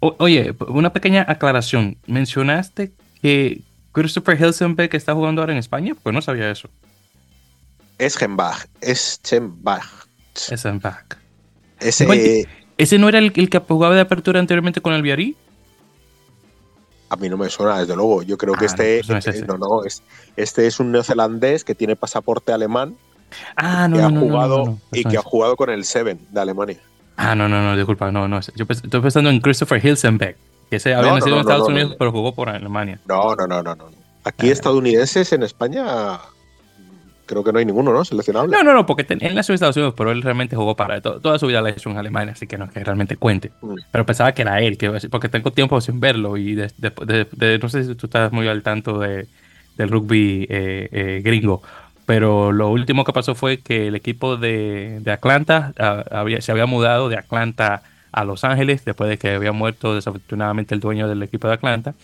[0.00, 1.96] oye, una pequeña aclaración.
[2.06, 2.92] Mencionaste
[3.22, 6.68] que Christopher Hilsenberg está jugando ahora en España, pues no sabía eso.
[7.98, 9.86] Es Genbach, es Genbach.
[10.34, 15.36] Es Ese, ¿Ese no era el, que jugaba de apertura anteriormente con el Viarí?
[17.14, 18.22] A mí no me suena, desde luego.
[18.22, 20.02] Yo creo que ah, este, pues eh, no, no, es,
[20.36, 22.96] este es un neozelandés que tiene pasaporte alemán
[23.56, 26.78] Ah, no, que ha jugado, Y que ha jugado con el Seven de Alemania.
[27.16, 28.40] Ah, no, no, no, disculpa, no, no.
[28.56, 30.36] Yo estoy pensando en Christopher Hilsenbeck,
[30.70, 33.00] que se había nacido en Estados Unidos, pero jugó por Alemania.
[33.06, 33.84] No, no, no, no, no.
[34.24, 36.18] Aquí ah, estadounidenses en España
[37.26, 38.04] creo que no hay ninguno, ¿no?
[38.04, 38.56] Seleccionable.
[38.56, 41.38] No, no, no, porque él nació en Estados Unidos, pero él realmente jugó para toda
[41.38, 43.50] su vida la hecho en Alemania, así que no que realmente cuente.
[43.60, 43.74] Mm.
[43.90, 47.84] Pero pensaba que era él, que, porque tengo tiempo sin verlo y de, no sé
[47.84, 49.26] si tú estás muy al tanto de,
[49.76, 51.62] del rugby eh, eh, gringo,
[52.06, 57.08] pero lo último que pasó fue que el equipo de, Atlanta ah, se había mudado
[57.08, 57.82] de Atlanta
[58.12, 61.94] a Los Ángeles después de que había muerto desafortunadamente el dueño del equipo de Atlanta.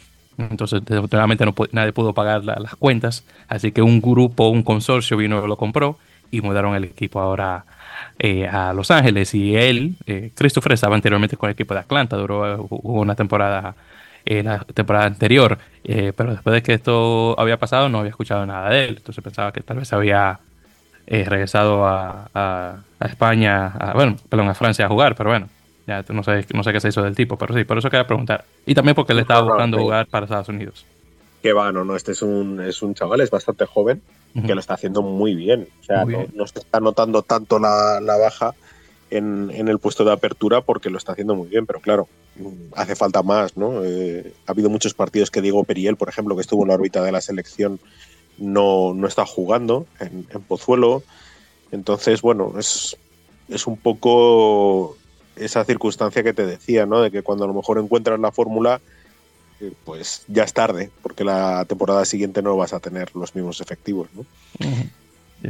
[0.51, 5.45] Entonces, desafortunadamente no, nadie pudo pagar las cuentas, así que un grupo, un consorcio vino
[5.45, 5.99] y lo compró
[6.31, 7.65] y mudaron el equipo ahora
[8.19, 9.35] eh, a Los Ángeles.
[9.35, 13.75] Y él, eh, Christopher, estaba anteriormente con el equipo de Atlanta, duró una temporada
[14.25, 18.45] eh, la temporada anterior, eh, pero después de que esto había pasado no había escuchado
[18.45, 20.41] nada de él, entonces pensaba que tal vez había
[21.07, 25.49] regresado a, España, bueno, perdón, a Francia a jugar, pero bueno,
[25.87, 28.07] ya no sé, no sé qué se hizo del tipo, pero sí, por eso quería
[28.07, 28.45] preguntar.
[28.67, 30.85] Y también porque le estaba buscando jugar para Estados Unidos.
[31.43, 34.03] Que va, no, no, este es un, es un chaval, es bastante joven,
[34.47, 35.69] que lo está haciendo muy bien.
[35.81, 38.55] O sea, No, se está notando tanto la, la baja
[39.11, 42.09] en, en, el puesto de apertura porque lo está haciendo muy bien, pero claro,
[42.75, 43.85] hace falta más, ¿no?
[43.85, 47.03] Eh, ha habido muchos partidos que Diego Periel, por ejemplo, que estuvo en la órbita
[47.03, 47.81] de la selección,
[48.39, 51.03] no, no está jugando en, en, Pozuelo.
[51.73, 52.97] Entonces, bueno, es,
[53.49, 54.97] es un poco
[55.37, 57.01] esa circunstancia que te decía, ¿no?
[57.01, 58.81] De que cuando a lo mejor encuentras la fórmula,
[59.61, 63.61] eh, pues ya es tarde, porque la temporada siguiente no vas a tener los mismos
[63.61, 64.25] efectivos, ¿no?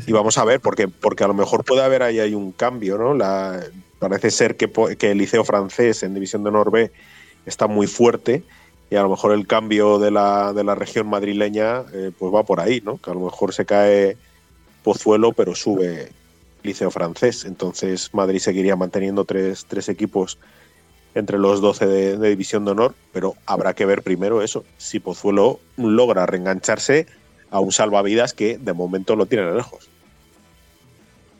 [0.06, 2.96] Y vamos a ver, porque, porque a lo mejor puede haber ahí, hay un cambio,
[2.96, 3.12] ¿no?
[3.12, 3.60] La,
[3.98, 6.92] parece ser que, que, el liceo francés en División de Honor B
[7.44, 8.44] está muy fuerte
[8.90, 12.44] y a lo mejor el cambio de la, de la región madrileña eh, pues va
[12.44, 12.98] por ahí, ¿no?
[12.98, 14.16] Que a lo mejor se cae
[14.82, 16.10] Pozuelo, pero sube
[16.62, 17.44] liceo francés.
[17.44, 20.38] Entonces Madrid seguiría manteniendo tres, tres equipos
[21.14, 25.60] entre los 12 de, División de Honor, pero habrá que ver primero eso, si Pozuelo
[25.76, 27.06] logra reengancharse
[27.50, 29.88] a un salvavidas que de momento lo tiene lejos.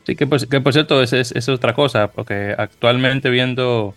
[0.05, 3.93] Sí, que, pues, que por cierto, es, es, otra cosa, porque actualmente viendo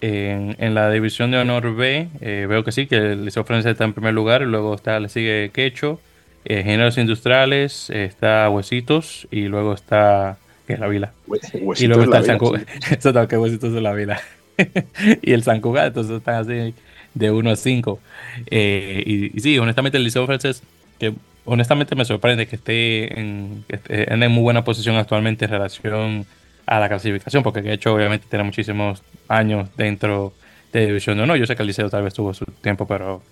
[0.00, 3.84] en, la división de honor B, eh, veo que sí, que el Liceo Francés está
[3.84, 6.00] en primer lugar, luego está, le sigue Quecho,
[6.44, 11.12] eh, Géneros Industriales, está Huesitos, y luego está, que es la Vila.
[11.78, 14.20] y luego está el San Cugat, eso que Huesitos de la Vila.
[15.22, 16.74] y el San Cugat, entonces están así
[17.14, 18.00] de 1 a 5.
[18.50, 20.62] Eh, y, y, sí, honestamente el Liceo Francés,
[20.98, 21.12] que
[21.44, 26.26] honestamente me sorprende que esté en, que esté en muy buena posición actualmente en relación
[26.66, 30.32] a la clasificación, porque de hecho obviamente tiene muchísimos años dentro
[30.72, 31.36] de División de Honor.
[31.36, 33.22] Yo sé que el Liceo tal vez tuvo su tiempo, pero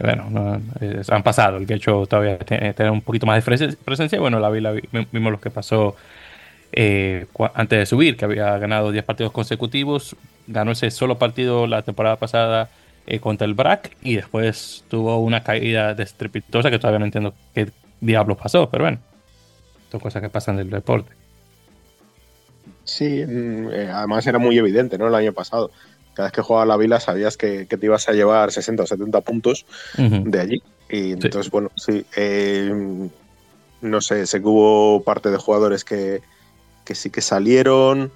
[0.00, 0.60] bueno, no,
[1.08, 1.56] han pasado.
[1.56, 4.20] El que hecho todavía tiene, tiene, un poquito más de presencia.
[4.20, 4.72] Bueno, la, la
[5.12, 5.96] vimos lo que pasó
[6.72, 10.16] eh, antes de subir, que había ganado 10 partidos consecutivos,
[10.46, 12.70] ganó ese solo partido la temporada pasada
[13.06, 17.70] eh, contra el BRAC y después tuvo una caída destrepitosa que todavía no entiendo qué
[18.00, 18.98] diablos pasó, pero bueno,
[19.90, 21.12] son cosas que pasan del deporte.
[22.84, 25.08] Sí, mm, eh, además era muy evidente, ¿no?
[25.08, 25.70] El año pasado.
[26.14, 28.86] Cada vez que jugaba la Vila sabías que, que te ibas a llevar 60 o
[28.86, 29.64] 70 puntos
[29.96, 30.24] uh -huh.
[30.24, 30.62] de allí.
[30.88, 31.50] Y entonces, sí.
[31.50, 32.04] bueno, sí.
[32.16, 33.08] Eh,
[33.80, 36.20] no sé, sé que hubo parte de jugadores que,
[36.84, 38.12] que sí que salieron.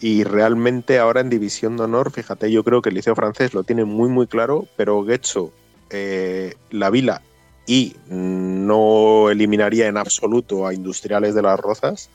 [0.00, 3.62] Y realmente ahora en División de Honor, fíjate, yo creo que el Liceo Francés lo
[3.62, 5.52] tiene muy, muy claro, pero Guecho,
[5.90, 7.22] eh, La Vila
[7.66, 12.10] y no eliminaría en absoluto a Industriales de las Rozas.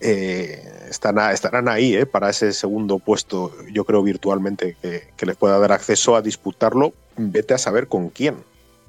[0.00, 5.36] Eh, están, estarán ahí eh, para ese segundo puesto, yo creo virtualmente, que, que, les
[5.36, 6.92] pueda dar acceso a disputarlo.
[7.16, 8.36] Vete a saber con quién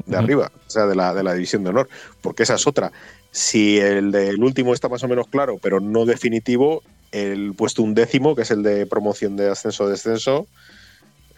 [0.05, 0.23] de uh -huh.
[0.23, 1.89] arriba, o sea, de la, de la División de Honor,
[2.21, 2.91] porque esa es otra.
[3.31, 6.81] Si el del último está más o menos claro, pero no definitivo,
[7.11, 10.47] el puesto undécimo, que es el de promoción de ascenso-descenso,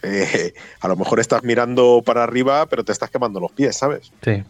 [0.02, 4.12] eh, a lo mejor estás mirando para arriba, pero te estás quemando los pies, ¿sabes?
[4.22, 4.42] Sí.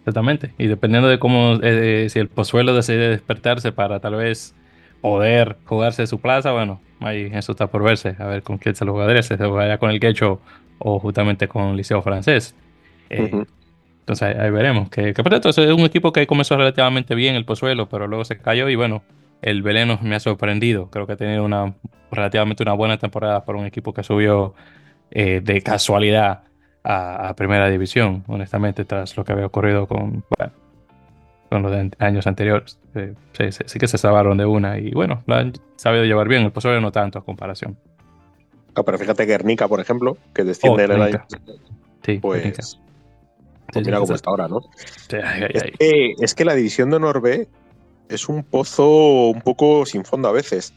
[0.00, 0.52] Exactamente.
[0.56, 4.54] Y dependiendo de cómo, eh, si el Pozuelo decide despertarse para tal vez
[5.00, 8.84] poder jugarse su plaza, bueno, ahí eso está por verse, a ver con quién se
[8.84, 10.40] lo jugaría, si se jugaría con el Quecho
[10.78, 12.54] o justamente con el Liceo Francés.
[13.10, 13.46] Eh, uh -huh.
[14.06, 14.88] Entonces ahí, veremos.
[14.88, 18.24] Que, que por cierto, es un equipo que comenzó relativamente bien el Pozuelo, pero luego
[18.24, 19.02] se cayó y bueno,
[19.42, 20.90] el Veleno me ha sorprendido.
[20.90, 21.74] Creo que ha tenido una
[22.12, 24.54] relativamente una buena temporada para un equipo que subió
[25.10, 26.44] eh, de casualidad
[26.84, 30.52] a, a, Primera División, honestamente, tras lo que había ocurrido con, bueno,
[31.50, 32.78] con los de años anteriores.
[32.94, 36.28] Eh, sí, sí, sí, que se salvaron de una y bueno, lo han sabido llevar
[36.28, 36.44] bien.
[36.44, 37.76] El Pozuelo no tanto a comparación.
[38.76, 41.24] Ah, pero fíjate que Guernica, por ejemplo, que desciende oh, el año.
[42.04, 42.78] Sí, pues
[43.74, 44.60] mira cómo está ahora, ¿no?
[45.08, 47.48] Sí, ay, ay, es, que, es, que, la división de Honor B
[48.08, 50.72] es un pozo un poco sin fondo a veces.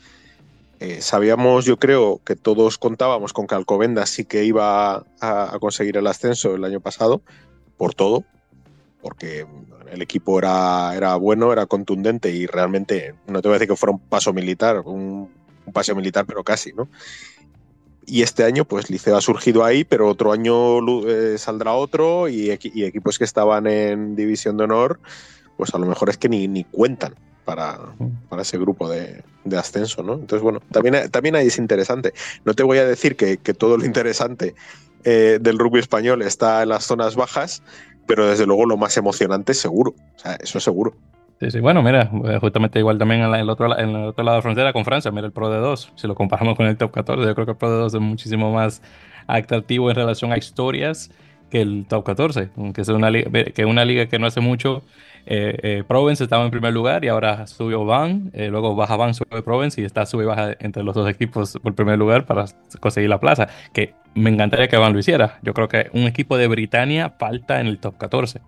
[0.79, 5.59] Eh, sabíamos, yo creo, que todos contábamos con que Alcobendas sí que iba a, a,
[5.59, 7.21] conseguir el ascenso el año pasado,
[7.77, 8.23] por todo,
[9.01, 9.45] porque
[9.91, 13.75] el equipo era, era bueno, era contundente y realmente, no te voy a decir que
[13.75, 15.29] fuera un paso militar, un,
[15.65, 16.87] un paseo militar, pero casi, ¿no?
[18.09, 22.49] Y este año, pues Liceo ha surgido ahí, pero otro año eh, saldrá otro y,
[22.49, 24.99] equipos que estaban en División de Honor,
[25.57, 27.13] pues a lo mejor es que ni, ni cuentan
[27.45, 27.77] para,
[28.27, 30.13] para, ese grupo de, de, ascenso, ¿no?
[30.13, 32.13] Entonces, bueno, también, también ahí es interesante.
[32.45, 34.55] No te voy a decir que, que todo lo interesante
[35.03, 37.61] eh, del rugby español está en las zonas bajas,
[38.07, 39.93] pero desde luego lo más emocionante seguro.
[40.15, 40.95] O sea, eso seguro.
[41.39, 42.11] Sí, sí, bueno, mira,
[42.41, 45.49] justamente igual también en, el otro, lado de la frontera con Francia, mira el Pro
[45.49, 47.77] de 2, si lo comparamos con el Top 14, yo creo que el Pro de
[47.77, 48.81] 2 es muchísimo más
[49.25, 51.11] atractivo en relación a historias
[51.49, 54.83] que el top 14, que es una liga que, una liga que no hace mucho.
[55.25, 59.13] Eh, eh, Provence estaba en primer lugar y ahora subió Van, eh, luego baja Van,
[59.13, 62.45] sube Provence y está sube y baja entre los dos equipos por primer lugar para
[62.79, 63.47] conseguir la plaza.
[63.73, 65.39] Que me encantaría que Van lo hiciera.
[65.41, 68.41] Yo creo que un equipo de Britania falta en el top 14.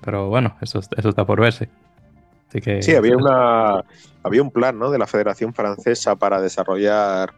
[0.00, 1.68] Pero bueno, eso está por verse.
[2.50, 3.84] Que, sí, había, una,
[4.22, 4.90] había un plan ¿no?
[4.90, 7.34] de la Federación Francesa para desarrollar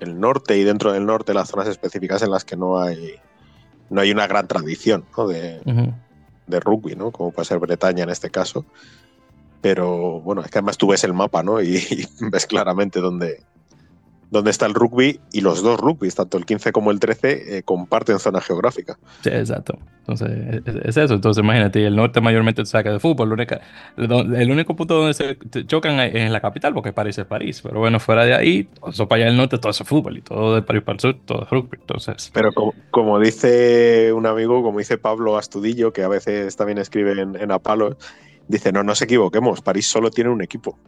[0.00, 3.16] el norte y dentro del norte las zonas específicas en las que no hay
[3.88, 5.92] no hay una gran tradición de,
[6.46, 7.12] de, rugby, ¿no?
[7.12, 8.66] Como puede ser Bretaña en este caso.
[9.60, 11.60] Pero bueno, es que además tú ves el mapa, ¿no?
[11.60, 13.44] Y, y ves claramente dónde,
[14.30, 17.62] donde está el rugby y los dos rugbys, tanto el 15 como el 13, eh,
[17.62, 18.98] comparten zona geográfica.
[19.22, 19.78] Sí, exacto.
[20.00, 21.14] Entonces, es, eso.
[21.14, 23.32] Entonces, imagínate, el norte mayormente se saca de fútbol.
[23.32, 23.60] Única,
[23.96, 25.36] el único punto donde se
[25.66, 27.60] chocan es en la capital, porque París es París.
[27.62, 30.18] Pero bueno, fuera de ahí, eso para allá del norte, todo es fútbol.
[30.18, 31.78] Y todo de París para el sur, todo es rugby.
[31.80, 32.30] Entonces.
[32.32, 32.50] Pero
[32.90, 37.50] como, dice un amigo, como dice Pablo Astudillo, que a veces también escribe en, en
[37.52, 37.96] Apalo,
[38.48, 40.78] dice: No nos equivoquemos, París solo tiene un equipo.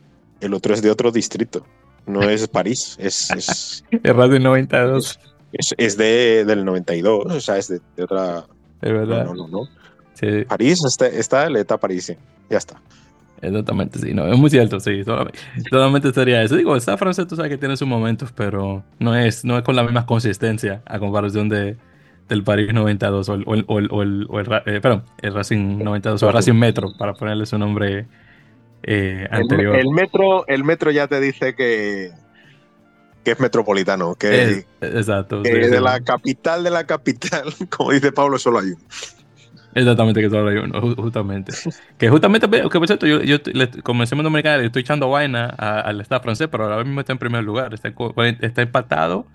[0.40, 1.64] El otro es de otro distrito
[2.08, 3.30] no es París, es.
[3.30, 5.20] Es, es Radio 92.
[5.52, 8.44] Es, es de, del 92, o sea, es de, de, otra.
[8.82, 9.24] Es verdad.
[9.24, 9.68] No, no, no.
[10.14, 10.44] Sí.
[10.46, 12.16] París está, está ETA París, sí.
[12.50, 12.80] ya está.
[13.40, 15.38] Exactamente, sí, no, es muy cierto, sí, solamente,
[15.70, 16.56] solamente sería eso.
[16.56, 19.76] Digo, está francés, tú sabes que tiene sus momentos, pero no es, no es con
[19.76, 21.76] la misma consistencia a comparación de,
[22.28, 25.04] del París 92 o el, o el, o el, o el, o el eh, perdón,
[25.22, 28.06] el Racing 92 o el Racing Metro, para ponerle su nombre
[28.82, 29.76] eh, anterior.
[29.76, 32.10] El, metro, el metro ya te dice que,
[33.24, 38.60] que es metropolitano, que, exacto, de la capital de la capital, como dice Pablo, solo
[38.60, 38.78] hay uno.
[39.74, 41.52] Exactamente, que solo hay uno, justamente.
[41.98, 43.38] que justamente, que por cierto, yo, yo
[43.82, 47.18] como decimos en Dominicana, estoy echando vaina al Estado francés, pero ahora mismo está en
[47.18, 47.74] primer lugar.
[47.74, 47.92] Está,
[48.40, 49.26] está empatado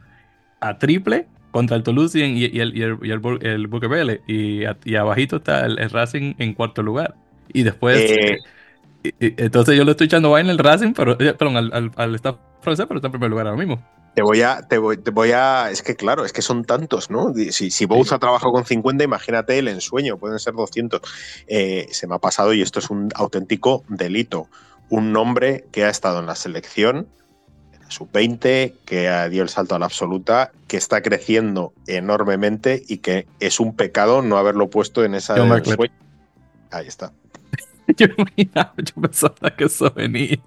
[0.60, 5.36] a triple contra el Toulouse y, y, el, y el, y el, y, y, abajito
[5.38, 7.16] está el, Racing en cuarto lugar.
[7.54, 8.00] Y después...
[8.00, 8.38] Eh,
[9.04, 12.86] entonces yo le estoy echando vaina el Racing, pero, eh, perdón, al, al, staff francés,
[12.88, 13.84] pero está en primer lugar ahora mismo.
[14.16, 17.10] Te voy a, te voy, te voy a, es que claro, es que son tantos,
[17.10, 17.34] ¿no?
[17.34, 21.02] Si, si Bowes ha trabajado con 50, imagínate el ensueño, pueden ser 200.
[21.48, 24.48] Eh, se me ha pasado y esto es un auténtico delito.
[24.90, 27.08] Un nombre que ha estado en la selección,
[27.74, 32.98] en la sub-20, que dio el salto a la absoluta, que está creciendo enormemente y
[32.98, 35.36] que es un pecado no haberlo puesto en esa.
[36.70, 37.14] Ahí está.
[37.98, 40.38] yo imaginaba, yo pensaba que eso venía.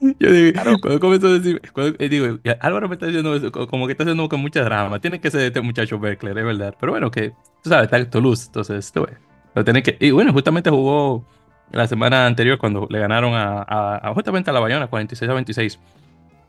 [0.20, 1.60] Yo digo, cuando comenzó a decir,
[1.98, 5.00] eh, digo, Álvaro me está diciendo como que está haciendo con mucha drama.
[5.00, 6.76] Tiene que ser este muchacho Beckler, es verdad.
[6.78, 7.30] Pero bueno, que
[7.64, 9.06] tú sabes, está en Toulouse, entonces, tú
[9.54, 9.96] lo tiene que.
[9.98, 11.24] Y bueno, justamente jugó
[11.72, 15.78] la semana anterior cuando le ganaron a, a, justamente a la Bayona, 46 a 26.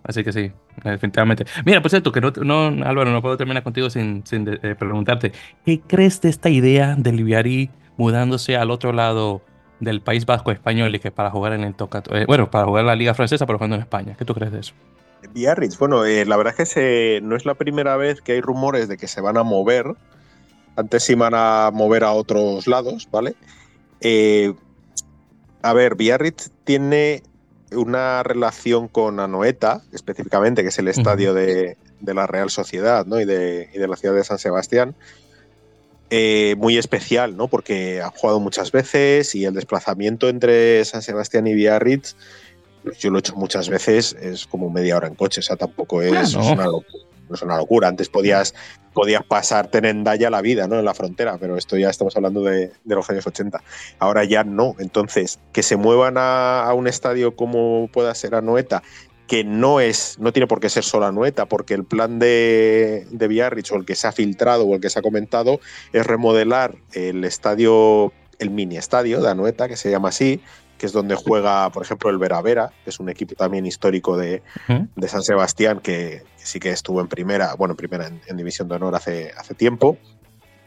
[0.04, 0.52] Así que sí,
[0.84, 1.46] definitivamente.
[1.66, 5.34] Mira, por cierto, que no, no Álvaro, no puedo terminar contigo sin, sin eh, preguntarte,
[5.66, 7.70] ¿qué crees de esta idea de Liviari
[8.00, 9.42] mudándose al otro lado
[9.82, 12.82] del País Vasco español y que para jugar en el Toca, eh, bueno, para jugar
[12.82, 14.16] en la Liga Francesa, pero jugando en España.
[14.18, 14.74] ¿Qué tú crees de eso?
[15.34, 18.42] Biarritz, bueno, eh, la verdad es que se, no es la primera vez que hay
[18.42, 19.86] rumores de que se van a mover.
[20.78, 23.36] Antes se iban a mover a otros lados, ¿vale?
[24.00, 24.54] Eh,
[25.62, 27.22] a ver, Biarritz tiene
[27.74, 33.20] una relación con Anoeta, específicamente, que es el estadio de, de, la Real Sociedad ¿no?
[33.20, 34.96] y, de, y de la ciudad de San Sebastián.
[36.11, 37.48] Eh, muy especial, ¿no?
[37.48, 42.15] Porque ha jugado muchas veces y el desplazamiento entre San Sebastián y Biarritz,
[42.84, 45.56] pues yo lo he hecho muchas veces, es como media hora en coche, o sea,
[45.56, 46.65] tampoco es, una,
[47.57, 48.56] locura, Antes podías,
[48.94, 50.80] podías pasarte en Daya la vida, ¿no?
[50.80, 53.61] En la frontera, pero esto ya estamos hablando de, los años 80.
[53.99, 54.76] Ahora ya no.
[54.80, 58.81] Entonces, que se muevan a, a un estadio como pueda ser Anoeta
[59.30, 63.27] que no es, no tiene por qué ser solo Anueta, porque el plan de, de
[63.27, 65.60] Biarritz o el que se ha filtrado o el que se ha comentado
[65.93, 70.41] es remodelar el estadio, el mini estadio de Anueta, que se llama así,
[70.80, 74.18] que es donde juega, por ejemplo, el Vera Vera, que es un equipo también histórico
[74.18, 74.41] de,
[74.95, 78.76] de San Sebastián, que, sí que estuvo en primera, bueno, en primera en, División de
[78.77, 79.99] Honor hace, hace tiempo.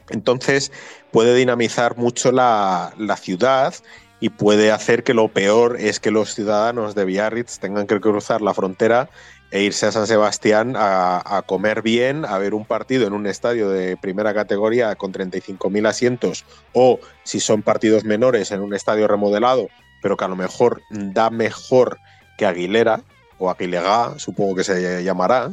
[0.09, 0.71] Entonces
[1.11, 3.75] puede dinamizar mucho la, la ciudad
[4.23, 8.41] y puede hacer que lo peor es que los ciudadanos de Biarritz tengan que cruzar
[8.41, 9.11] la frontera
[9.51, 13.69] e irse a San Sebastián a, comer bien, a ver un partido en un estadio
[13.69, 19.67] de primera categoría con 35.000 asientos o si son partidos menores en un estadio remodelado,
[20.03, 21.99] pero que a lo mejor da mejor
[22.39, 23.01] que Aguilera
[23.39, 25.51] o Aguilega, supongo que se llamará.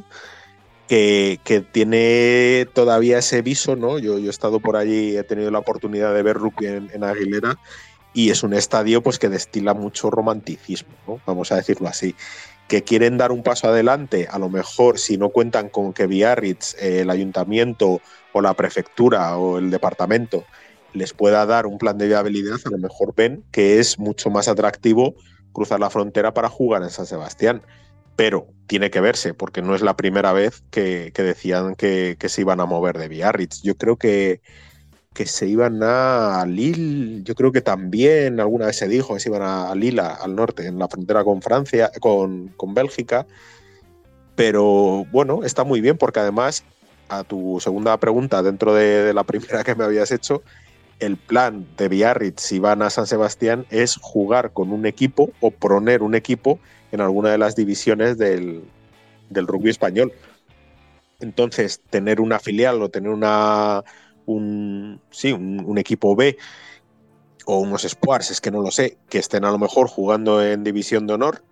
[0.87, 1.39] Que,
[1.71, 3.99] tiene todavía ese viso, ¿no?
[3.99, 7.57] Yo, he estado por allí, he tenido la oportunidad de ver rugby en Aguilera
[8.13, 12.15] y es un estadio pues que destila mucho romanticismo, vamos a decirlo así.
[12.67, 16.75] Que quieren dar un paso adelante, a lo mejor si no cuentan con que Biarritz,
[16.79, 18.01] eh, el ayuntamiento
[18.33, 20.43] o la prefectura o el departamento
[20.93, 24.47] les pueda dar un plan de viabilidad, a lo mejor ven que es mucho más
[24.47, 25.15] atractivo
[25.51, 27.61] cruzar la frontera para jugar en San Sebastián.
[28.15, 32.59] Pero tiene que verse, porque no es la primera vez que, decían que, se iban
[32.59, 33.61] a mover de Biarritz.
[33.61, 34.41] Yo creo que,
[35.19, 39.27] que se iban a Lille, yo creo que también alguna vez se dijo que se
[39.27, 43.27] iban a Lila, al norte, en la frontera con Francia, con, con Bélgica.
[44.37, 46.63] Pero bueno, está muy bien porque además,
[47.09, 50.41] a tu segunda pregunta, dentro de la primera que me habías hecho,
[50.99, 55.51] el plan de Biarritz si van a San Sebastián es jugar con un equipo o
[55.51, 56.61] poner un equipo
[56.93, 58.63] en alguna de las divisiones del,
[59.29, 60.13] rugby español.
[61.19, 63.83] Entonces, tener una filial o tener una,
[64.33, 66.37] un, sí, un, equipo B
[67.45, 70.63] o unos Spuars, es que no lo sé, que estén a lo mejor jugando en
[70.63, 71.43] división de honor,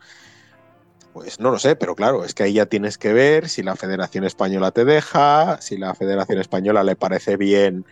[1.13, 3.75] pues no lo sé, pero claro, es que ahí ya tienes que ver si la
[3.75, 7.85] Federación Española te deja, si la Federación Española le parece bien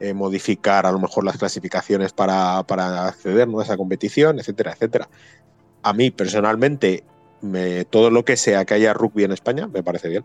[0.00, 5.08] eh, modificar a lo mejor las clasificaciones para, acceder a esa competición, etcétera, etcétera.
[5.82, 7.02] A mí personalmente,
[7.40, 10.24] me, todo lo que sea que haya rugby en España me parece bien.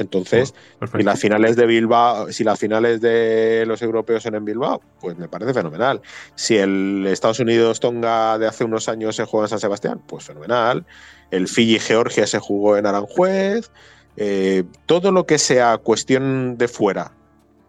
[0.00, 4.44] Entonces, oh, si las finales de Bilbao, si las finales de los europeos son en
[4.44, 6.00] Bilbao, pues me parece fenomenal.
[6.34, 10.24] Si el Estados Unidos Tonga de hace unos años se juega en San Sebastián, pues
[10.24, 10.84] fenomenal.
[11.30, 13.70] El Fiji Georgia se jugó en Aranjuez.
[14.16, 17.12] Eh, todo lo que sea cuestión de fuera,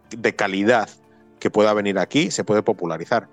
[0.09, 0.89] de calidad
[1.39, 3.27] que pueda venir aquí se puede popularizar.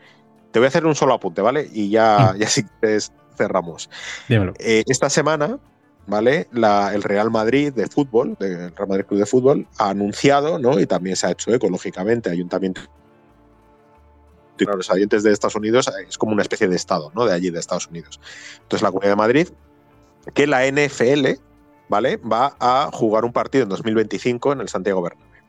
[0.50, 1.68] Te voy a hacer un solo apunte, ¿vale?
[1.72, 2.38] Y ya, mm.
[2.38, 2.48] ya
[2.80, 2.98] que
[3.36, 3.88] cerramos.
[4.28, 5.58] Eh, esta semana,
[6.08, 6.48] ¿vale?
[6.52, 10.80] el Real Madrid de fútbol, el Real Madrid Club de Fútbol, ha anunciado, ¿no?
[10.80, 12.80] Y también se ha hecho ecológicamente, ayuntamiento
[14.66, 17.24] los ayuntamientos de Estados Unidos es como una especie de estado, ¿no?
[17.24, 18.20] De allí, de Estados Unidos.
[18.62, 19.48] Entonces, la Comunidad de Madrid,
[20.34, 21.40] que la NFL,
[21.88, 22.16] ¿vale?
[22.16, 25.42] Va a jugar un partido en 2025 en el Santiago Bernabéu.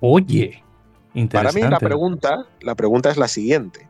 [0.00, 0.62] Oye.
[1.32, 3.85] Para mí la pregunta, la pregunta es la siguiente.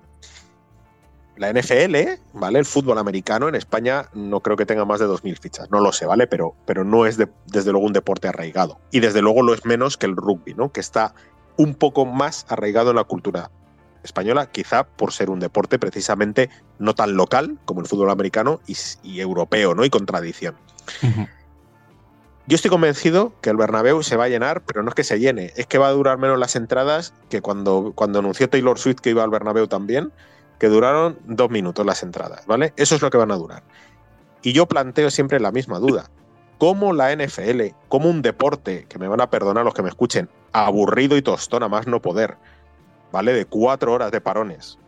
[1.36, 1.96] La NFL,
[2.32, 2.58] ¿vale?
[2.58, 5.92] El fútbol americano en España no creo que tenga más de 2.000 fichas, no lo
[5.92, 6.26] sé, ¿vale?
[6.26, 8.78] Pero, pero no es desde luego un deporte arraigado.
[8.90, 10.72] Y desde luego lo es menos que el rugby, ¿no?
[10.72, 11.14] Que está
[11.56, 13.50] un poco más arraigado en la cultura
[14.02, 16.48] española, quizá por ser un deporte precisamente
[16.78, 19.84] no tan local como el fútbol americano y, europeo, ¿no?
[19.84, 20.56] Y con tradición.
[22.48, 25.18] Yo estoy convencido que el Bernabéu se va a llenar, pero no es que se
[25.18, 29.00] llene, es que va a durar menos las entradas que cuando, cuando anunció Taylor Swift
[29.00, 30.12] que iba al Bernabéu también,
[30.58, 32.72] que duraron dos minutos las entradas, ¿vale?
[32.76, 33.62] Eso es lo que van a durar.
[34.42, 36.10] Y yo planteo siempre la misma duda.
[36.58, 40.30] ¿Cómo la NFL, como un deporte, que me van a perdonar los que me escuchen,
[40.52, 42.36] aburrido y tostón a más no poder,
[43.12, 43.32] ¿vale?
[43.34, 44.78] De cuatro horas de parones,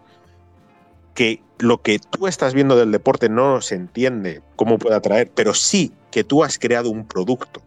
[1.15, 5.53] que lo que tú estás viendo del deporte no se entiende cómo puede atraer, pero
[5.53, 7.61] sí que tú has creado un producto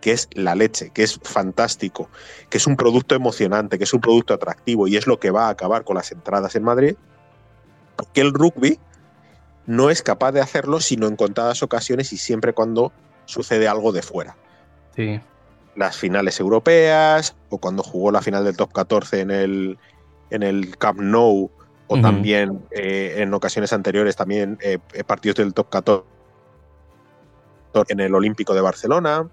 [0.00, 2.08] que es la leche, que es fantástico,
[2.50, 5.46] que es un producto emocionante, que es un producto atractivo y es lo que va
[5.46, 6.96] a acabar con las entradas en Madrid,
[7.96, 8.78] porque el rugby
[9.66, 12.92] no es capaz de hacerlo sino en contadas ocasiones y siempre cuando
[13.24, 14.36] sucede algo de fuera.
[14.96, 15.20] Sí.
[15.76, 19.78] Las finales europeas o cuando jugó la final del top 14 en el,
[20.30, 21.50] en el Camp Nou
[21.88, 26.04] o también eh, en ocasiones anteriores también eh, eh, partidos del top 14
[27.88, 29.28] en el Olímpico de Barcelona.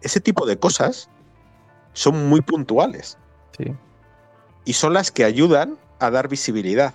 [0.00, 1.10] Ese tipo de cosas
[1.92, 3.18] son muy puntuales.
[4.64, 6.94] Y son las que ayudan a dar visibilidad.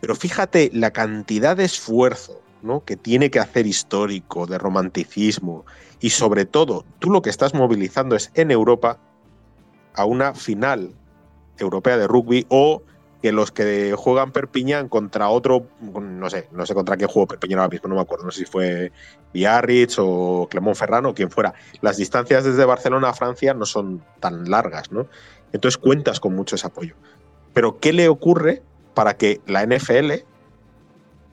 [0.00, 2.42] Pero fíjate la cantidad de esfuerzo
[2.84, 5.64] que tiene que hacer histórico, de romanticismo,
[6.00, 8.98] y sobre todo, tú lo que estás movilizando es en Europa
[9.94, 10.92] a una final
[11.58, 12.82] europea de rugby o
[13.22, 17.60] que los que juegan Perpiñán contra otro, no sé, no sé contra qué juego Perpiñán
[17.60, 18.92] ahora mismo, no me acuerdo, no sé si fue
[19.32, 21.54] Biarritz o Clermont Ferrano o quien fuera.
[21.80, 25.06] Las distancias desde Barcelona a Francia no son tan largas, ¿no?
[25.52, 26.94] Entonces cuentas con mucho ese apoyo.
[27.54, 28.62] Pero ¿qué le ocurre
[28.96, 30.24] para que la NFL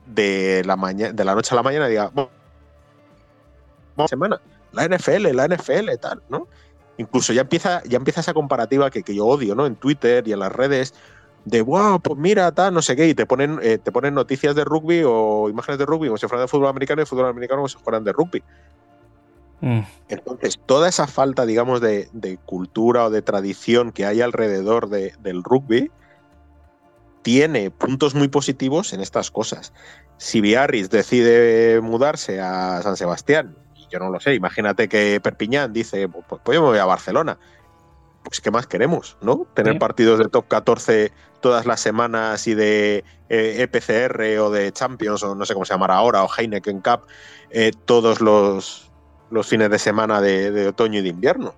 [0.04, 2.12] de la, de la noche a la mañana diga,
[4.06, 4.38] semana,
[4.72, 6.46] la NFL, la NFL, tal, ¿no?
[6.98, 9.64] Incluso ya empieza, ya empieza esa comparativa que, que yo odio, ¿no?
[9.64, 10.92] En Twitter y en las redes,
[11.46, 14.54] de wow, pues mira, tal, no sé qué, y te ponen, eh, te ponen noticias
[14.54, 17.60] de rugby o imágenes de rugby como si fueran de fútbol americano y fútbol americano
[17.60, 18.42] como si fueran de rugby.
[19.62, 19.80] Mm.
[20.10, 25.90] Entonces, toda esa falta, digamos, de, cultura o de tradición que hay alrededor del rugby
[27.24, 29.72] tiene puntos muy positivos en estas cosas.
[30.18, 35.72] Si Biarritz decide mudarse a San Sebastián, y yo no lo sé, imagínate que Perpiñán
[35.72, 37.36] dice, pues, pues yo me voy a Barcelona
[38.24, 39.16] pues ¿qué más queremos?
[39.20, 39.46] ¿No?
[39.54, 44.72] Tener partidos de top 14 todas las semanas y de EPCR eh, e o de
[44.72, 47.02] Champions o no sé cómo se llamará ahora o Heineken Cup
[47.50, 48.90] eh, todos los,
[49.30, 51.54] los fines de semana de, otoño y de invierno.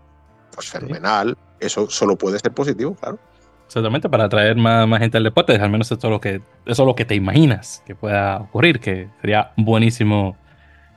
[0.53, 1.39] Pues fenomenal.
[1.61, 3.19] Eso solo puede ser positivo, claro.
[3.67, 6.83] Exactamente, para atraer más, más, gente al deporte, al menos eso es, lo que, eso
[6.83, 10.37] es lo que te imaginas que pueda ocurrir, que sería buenísimo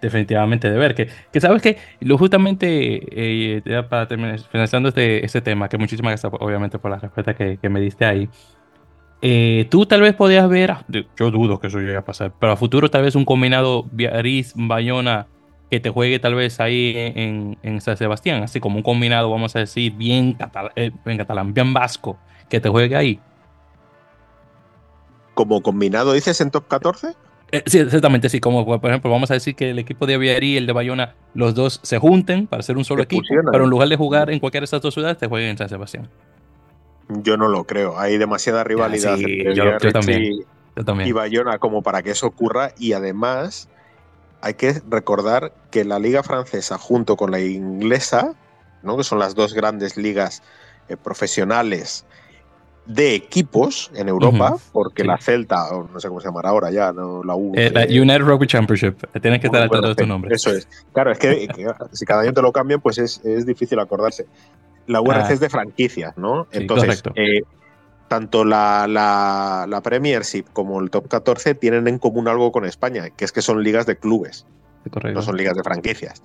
[0.01, 0.95] definitivamente de ver.
[0.95, 6.11] Que, que sabes que lo justamente, eh, para terminar, finalizando este, este tema, que muchísimas
[6.11, 8.29] gracias obviamente por la respuesta que, que me diste ahí.
[9.21, 12.55] Eh, tú tal vez podías ver, yo dudo que eso llegue a pasar, pero a
[12.55, 15.27] futuro tal vez un combinado Biarritz-Bayona
[15.69, 19.55] que te juegue tal vez ahí en, en, San Sebastián, así como un combinado, vamos
[19.55, 20.37] a decir, bien
[20.75, 22.17] eh, catalán, bien vasco,
[22.49, 23.19] que te juegue ahí.
[25.33, 27.15] ¿Como combinado dices en top 14?
[27.51, 28.39] Eh, sí, exactamente, sí.
[28.39, 31.15] Como por ejemplo, vamos a decir que el equipo de Aviarí y el de Bayona,
[31.33, 34.39] los dos se junten para ser un solo equipo, pero en lugar de jugar en
[34.39, 36.09] cualquiera de estas dos ciudades, te jueguen en San Sebastián.
[37.09, 37.97] Yo no lo creo.
[37.97, 40.39] Hay demasiada rivalidad entre yo, también, y,
[40.75, 41.09] yo también.
[41.09, 42.71] y Bayona como para que eso ocurra.
[42.77, 43.67] Y además,
[44.41, 48.35] hay que recordar que la liga francesa, junto con la inglesa,
[48.83, 48.95] ¿no?
[48.95, 50.43] que son las dos grandes ligas
[50.87, 52.05] eh, profesionales
[52.89, 56.91] de equipos en Europa, porque la Celta, o no sé cómo se llamará ahora ya,
[56.91, 57.23] ¿no?
[57.23, 57.53] la U.
[57.55, 60.41] Eh, la United Rugby Championship, tienes que estar atento a estos nombres.
[60.41, 60.67] Eso es.
[60.91, 61.47] Claro, es que,
[61.91, 64.25] si cada año te lo cambian, pues es, difícil acordarse.
[64.87, 65.33] La URC ah.
[65.33, 66.47] es de franquicias, ¿no?
[66.51, 67.43] Entonces, eh,
[68.07, 73.11] tanto la, la, la, Premiership como el Top 14 tienen en común algo con España,
[73.11, 74.47] que es que son ligas de clubes,
[75.13, 76.23] no son ligas de franquicias.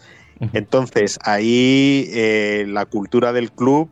[0.54, 3.90] Entonces, ahí eh, la cultura del club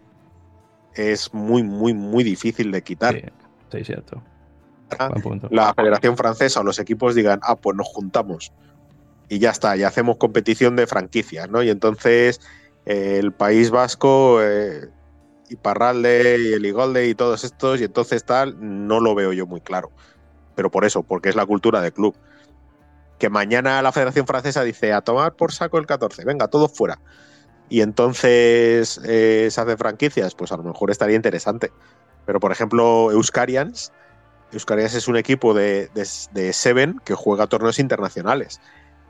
[0.94, 3.32] es muy, muy, muy difícil de quitar.
[3.70, 4.22] Sí, cierto.
[5.50, 8.52] La Federación Francesa o los equipos digan, ah, pues nos juntamos
[9.28, 11.62] y ya está, y hacemos competición de franquicias, ¿no?
[11.62, 12.40] Y entonces
[12.84, 14.90] eh, el País Vasco, eh,
[15.48, 19.46] y Parralde y el Igolde y todos estos, y entonces tal, no lo veo yo
[19.46, 19.90] muy claro.
[20.54, 22.14] Pero por eso, porque es la cultura del club.
[23.18, 26.98] Que mañana la Federación Francesa dice, a tomar por saco el 14, venga, todos fuera
[27.72, 31.72] y entonces eh, se hacen franquicias, pues a lo mejor estaría interesante.
[32.26, 33.94] Pero por ejemplo, Euskarians,
[34.52, 38.60] Euskarians es un equipo de, de, Seven que juega torneos internacionales.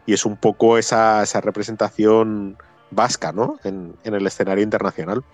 [0.06, 2.56] Y es un poco esa, representación
[2.92, 3.58] vasca, ¿no?
[3.64, 5.24] En, el escenario internacional.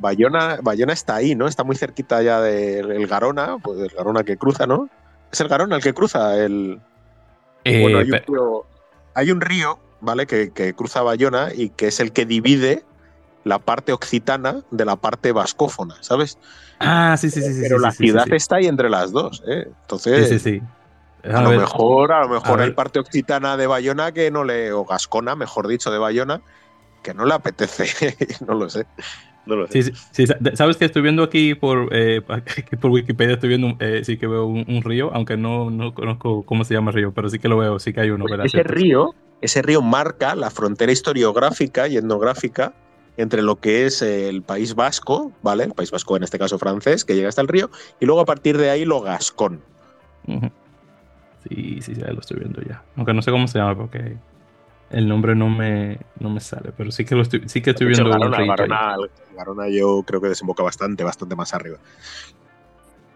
[0.00, 0.58] Bayona,
[0.88, 1.46] está ahí, ¿no?
[1.46, 4.88] Está muy cerquita ya del Garona, pues el Garona que cruza, ¿no?
[5.30, 6.80] Es el Garona el que cruza el.
[7.62, 8.64] Eh, bueno,
[9.14, 10.26] hay un río ¿vale?
[10.26, 12.84] Que, cruza Bayona y que es el que divide
[13.44, 16.38] la parte occitana de la parte vascófona, ¿sabes?
[16.78, 17.60] Ah, sí, sí, sí.
[17.62, 19.68] Pero la ciudad está ahí entre las dos, ¿eh?
[19.82, 20.62] Entonces, sí, sí,
[21.24, 24.84] A, lo mejor, a lo mejor hay parte occitana de Bayona que no le, o
[24.84, 26.42] gascona, mejor dicho, de Bayona,
[27.02, 28.16] que no le apetece,
[28.46, 28.86] no lo sé.
[29.44, 29.82] No lo sé.
[29.82, 30.24] Sí, sí,
[30.54, 32.20] sabes que estoy viendo aquí por, eh,
[32.80, 36.64] por Wikipedia, estoy viendo, eh, sí que veo un, río, aunque no, no conozco cómo
[36.64, 38.24] se llama el río, pero sí que lo veo, sí que hay uno.
[38.26, 42.72] Pues ese río ese río marca la frontera historiográfica y etnográfica
[43.18, 45.64] entre lo que es el País Vasco, ¿vale?
[45.64, 47.70] El País Vasco, en este caso francés, que llega hasta el río,
[48.00, 49.60] y luego a partir de ahí lo gascón.
[51.46, 52.82] Sí, sí, ya lo estoy viendo ya.
[52.96, 54.16] Aunque no sé cómo se llama porque
[54.92, 57.86] el nombre no me, no me sale, pero sí que lo estoy, sí que estoy
[57.86, 58.08] viendo.
[58.08, 58.96] Garona,
[59.36, 61.78] Garona, yo creo que desemboca bastante, bastante más arriba.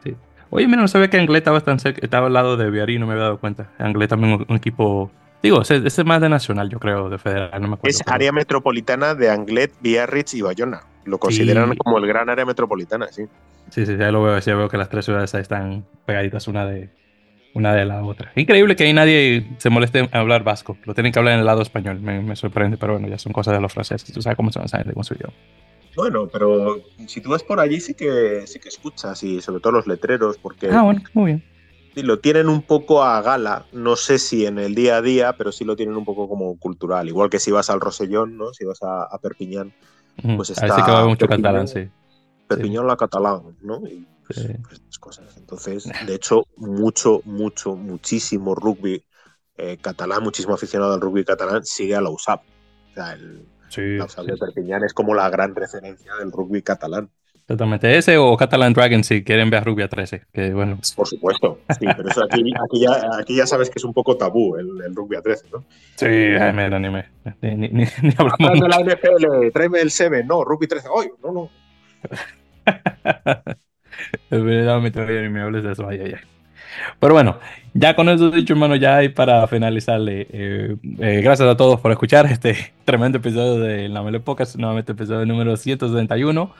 [0.03, 0.17] Sí.
[0.51, 3.07] Oye, mira, no sabía que Anglet estaba, tan cerca, estaba al lado de Viari, no
[3.07, 3.71] me había dado cuenta.
[3.79, 5.11] Anglet también un equipo
[5.43, 7.97] Digo, ese, es más de nacional, yo creo, de federal, no me acuerdo.
[7.97, 10.83] Es área metropolitana de Anglet, Biarritz y Bayona.
[11.05, 13.27] Lo consideran como el gran área metropolitana, sí.
[13.71, 16.91] Sí, sí, ya lo veo, ya veo que las tres ciudades están pegaditas una de,
[17.55, 18.33] una de la otra.
[18.37, 20.77] Increíble que ahí nadie se moleste en hablar vasco.
[20.85, 22.01] Lo tienen que hablar en el lado español.
[22.01, 24.13] Me, sorprende, pero bueno, ya son cosas de los franceses.
[24.13, 25.29] Tú sabes cómo son, de cómo soy yo.
[25.97, 29.73] Bueno, pero si tú vas por allí sí que sí que escuchas y sobre todo
[29.73, 30.69] los letreros, porque.
[30.71, 31.43] Ah, bueno, muy bien
[32.03, 35.53] lo tienen un poco a gala, no sé si en el día a día, pero
[35.53, 38.53] sí lo tienen un poco como cultural, igual que si vas al Rosellón, ¿no?
[38.53, 39.73] Si vas a, Perpiñán,
[40.37, 40.67] pues está...
[40.67, 41.89] Ahí sí que va mucho catalán, sí.
[42.47, 43.81] Perpiñán la catalán, ¿no?
[43.87, 44.39] Y pues,
[44.73, 45.37] estas cosas.
[45.37, 49.05] Entonces, de hecho, mucho, mucho, muchísimo rugby
[49.57, 52.43] eh, catalán, muchísimo aficionado al rugby catalán sigue a la USAP.
[52.91, 53.47] O sea, el,
[53.99, 57.11] la USAP de Perpiñán es como la gran referencia del rugby catalán.
[57.47, 57.97] Totalmente.
[57.97, 60.23] Ese o Catalan Dragon si quieren ver Rubia 13.
[60.33, 60.81] Que bueno.
[60.97, 61.61] Por supuesto.
[61.79, 62.43] Sí, pero eso aquí,
[63.21, 65.65] aquí, ya, sabes que es un poco tabú el, el Rubia 13, ¿no?
[65.95, 67.09] Sí, me ni me.
[67.43, 68.69] Ni, ni, ni, ni hablamos.
[68.69, 70.25] La NFL, tráeme el 7.
[70.25, 70.89] No, Rugby 13.
[71.01, 71.09] ¡Ay!
[71.23, 71.51] No, no.
[74.31, 75.89] verdad, me hables de eso.
[75.89, 76.37] Ay, ay, ay.
[77.01, 77.39] Pero bueno,
[77.75, 80.27] ya con eso dicho, hermano, ya hay para finalizarle.
[80.31, 84.93] Eh, eh, gracias a todos por escuchar este tremendo episodio de La Mele Podcast, nuevamente
[84.93, 86.55] episodio número 171.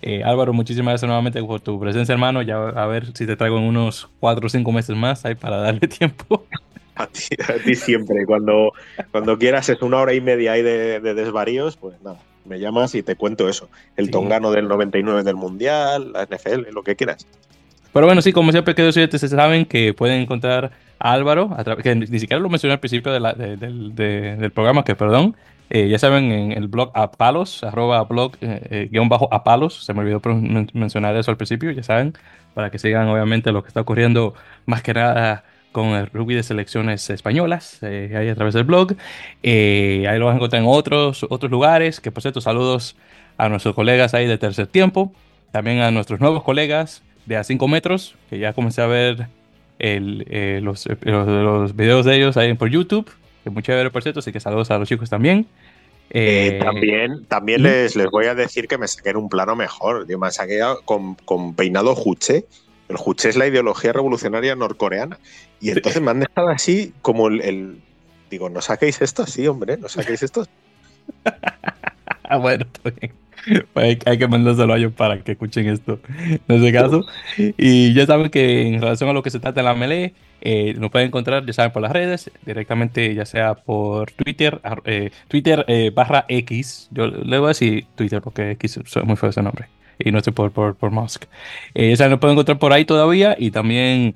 [0.00, 2.42] Eh, Álvaro, muchísimas gracias nuevamente por tu presencia, hermano.
[2.42, 5.58] Ya a ver si te traigo en unos 4 o 5 meses más ahí para
[5.58, 6.46] darle tiempo.
[6.94, 8.72] A ti, siempre, cuando,
[9.10, 13.02] cuando quieras, es una hora y media ahí de, desvaríos, pues nada, me llamas y
[13.02, 13.68] te cuento eso.
[13.96, 17.26] El tongano del 99 del Mundial, la NFL, lo que quieras.
[17.92, 21.50] Pero bueno, sí, como siempre, oyentes, se saben que pueden encontrar a Álvaro,
[21.82, 25.36] que ni siquiera lo mencioné al principio del programa, que perdón,
[25.68, 29.94] eh, ya saben, en el blog Apalos, arroba blog eh, eh, guion bajo Apalos, se
[29.94, 30.20] me olvidó
[30.74, 32.14] mencionar eso al principio, ya saben,
[32.54, 34.34] para que sigan obviamente lo que está ocurriendo
[34.66, 38.94] más que nada con el rugby de selecciones españolas, ahí a través del blog.
[39.42, 42.96] ahí lo van a encontrar en otros, otros lugares, que por cierto, saludos
[43.38, 45.12] a nuestros colegas ahí de tercer tiempo,
[45.50, 49.28] también a nuestros nuevos colegas de a 5 metros, que ya comencé a ver
[49.78, 53.10] el, eh, los, eh, los, los, videos de ellos ahí por YouTube,
[53.42, 55.46] que muy chévere por cierto, así que saludos a los chicos también.
[56.14, 60.06] Eh, también también les, les voy a decir que me saquen un plano mejor.
[60.06, 62.44] Yo me saqué con, con peinado Juche.
[62.88, 65.18] El Juche es la ideología revolucionaria norcoreana.
[65.62, 67.80] Y entonces me han dejado así como el, el
[68.32, 70.46] Digo, no saquéis esto, sí, hombre, no saquéis esto.
[72.24, 73.12] Ah, bueno, bien.
[73.74, 77.04] Pues hay, que mandárselo a ellos para que escuchen esto en ese caso.
[77.36, 80.72] Y ya saben que en relación a lo que se trata de la melee, eh,
[80.78, 85.66] nos pueden encontrar, ya saben, por las redes, directamente, ya sea por Twitter, eh, Twitter
[85.68, 86.88] eh, barra X.
[86.90, 89.66] Yo le voy a decir Twitter porque X es muy feo ese nombre.
[90.04, 91.24] Y no estoy por, por, por Musk.
[91.74, 93.36] ya saben, nos pueden encontrar por ahí todavía.
[93.38, 94.14] Y también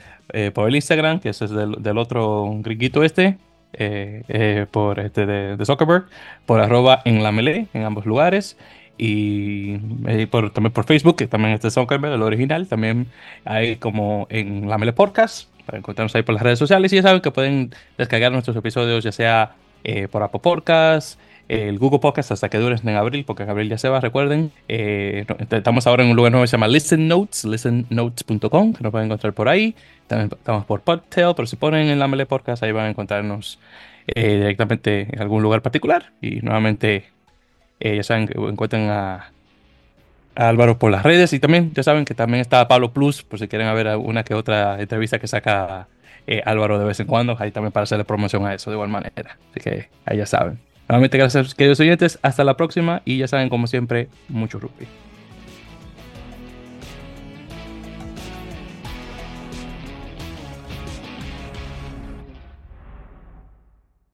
[0.54, 3.38] por el Instagram, que ese es del, del otro griguito este,
[3.78, 6.06] eh, eh, por este de, Zuckerberg,
[6.46, 8.56] por arroba en la melee, en ambos lugares.
[8.98, 13.08] Y eh, por, también por Facebook, que también este Zuckerberg, el original, también
[13.44, 16.90] hay como en la melee podcast, para encontrarnos ahí por las redes sociales.
[16.92, 19.54] Y ya saben que pueden descargar nuestros episodios, ya sea
[20.10, 23.78] por Apple Podcast, el Google Podcast hasta que duren en abril, porque en abril ya
[23.78, 24.52] se va, recuerden.
[24.68, 29.06] estamos ahora en un lugar nuevo que se llama Listen Notes, listennotes.com, que nos pueden
[29.06, 29.74] encontrar por ahí.
[30.06, 33.58] También estamos por Podtail, pero si ponen en la Mele Podcast, ahí van a encontrarnos
[34.08, 36.12] eh, directamente en algún lugar particular.
[36.20, 37.06] Y nuevamente,
[37.80, 39.32] eh, ya saben encuentran a,
[40.36, 41.32] Álvaro por las redes.
[41.32, 44.34] Y también, ya saben que también está Pablo Plus, por si quieren ver alguna que
[44.34, 45.88] otra entrevista que saca
[46.26, 47.36] eh, Álvaro de vez en cuando.
[47.38, 49.38] Ahí también para hacerle promoción a eso de igual manera.
[49.50, 50.65] Así que ahí ya saben.
[50.88, 52.18] Nuevamente, gracias, queridos oyentes.
[52.22, 53.02] Hasta la próxima.
[53.04, 54.86] Y ya saben, como siempre, mucho rugby.